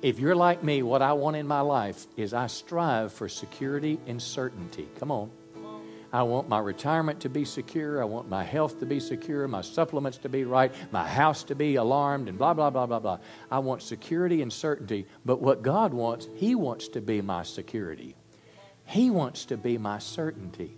If 0.00 0.18
you're 0.18 0.34
like 0.34 0.64
me, 0.64 0.82
what 0.82 1.02
I 1.02 1.12
want 1.12 1.36
in 1.36 1.46
my 1.46 1.60
life 1.60 2.06
is 2.16 2.34
I 2.34 2.46
strive 2.46 3.12
for 3.12 3.28
security 3.28 4.00
and 4.06 4.20
certainty. 4.20 4.88
Come 4.98 5.10
on. 5.10 5.30
I 6.12 6.24
want 6.24 6.46
my 6.48 6.58
retirement 6.58 7.20
to 7.20 7.30
be 7.30 7.46
secure. 7.46 8.02
I 8.02 8.04
want 8.04 8.28
my 8.28 8.44
health 8.44 8.78
to 8.80 8.86
be 8.86 9.00
secure, 9.00 9.48
my 9.48 9.62
supplements 9.62 10.18
to 10.18 10.28
be 10.28 10.44
right, 10.44 10.72
my 10.90 11.08
house 11.08 11.42
to 11.44 11.54
be 11.54 11.76
alarmed, 11.76 12.28
and 12.28 12.36
blah, 12.36 12.52
blah, 12.52 12.68
blah, 12.68 12.84
blah, 12.84 12.98
blah. 12.98 13.18
I 13.50 13.60
want 13.60 13.82
security 13.82 14.42
and 14.42 14.52
certainty. 14.52 15.06
But 15.24 15.40
what 15.40 15.62
God 15.62 15.94
wants, 15.94 16.28
He 16.36 16.54
wants 16.54 16.88
to 16.88 17.00
be 17.00 17.22
my 17.22 17.44
security, 17.44 18.14
He 18.84 19.10
wants 19.10 19.46
to 19.46 19.56
be 19.56 19.78
my 19.78 19.98
certainty. 19.98 20.76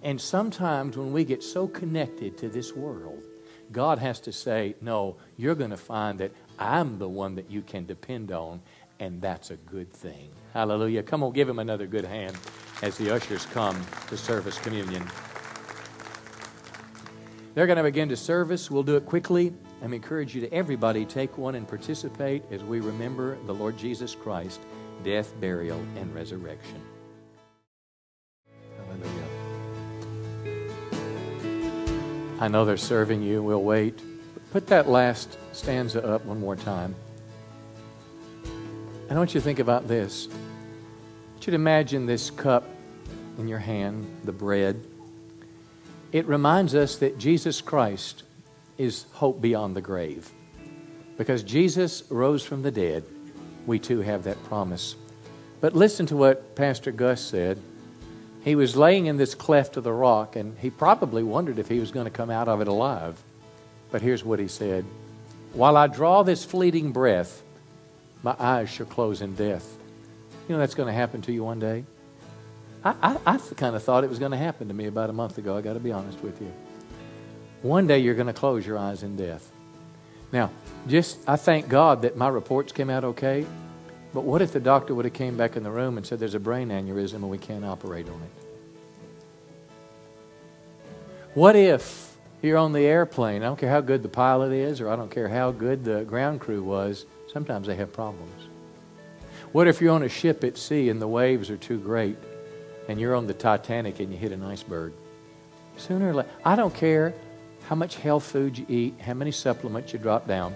And 0.00 0.20
sometimes 0.20 0.96
when 0.96 1.12
we 1.12 1.24
get 1.24 1.42
so 1.42 1.66
connected 1.66 2.38
to 2.38 2.48
this 2.48 2.72
world, 2.72 3.24
God 3.72 3.98
has 3.98 4.20
to 4.20 4.32
say, 4.32 4.76
No, 4.80 5.16
you're 5.36 5.56
going 5.56 5.70
to 5.70 5.76
find 5.76 6.20
that 6.20 6.30
I'm 6.56 6.98
the 6.98 7.08
one 7.08 7.34
that 7.34 7.50
you 7.50 7.62
can 7.62 7.84
depend 7.84 8.30
on, 8.30 8.60
and 9.00 9.20
that's 9.20 9.50
a 9.50 9.56
good 9.56 9.92
thing. 9.92 10.30
Hallelujah. 10.54 11.02
Come 11.02 11.24
on, 11.24 11.32
give 11.32 11.48
him 11.48 11.58
another 11.58 11.88
good 11.88 12.04
hand 12.04 12.36
as 12.82 12.96
the 12.96 13.14
ushers 13.14 13.46
come 13.46 13.80
to 14.08 14.16
service 14.16 14.58
communion. 14.58 15.06
They're 17.54 17.66
going 17.66 17.78
to 17.78 17.82
begin 17.82 18.08
to 18.10 18.16
service. 18.16 18.70
We'll 18.70 18.84
do 18.84 18.96
it 18.96 19.04
quickly. 19.04 19.52
I 19.82 19.86
encourage 19.86 20.34
you 20.34 20.40
to 20.42 20.52
everybody 20.52 21.04
take 21.04 21.36
one 21.38 21.54
and 21.56 21.66
participate 21.66 22.44
as 22.50 22.62
we 22.62 22.80
remember 22.80 23.36
the 23.46 23.54
Lord 23.54 23.76
Jesus 23.76 24.14
Christ, 24.14 24.60
death, 25.02 25.32
burial, 25.40 25.80
and 25.96 26.14
resurrection. 26.14 26.80
Hallelujah. 28.76 29.24
I 32.40 32.46
know 32.46 32.64
they're 32.64 32.76
serving 32.76 33.22
you. 33.22 33.42
We'll 33.42 33.64
wait. 33.64 34.00
Put 34.52 34.68
that 34.68 34.88
last 34.88 35.36
stanza 35.52 36.04
up 36.06 36.24
one 36.24 36.38
more 36.38 36.54
time. 36.54 36.94
And 39.08 39.12
I 39.12 39.18
want 39.18 39.34
you 39.34 39.40
to 39.40 39.44
think 39.44 39.58
about 39.58 39.88
this. 39.88 40.28
You 41.38 41.52
to 41.52 41.54
imagine 41.54 42.04
this 42.04 42.30
cup 42.30 42.64
in 43.38 43.46
your 43.46 43.60
hand, 43.60 44.04
the 44.24 44.32
bread. 44.32 44.84
It 46.10 46.26
reminds 46.26 46.74
us 46.74 46.96
that 46.96 47.16
Jesus 47.16 47.60
Christ 47.60 48.24
is 48.76 49.06
hope 49.12 49.40
beyond 49.40 49.76
the 49.76 49.80
grave. 49.80 50.32
Because 51.16 51.44
Jesus 51.44 52.02
rose 52.10 52.44
from 52.44 52.62
the 52.62 52.72
dead, 52.72 53.04
we 53.66 53.78
too 53.78 54.00
have 54.00 54.24
that 54.24 54.42
promise. 54.44 54.96
But 55.60 55.76
listen 55.76 56.06
to 56.06 56.16
what 56.16 56.56
Pastor 56.56 56.90
Gus 56.90 57.20
said. 57.20 57.62
He 58.42 58.56
was 58.56 58.76
laying 58.76 59.06
in 59.06 59.16
this 59.16 59.36
cleft 59.36 59.76
of 59.76 59.84
the 59.84 59.92
rock, 59.92 60.34
and 60.34 60.58
he 60.58 60.70
probably 60.70 61.22
wondered 61.22 61.60
if 61.60 61.68
he 61.68 61.78
was 61.78 61.92
going 61.92 62.06
to 62.06 62.10
come 62.10 62.30
out 62.30 62.48
of 62.48 62.60
it 62.60 62.68
alive. 62.68 63.22
But 63.92 64.02
here's 64.02 64.24
what 64.24 64.40
he 64.40 64.48
said 64.48 64.84
While 65.52 65.76
I 65.76 65.86
draw 65.86 66.24
this 66.24 66.44
fleeting 66.44 66.90
breath, 66.90 67.42
my 68.24 68.34
eyes 68.40 68.68
shall 68.68 68.86
close 68.86 69.22
in 69.22 69.36
death. 69.36 69.77
You 70.48 70.54
know 70.54 70.58
that's 70.58 70.74
going 70.74 70.86
to 70.86 70.92
happen 70.92 71.22
to 71.22 71.32
you 71.32 71.44
one 71.44 71.60
day? 71.60 71.84
I, 72.82 72.94
I, 73.02 73.34
I 73.34 73.38
kind 73.56 73.76
of 73.76 73.82
thought 73.82 74.02
it 74.02 74.10
was 74.10 74.18
going 74.18 74.32
to 74.32 74.38
happen 74.38 74.68
to 74.68 74.74
me 74.74 74.86
about 74.86 75.10
a 75.10 75.12
month 75.12 75.38
ago. 75.38 75.56
I 75.56 75.60
got 75.60 75.74
to 75.74 75.80
be 75.80 75.92
honest 75.92 76.20
with 76.22 76.40
you. 76.40 76.52
One 77.62 77.86
day 77.86 77.98
you're 77.98 78.14
going 78.14 78.28
to 78.28 78.32
close 78.32 78.66
your 78.66 78.78
eyes 78.78 79.02
in 79.02 79.16
death. 79.16 79.50
Now, 80.32 80.50
just 80.86 81.18
I 81.28 81.36
thank 81.36 81.68
God 81.68 82.02
that 82.02 82.16
my 82.16 82.28
reports 82.28 82.72
came 82.72 82.88
out 82.90 83.04
okay. 83.04 83.46
But 84.14 84.24
what 84.24 84.40
if 84.40 84.52
the 84.52 84.60
doctor 84.60 84.94
would 84.94 85.04
have 85.04 85.14
came 85.14 85.36
back 85.36 85.56
in 85.56 85.62
the 85.62 85.70
room 85.70 85.98
and 85.98 86.06
said 86.06 86.18
there's 86.18 86.34
a 86.34 86.40
brain 86.40 86.68
aneurysm 86.68 87.14
and 87.14 87.30
we 87.30 87.38
can't 87.38 87.64
operate 87.64 88.08
on 88.08 88.22
it? 88.22 88.30
What 91.34 91.56
if 91.56 92.08
you're 92.42 92.58
on 92.58 92.72
the 92.72 92.86
airplane. 92.86 93.42
I 93.42 93.46
don't 93.46 93.58
care 93.58 93.70
how 93.70 93.80
good 93.80 94.02
the 94.02 94.08
pilot 94.08 94.52
is, 94.52 94.80
or 94.80 94.88
I 94.88 94.96
don't 94.96 95.10
care 95.10 95.28
how 95.28 95.50
good 95.50 95.84
the 95.84 96.04
ground 96.04 96.40
crew 96.40 96.62
was. 96.62 97.06
Sometimes 97.32 97.66
they 97.66 97.76
have 97.76 97.92
problems. 97.92 98.37
What 99.52 99.66
if 99.66 99.80
you're 99.80 99.94
on 99.94 100.02
a 100.02 100.08
ship 100.08 100.44
at 100.44 100.58
sea 100.58 100.90
and 100.90 101.00
the 101.00 101.08
waves 101.08 101.48
are 101.48 101.56
too 101.56 101.78
great, 101.78 102.18
and 102.86 103.00
you're 103.00 103.14
on 103.14 103.26
the 103.26 103.34
Titanic 103.34 103.98
and 103.98 104.12
you 104.12 104.18
hit 104.18 104.30
an 104.32 104.42
iceberg? 104.42 104.92
Sooner 105.78 106.10
or 106.10 106.14
later, 106.14 106.28
I 106.44 106.54
don't 106.54 106.74
care 106.74 107.14
how 107.64 107.74
much 107.74 107.96
health 107.96 108.24
food 108.24 108.58
you 108.58 108.66
eat, 108.68 109.00
how 109.00 109.14
many 109.14 109.30
supplements 109.30 109.92
you 109.92 109.98
drop 109.98 110.26
down. 110.26 110.54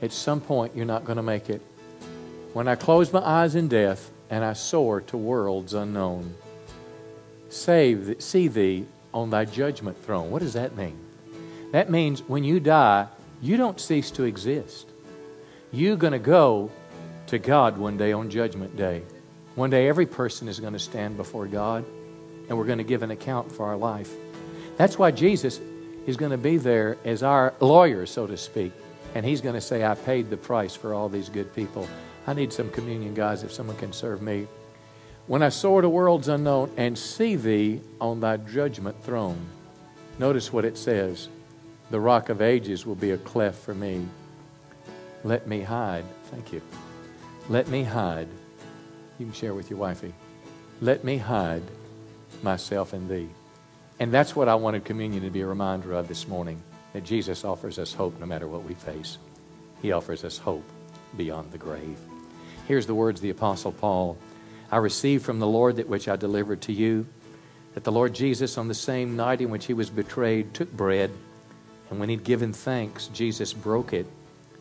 At 0.00 0.12
some 0.12 0.40
point, 0.40 0.76
you're 0.76 0.86
not 0.86 1.04
going 1.04 1.16
to 1.16 1.22
make 1.22 1.50
it. 1.50 1.62
When 2.52 2.68
I 2.68 2.74
close 2.74 3.12
my 3.12 3.20
eyes 3.20 3.54
in 3.54 3.68
death 3.68 4.10
and 4.30 4.44
I 4.44 4.52
soar 4.52 5.00
to 5.02 5.16
worlds 5.16 5.74
unknown, 5.74 6.34
save, 7.48 8.16
see 8.18 8.46
thee 8.46 8.86
on 9.12 9.30
thy 9.30 9.46
judgment 9.46 10.02
throne. 10.04 10.30
What 10.30 10.42
does 10.42 10.52
that 10.52 10.76
mean? 10.76 10.98
That 11.72 11.90
means 11.90 12.22
when 12.22 12.44
you 12.44 12.60
die, 12.60 13.08
you 13.40 13.56
don't 13.56 13.80
cease 13.80 14.10
to 14.12 14.24
exist. 14.24 14.88
You're 15.72 15.96
going 15.96 16.12
to 16.12 16.18
go 16.18 16.70
to 17.32 17.38
God 17.38 17.78
one 17.78 17.96
day 17.96 18.12
on 18.12 18.28
Judgment 18.28 18.76
Day. 18.76 19.00
One 19.54 19.70
day, 19.70 19.88
every 19.88 20.04
person 20.04 20.48
is 20.48 20.60
going 20.60 20.74
to 20.74 20.78
stand 20.78 21.16
before 21.16 21.46
God, 21.46 21.82
and 22.46 22.58
we're 22.58 22.66
going 22.66 22.76
to 22.76 22.84
give 22.84 23.02
an 23.02 23.10
account 23.10 23.50
for 23.50 23.64
our 23.64 23.76
life. 23.78 24.12
That's 24.76 24.98
why 24.98 25.12
Jesus 25.12 25.58
is 26.06 26.18
going 26.18 26.32
to 26.32 26.36
be 26.36 26.58
there 26.58 26.98
as 27.06 27.22
our 27.22 27.54
lawyer, 27.58 28.04
so 28.04 28.26
to 28.26 28.36
speak, 28.36 28.70
and 29.14 29.24
he's 29.24 29.40
going 29.40 29.54
to 29.54 29.62
say, 29.62 29.82
I 29.82 29.94
paid 29.94 30.28
the 30.28 30.36
price 30.36 30.74
for 30.74 30.92
all 30.92 31.08
these 31.08 31.30
good 31.30 31.54
people. 31.54 31.88
I 32.26 32.34
need 32.34 32.52
some 32.52 32.68
communion, 32.68 33.14
guys, 33.14 33.44
if 33.44 33.50
someone 33.50 33.78
can 33.78 33.94
serve 33.94 34.20
me. 34.20 34.46
When 35.26 35.42
I 35.42 35.48
soar 35.48 35.80
to 35.80 35.88
worlds 35.88 36.28
unknown 36.28 36.70
and 36.76 36.98
see 36.98 37.36
thee 37.36 37.80
on 37.98 38.20
thy 38.20 38.36
judgment 38.36 39.02
throne, 39.02 39.40
notice 40.18 40.52
what 40.52 40.66
it 40.66 40.76
says 40.76 41.30
the 41.90 41.98
rock 41.98 42.28
of 42.28 42.42
ages 42.42 42.84
will 42.84 42.94
be 42.94 43.12
a 43.12 43.18
cleft 43.18 43.62
for 43.62 43.74
me. 43.74 44.06
Let 45.24 45.46
me 45.46 45.62
hide. 45.62 46.04
Thank 46.24 46.52
you. 46.52 46.60
Let 47.48 47.68
me 47.68 47.82
hide. 47.82 48.28
You 49.18 49.26
can 49.26 49.34
share 49.34 49.52
with 49.52 49.68
your 49.68 49.78
wifey. 49.78 50.14
Let 50.80 51.02
me 51.02 51.16
hide 51.16 51.62
myself 52.42 52.94
in 52.94 53.08
thee. 53.08 53.28
And 53.98 54.12
that's 54.12 54.36
what 54.36 54.48
I 54.48 54.54
wanted 54.54 54.84
communion 54.84 55.24
to 55.24 55.30
be 55.30 55.40
a 55.40 55.46
reminder 55.46 55.92
of 55.92 56.08
this 56.08 56.28
morning 56.28 56.62
that 56.92 57.04
Jesus 57.04 57.44
offers 57.44 57.78
us 57.78 57.92
hope 57.92 58.18
no 58.20 58.26
matter 58.26 58.46
what 58.46 58.64
we 58.64 58.74
face. 58.74 59.18
He 59.80 59.92
offers 59.92 60.24
us 60.24 60.38
hope 60.38 60.64
beyond 61.16 61.50
the 61.50 61.58
grave. 61.58 61.98
Here's 62.68 62.86
the 62.86 62.94
words 62.94 63.18
of 63.18 63.22
the 63.22 63.30
Apostle 63.30 63.72
Paul 63.72 64.16
I 64.70 64.76
received 64.76 65.24
from 65.24 65.38
the 65.38 65.46
Lord 65.46 65.76
that 65.76 65.88
which 65.88 66.08
I 66.08 66.16
delivered 66.16 66.62
to 66.62 66.72
you, 66.72 67.06
that 67.74 67.84
the 67.84 67.92
Lord 67.92 68.14
Jesus, 68.14 68.56
on 68.56 68.68
the 68.68 68.74
same 68.74 69.16
night 69.16 69.40
in 69.40 69.50
which 69.50 69.66
he 69.66 69.74
was 69.74 69.90
betrayed, 69.90 70.54
took 70.54 70.72
bread, 70.72 71.10
and 71.90 72.00
when 72.00 72.08
he'd 72.08 72.24
given 72.24 72.52
thanks, 72.52 73.08
Jesus 73.08 73.52
broke 73.52 73.92
it 73.92 74.06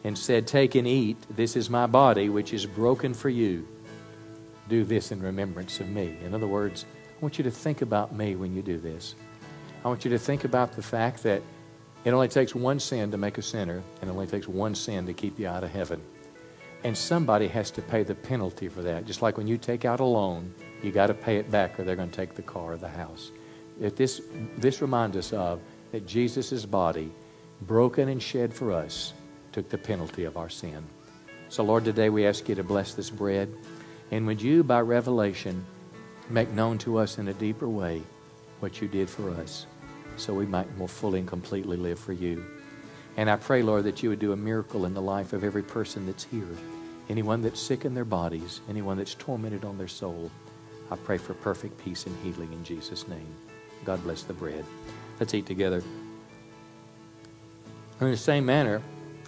and 0.04 0.18
said, 0.18 0.48
Take 0.48 0.76
and 0.76 0.88
eat. 0.88 1.18
This 1.36 1.56
is 1.56 1.70
my 1.70 1.88
body, 1.88 2.30
which 2.30 2.54
is 2.54 2.66
broken 2.66 3.14
for 3.14 3.30
you. 3.30 3.68
Do 4.68 4.84
this 4.84 5.12
in 5.12 5.22
remembrance 5.22 5.80
of 5.80 5.90
me. 5.90 6.18
In 6.24 6.34
other 6.34 6.48
words, 6.48 6.86
I 7.18 7.22
want 7.22 7.38
you 7.38 7.44
to 7.44 7.52
think 7.52 7.82
about 7.82 8.16
me 8.16 8.36
when 8.36 8.56
you 8.56 8.62
do 8.62 8.80
this. 8.80 9.16
I 9.84 9.88
want 9.88 10.06
you 10.06 10.12
to 10.12 10.20
think 10.20 10.44
about 10.44 10.74
the 10.74 10.82
fact 10.82 11.24
that 11.24 11.42
it 12.04 12.12
only 12.12 12.28
takes 12.28 12.56
one 12.56 12.80
sin 12.80 13.12
to 13.12 13.18
make 13.18 13.38
a 13.38 13.42
sinner, 13.42 13.84
and 14.02 14.10
it 14.10 14.14
only 14.14 14.28
takes 14.28 14.48
one 14.48 14.74
sin 14.74 15.06
to 15.06 15.14
keep 15.14 15.38
you 15.38 15.48
out 15.48 15.64
of 15.64 15.70
heaven. 15.70 16.02
And 16.84 16.98
somebody 16.98 17.48
has 17.50 17.70
to 17.72 17.82
pay 17.82 18.02
the 18.04 18.16
penalty 18.16 18.68
for 18.68 18.82
that. 18.82 19.06
Just 19.06 19.22
like 19.22 19.38
when 19.38 19.48
you 19.48 19.58
take 19.58 19.86
out 19.86 20.00
a 20.00 20.06
loan, 20.06 20.54
you 20.82 20.92
got 20.92 21.08
to 21.08 21.14
pay 21.14 21.38
it 21.38 21.52
back 21.52 21.80
or 21.80 21.84
they're 21.84 21.96
going 21.96 22.10
to 22.10 22.16
take 22.16 22.34
the 22.34 22.42
car 22.42 22.74
or 22.74 22.78
the 22.78 22.88
house. 22.88 23.32
If 23.80 23.96
this, 23.96 24.22
this 24.58 24.82
reminds 24.82 25.16
us 25.16 25.32
of 25.32 25.62
that 25.92 26.08
Jesus' 26.08 26.66
body, 26.66 27.12
broken 27.62 28.10
and 28.10 28.22
shed 28.22 28.52
for 28.52 28.72
us, 28.72 29.14
took 29.52 29.70
the 29.70 29.78
penalty 29.78 30.24
of 30.24 30.38
our 30.38 30.50
sin. 30.50 30.84
So, 31.50 31.64
Lord, 31.64 31.84
today 31.84 32.10
we 32.10 32.26
ask 32.26 32.48
you 32.48 32.56
to 32.56 32.64
bless 32.64 32.94
this 32.94 33.10
bread. 33.10 33.54
And 34.12 34.26
would 34.28 34.42
you, 34.42 34.64
by 34.64 34.82
revelation, 34.82 35.66
make 36.30 36.50
known 36.50 36.78
to 36.80 36.98
us 36.98 37.18
in 37.18 37.28
a 37.28 37.34
deeper 37.34 37.68
way 37.68 38.02
what 38.60 38.82
you 38.82 38.88
did 38.88 39.10
for 39.10 39.32
us 39.32 39.66
so 40.18 40.34
we 40.34 40.46
might 40.46 40.78
more 40.78 40.88
fully 40.88 41.20
and 41.20 41.28
completely 41.28 41.78
live 41.78 42.00
for 42.00 42.14
you. 42.14 42.46
And 43.18 43.30
I 43.30 43.36
pray, 43.36 43.62
Lord, 43.62 43.84
that 43.84 44.02
you 44.02 44.10
would 44.10 44.20
do 44.20 44.32
a 44.32 44.38
miracle 44.38 44.86
in 44.86 44.94
the 44.94 45.02
life 45.02 45.34
of 45.34 45.44
every 45.44 45.64
person 45.64 46.06
that's 46.06 46.24
here. 46.24 46.48
Anyone 47.10 47.42
that's 47.42 47.60
sick 47.60 47.84
in 47.84 47.94
their 47.94 48.06
bodies, 48.06 48.62
anyone 48.70 48.98
that's 48.98 49.16
tormented 49.16 49.66
on 49.66 49.78
their 49.78 49.88
soul. 49.88 50.32
I 50.90 50.96
pray 50.96 51.18
for 51.18 51.34
perfect 51.34 51.78
peace 51.78 52.06
and 52.06 52.16
healing 52.24 52.54
in 52.54 52.64
Jesus' 52.64 53.08
name. 53.08 53.36
God 53.84 54.02
bless 54.04 54.24
the 54.24 54.34
bread. 54.34 54.64
Let's 55.20 55.34
eat 55.34 55.46
together. 55.46 55.84
In 58.00 58.12
the 58.12 58.18
same 58.18 58.46
manner, 58.46 58.82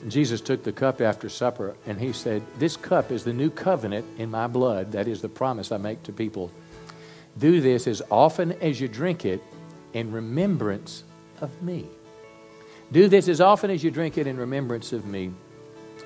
Jesus 0.07 0.41
took 0.41 0.63
the 0.63 0.71
cup 0.71 1.01
after 1.01 1.29
supper 1.29 1.75
and 1.85 1.99
he 1.99 2.11
said, 2.13 2.43
This 2.59 2.75
cup 2.75 3.11
is 3.11 3.23
the 3.23 3.33
new 3.33 3.49
covenant 3.49 4.05
in 4.17 4.29
my 4.29 4.47
blood. 4.47 4.91
That 4.91 5.07
is 5.07 5.21
the 5.21 5.29
promise 5.29 5.71
I 5.71 5.77
make 5.77 6.03
to 6.03 6.11
people. 6.11 6.51
Do 7.37 7.61
this 7.61 7.87
as 7.87 8.01
often 8.11 8.51
as 8.53 8.79
you 8.79 8.87
drink 8.87 9.25
it 9.25 9.41
in 9.93 10.11
remembrance 10.11 11.03
of 11.41 11.61
me. 11.61 11.87
Do 12.91 13.07
this 13.07 13.27
as 13.27 13.41
often 13.41 13.71
as 13.71 13.83
you 13.83 13.91
drink 13.91 14.17
it 14.17 14.27
in 14.27 14.37
remembrance 14.37 14.93
of 14.93 15.05
me. 15.05 15.31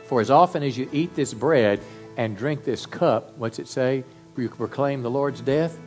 For 0.05 0.21
as 0.21 0.31
often 0.31 0.63
as 0.63 0.77
you 0.77 0.89
eat 0.93 1.15
this 1.15 1.33
bread 1.33 1.81
and 2.15 2.37
drink 2.37 2.63
this 2.63 2.85
cup, 2.85 3.37
what's 3.37 3.59
it 3.59 3.67
say? 3.67 4.03
You 4.37 4.49
proclaim 4.49 5.01
the 5.01 5.09
Lord's 5.09 5.41
death 5.41 5.77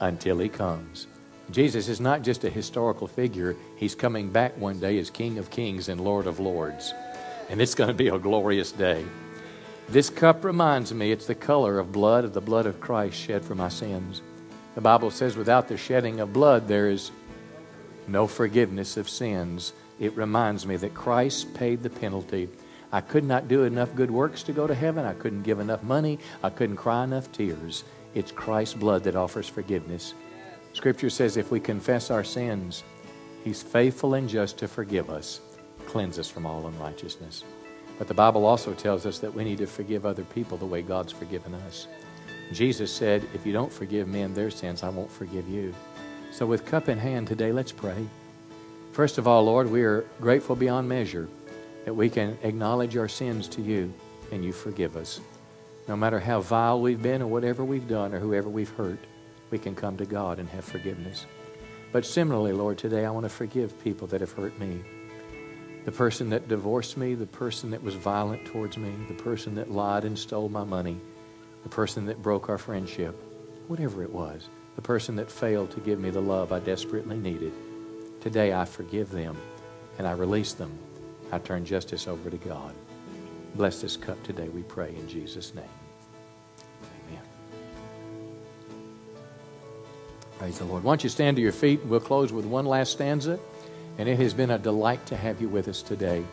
until 0.00 0.38
he 0.38 0.48
comes. 0.48 1.06
Jesus 1.50 1.88
is 1.88 2.00
not 2.00 2.22
just 2.22 2.44
a 2.44 2.50
historical 2.50 3.06
figure, 3.06 3.56
he's 3.76 3.94
coming 3.94 4.30
back 4.30 4.56
one 4.58 4.80
day 4.80 4.98
as 4.98 5.10
King 5.10 5.38
of 5.38 5.50
Kings 5.50 5.88
and 5.88 6.00
Lord 6.00 6.26
of 6.26 6.40
Lords. 6.40 6.92
And 7.52 7.60
it's 7.60 7.74
going 7.74 7.88
to 7.88 7.94
be 7.94 8.08
a 8.08 8.18
glorious 8.18 8.72
day. 8.72 9.04
This 9.90 10.08
cup 10.08 10.42
reminds 10.42 10.94
me 10.94 11.12
it's 11.12 11.26
the 11.26 11.34
color 11.34 11.78
of 11.78 11.92
blood, 11.92 12.24
of 12.24 12.32
the 12.32 12.40
blood 12.40 12.64
of 12.64 12.80
Christ 12.80 13.20
shed 13.20 13.44
for 13.44 13.54
my 13.54 13.68
sins. 13.68 14.22
The 14.74 14.80
Bible 14.80 15.10
says, 15.10 15.36
without 15.36 15.68
the 15.68 15.76
shedding 15.76 16.20
of 16.20 16.32
blood, 16.32 16.66
there 16.66 16.88
is 16.88 17.10
no 18.08 18.26
forgiveness 18.26 18.96
of 18.96 19.06
sins. 19.06 19.74
It 20.00 20.16
reminds 20.16 20.66
me 20.66 20.76
that 20.76 20.94
Christ 20.94 21.52
paid 21.52 21.82
the 21.82 21.90
penalty. 21.90 22.48
I 22.90 23.02
could 23.02 23.24
not 23.24 23.48
do 23.48 23.64
enough 23.64 23.94
good 23.94 24.10
works 24.10 24.42
to 24.44 24.52
go 24.52 24.66
to 24.66 24.74
heaven. 24.74 25.04
I 25.04 25.12
couldn't 25.12 25.42
give 25.42 25.60
enough 25.60 25.82
money. 25.82 26.18
I 26.42 26.48
couldn't 26.48 26.76
cry 26.76 27.04
enough 27.04 27.30
tears. 27.32 27.84
It's 28.14 28.32
Christ's 28.32 28.76
blood 28.76 29.04
that 29.04 29.14
offers 29.14 29.46
forgiveness. 29.46 30.14
Scripture 30.72 31.10
says 31.10 31.36
if 31.36 31.50
we 31.50 31.60
confess 31.60 32.10
our 32.10 32.24
sins, 32.24 32.82
He's 33.44 33.62
faithful 33.62 34.14
and 34.14 34.26
just 34.26 34.56
to 34.58 34.68
forgive 34.68 35.10
us, 35.10 35.40
cleanse 35.82 36.18
us 36.18 36.28
from 36.28 36.46
all 36.46 36.66
unrighteousness. 36.66 37.44
But 37.98 38.08
the 38.08 38.14
Bible 38.14 38.46
also 38.46 38.74
tells 38.74 39.06
us 39.06 39.18
that 39.20 39.34
we 39.34 39.44
need 39.44 39.58
to 39.58 39.66
forgive 39.66 40.06
other 40.06 40.24
people 40.24 40.56
the 40.58 40.66
way 40.66 40.82
God's 40.82 41.12
forgiven 41.12 41.54
us. 41.66 41.86
Jesus 42.52 42.92
said, 42.92 43.26
If 43.34 43.46
you 43.46 43.52
don't 43.52 43.72
forgive 43.72 44.08
men 44.08 44.34
their 44.34 44.50
sins, 44.50 44.82
I 44.82 44.88
won't 44.88 45.10
forgive 45.10 45.48
you. 45.48 45.74
So, 46.30 46.46
with 46.46 46.66
cup 46.66 46.88
in 46.88 46.98
hand 46.98 47.28
today, 47.28 47.52
let's 47.52 47.72
pray. 47.72 48.06
First 48.92 49.18
of 49.18 49.26
all, 49.26 49.44
Lord, 49.44 49.70
we 49.70 49.82
are 49.82 50.04
grateful 50.20 50.56
beyond 50.56 50.88
measure 50.88 51.28
that 51.84 51.94
we 51.94 52.10
can 52.10 52.38
acknowledge 52.42 52.96
our 52.96 53.08
sins 53.08 53.48
to 53.48 53.62
you 53.62 53.92
and 54.30 54.44
you 54.44 54.52
forgive 54.52 54.96
us. 54.96 55.20
No 55.88 55.96
matter 55.96 56.20
how 56.20 56.40
vile 56.40 56.80
we've 56.80 57.02
been 57.02 57.22
or 57.22 57.26
whatever 57.26 57.64
we've 57.64 57.88
done 57.88 58.14
or 58.14 58.20
whoever 58.20 58.48
we've 58.48 58.70
hurt, 58.70 58.98
we 59.50 59.58
can 59.58 59.74
come 59.74 59.96
to 59.96 60.06
God 60.06 60.38
and 60.38 60.48
have 60.50 60.64
forgiveness. 60.64 61.26
But 61.92 62.06
similarly, 62.06 62.52
Lord, 62.52 62.78
today 62.78 63.04
I 63.04 63.10
want 63.10 63.24
to 63.24 63.30
forgive 63.30 63.82
people 63.82 64.06
that 64.08 64.20
have 64.20 64.32
hurt 64.32 64.58
me. 64.58 64.80
The 65.84 65.92
person 65.92 66.30
that 66.30 66.48
divorced 66.48 66.96
me, 66.96 67.14
the 67.14 67.26
person 67.26 67.70
that 67.70 67.82
was 67.82 67.94
violent 67.94 68.44
towards 68.46 68.76
me, 68.76 68.92
the 69.08 69.14
person 69.14 69.54
that 69.56 69.70
lied 69.70 70.04
and 70.04 70.18
stole 70.18 70.48
my 70.48 70.64
money 70.64 71.00
the 71.62 71.68
person 71.68 72.06
that 72.06 72.22
broke 72.22 72.48
our 72.48 72.58
friendship, 72.58 73.14
whatever 73.68 74.02
it 74.02 74.12
was, 74.12 74.48
the 74.76 74.82
person 74.82 75.16
that 75.16 75.30
failed 75.30 75.70
to 75.72 75.80
give 75.80 75.98
me 75.98 76.10
the 76.10 76.20
love 76.20 76.52
I 76.52 76.58
desperately 76.58 77.16
needed. 77.16 77.52
Today 78.20 78.52
I 78.52 78.64
forgive 78.64 79.10
them 79.10 79.36
and 79.98 80.06
I 80.06 80.12
release 80.12 80.52
them. 80.52 80.76
I 81.30 81.38
turn 81.38 81.64
justice 81.64 82.08
over 82.08 82.30
to 82.30 82.36
God. 82.36 82.74
Bless 83.54 83.80
this 83.80 83.96
cup 83.96 84.22
today, 84.22 84.48
we 84.48 84.62
pray 84.62 84.94
in 84.96 85.08
Jesus' 85.08 85.54
name. 85.54 85.64
Amen. 87.08 87.22
Praise 90.38 90.58
the 90.58 90.64
Lord. 90.64 90.82
Why 90.82 90.92
don't 90.92 91.04
you 91.04 91.10
stand 91.10 91.36
to 91.36 91.42
your 91.42 91.52
feet? 91.52 91.84
We'll 91.84 92.00
close 92.00 92.32
with 92.32 92.46
one 92.46 92.66
last 92.66 92.92
stanza. 92.92 93.38
And 93.98 94.08
it 94.08 94.18
has 94.18 94.34
been 94.34 94.50
a 94.50 94.58
delight 94.58 95.04
to 95.06 95.16
have 95.16 95.40
you 95.40 95.48
with 95.48 95.68
us 95.68 95.82
today. 95.82 96.24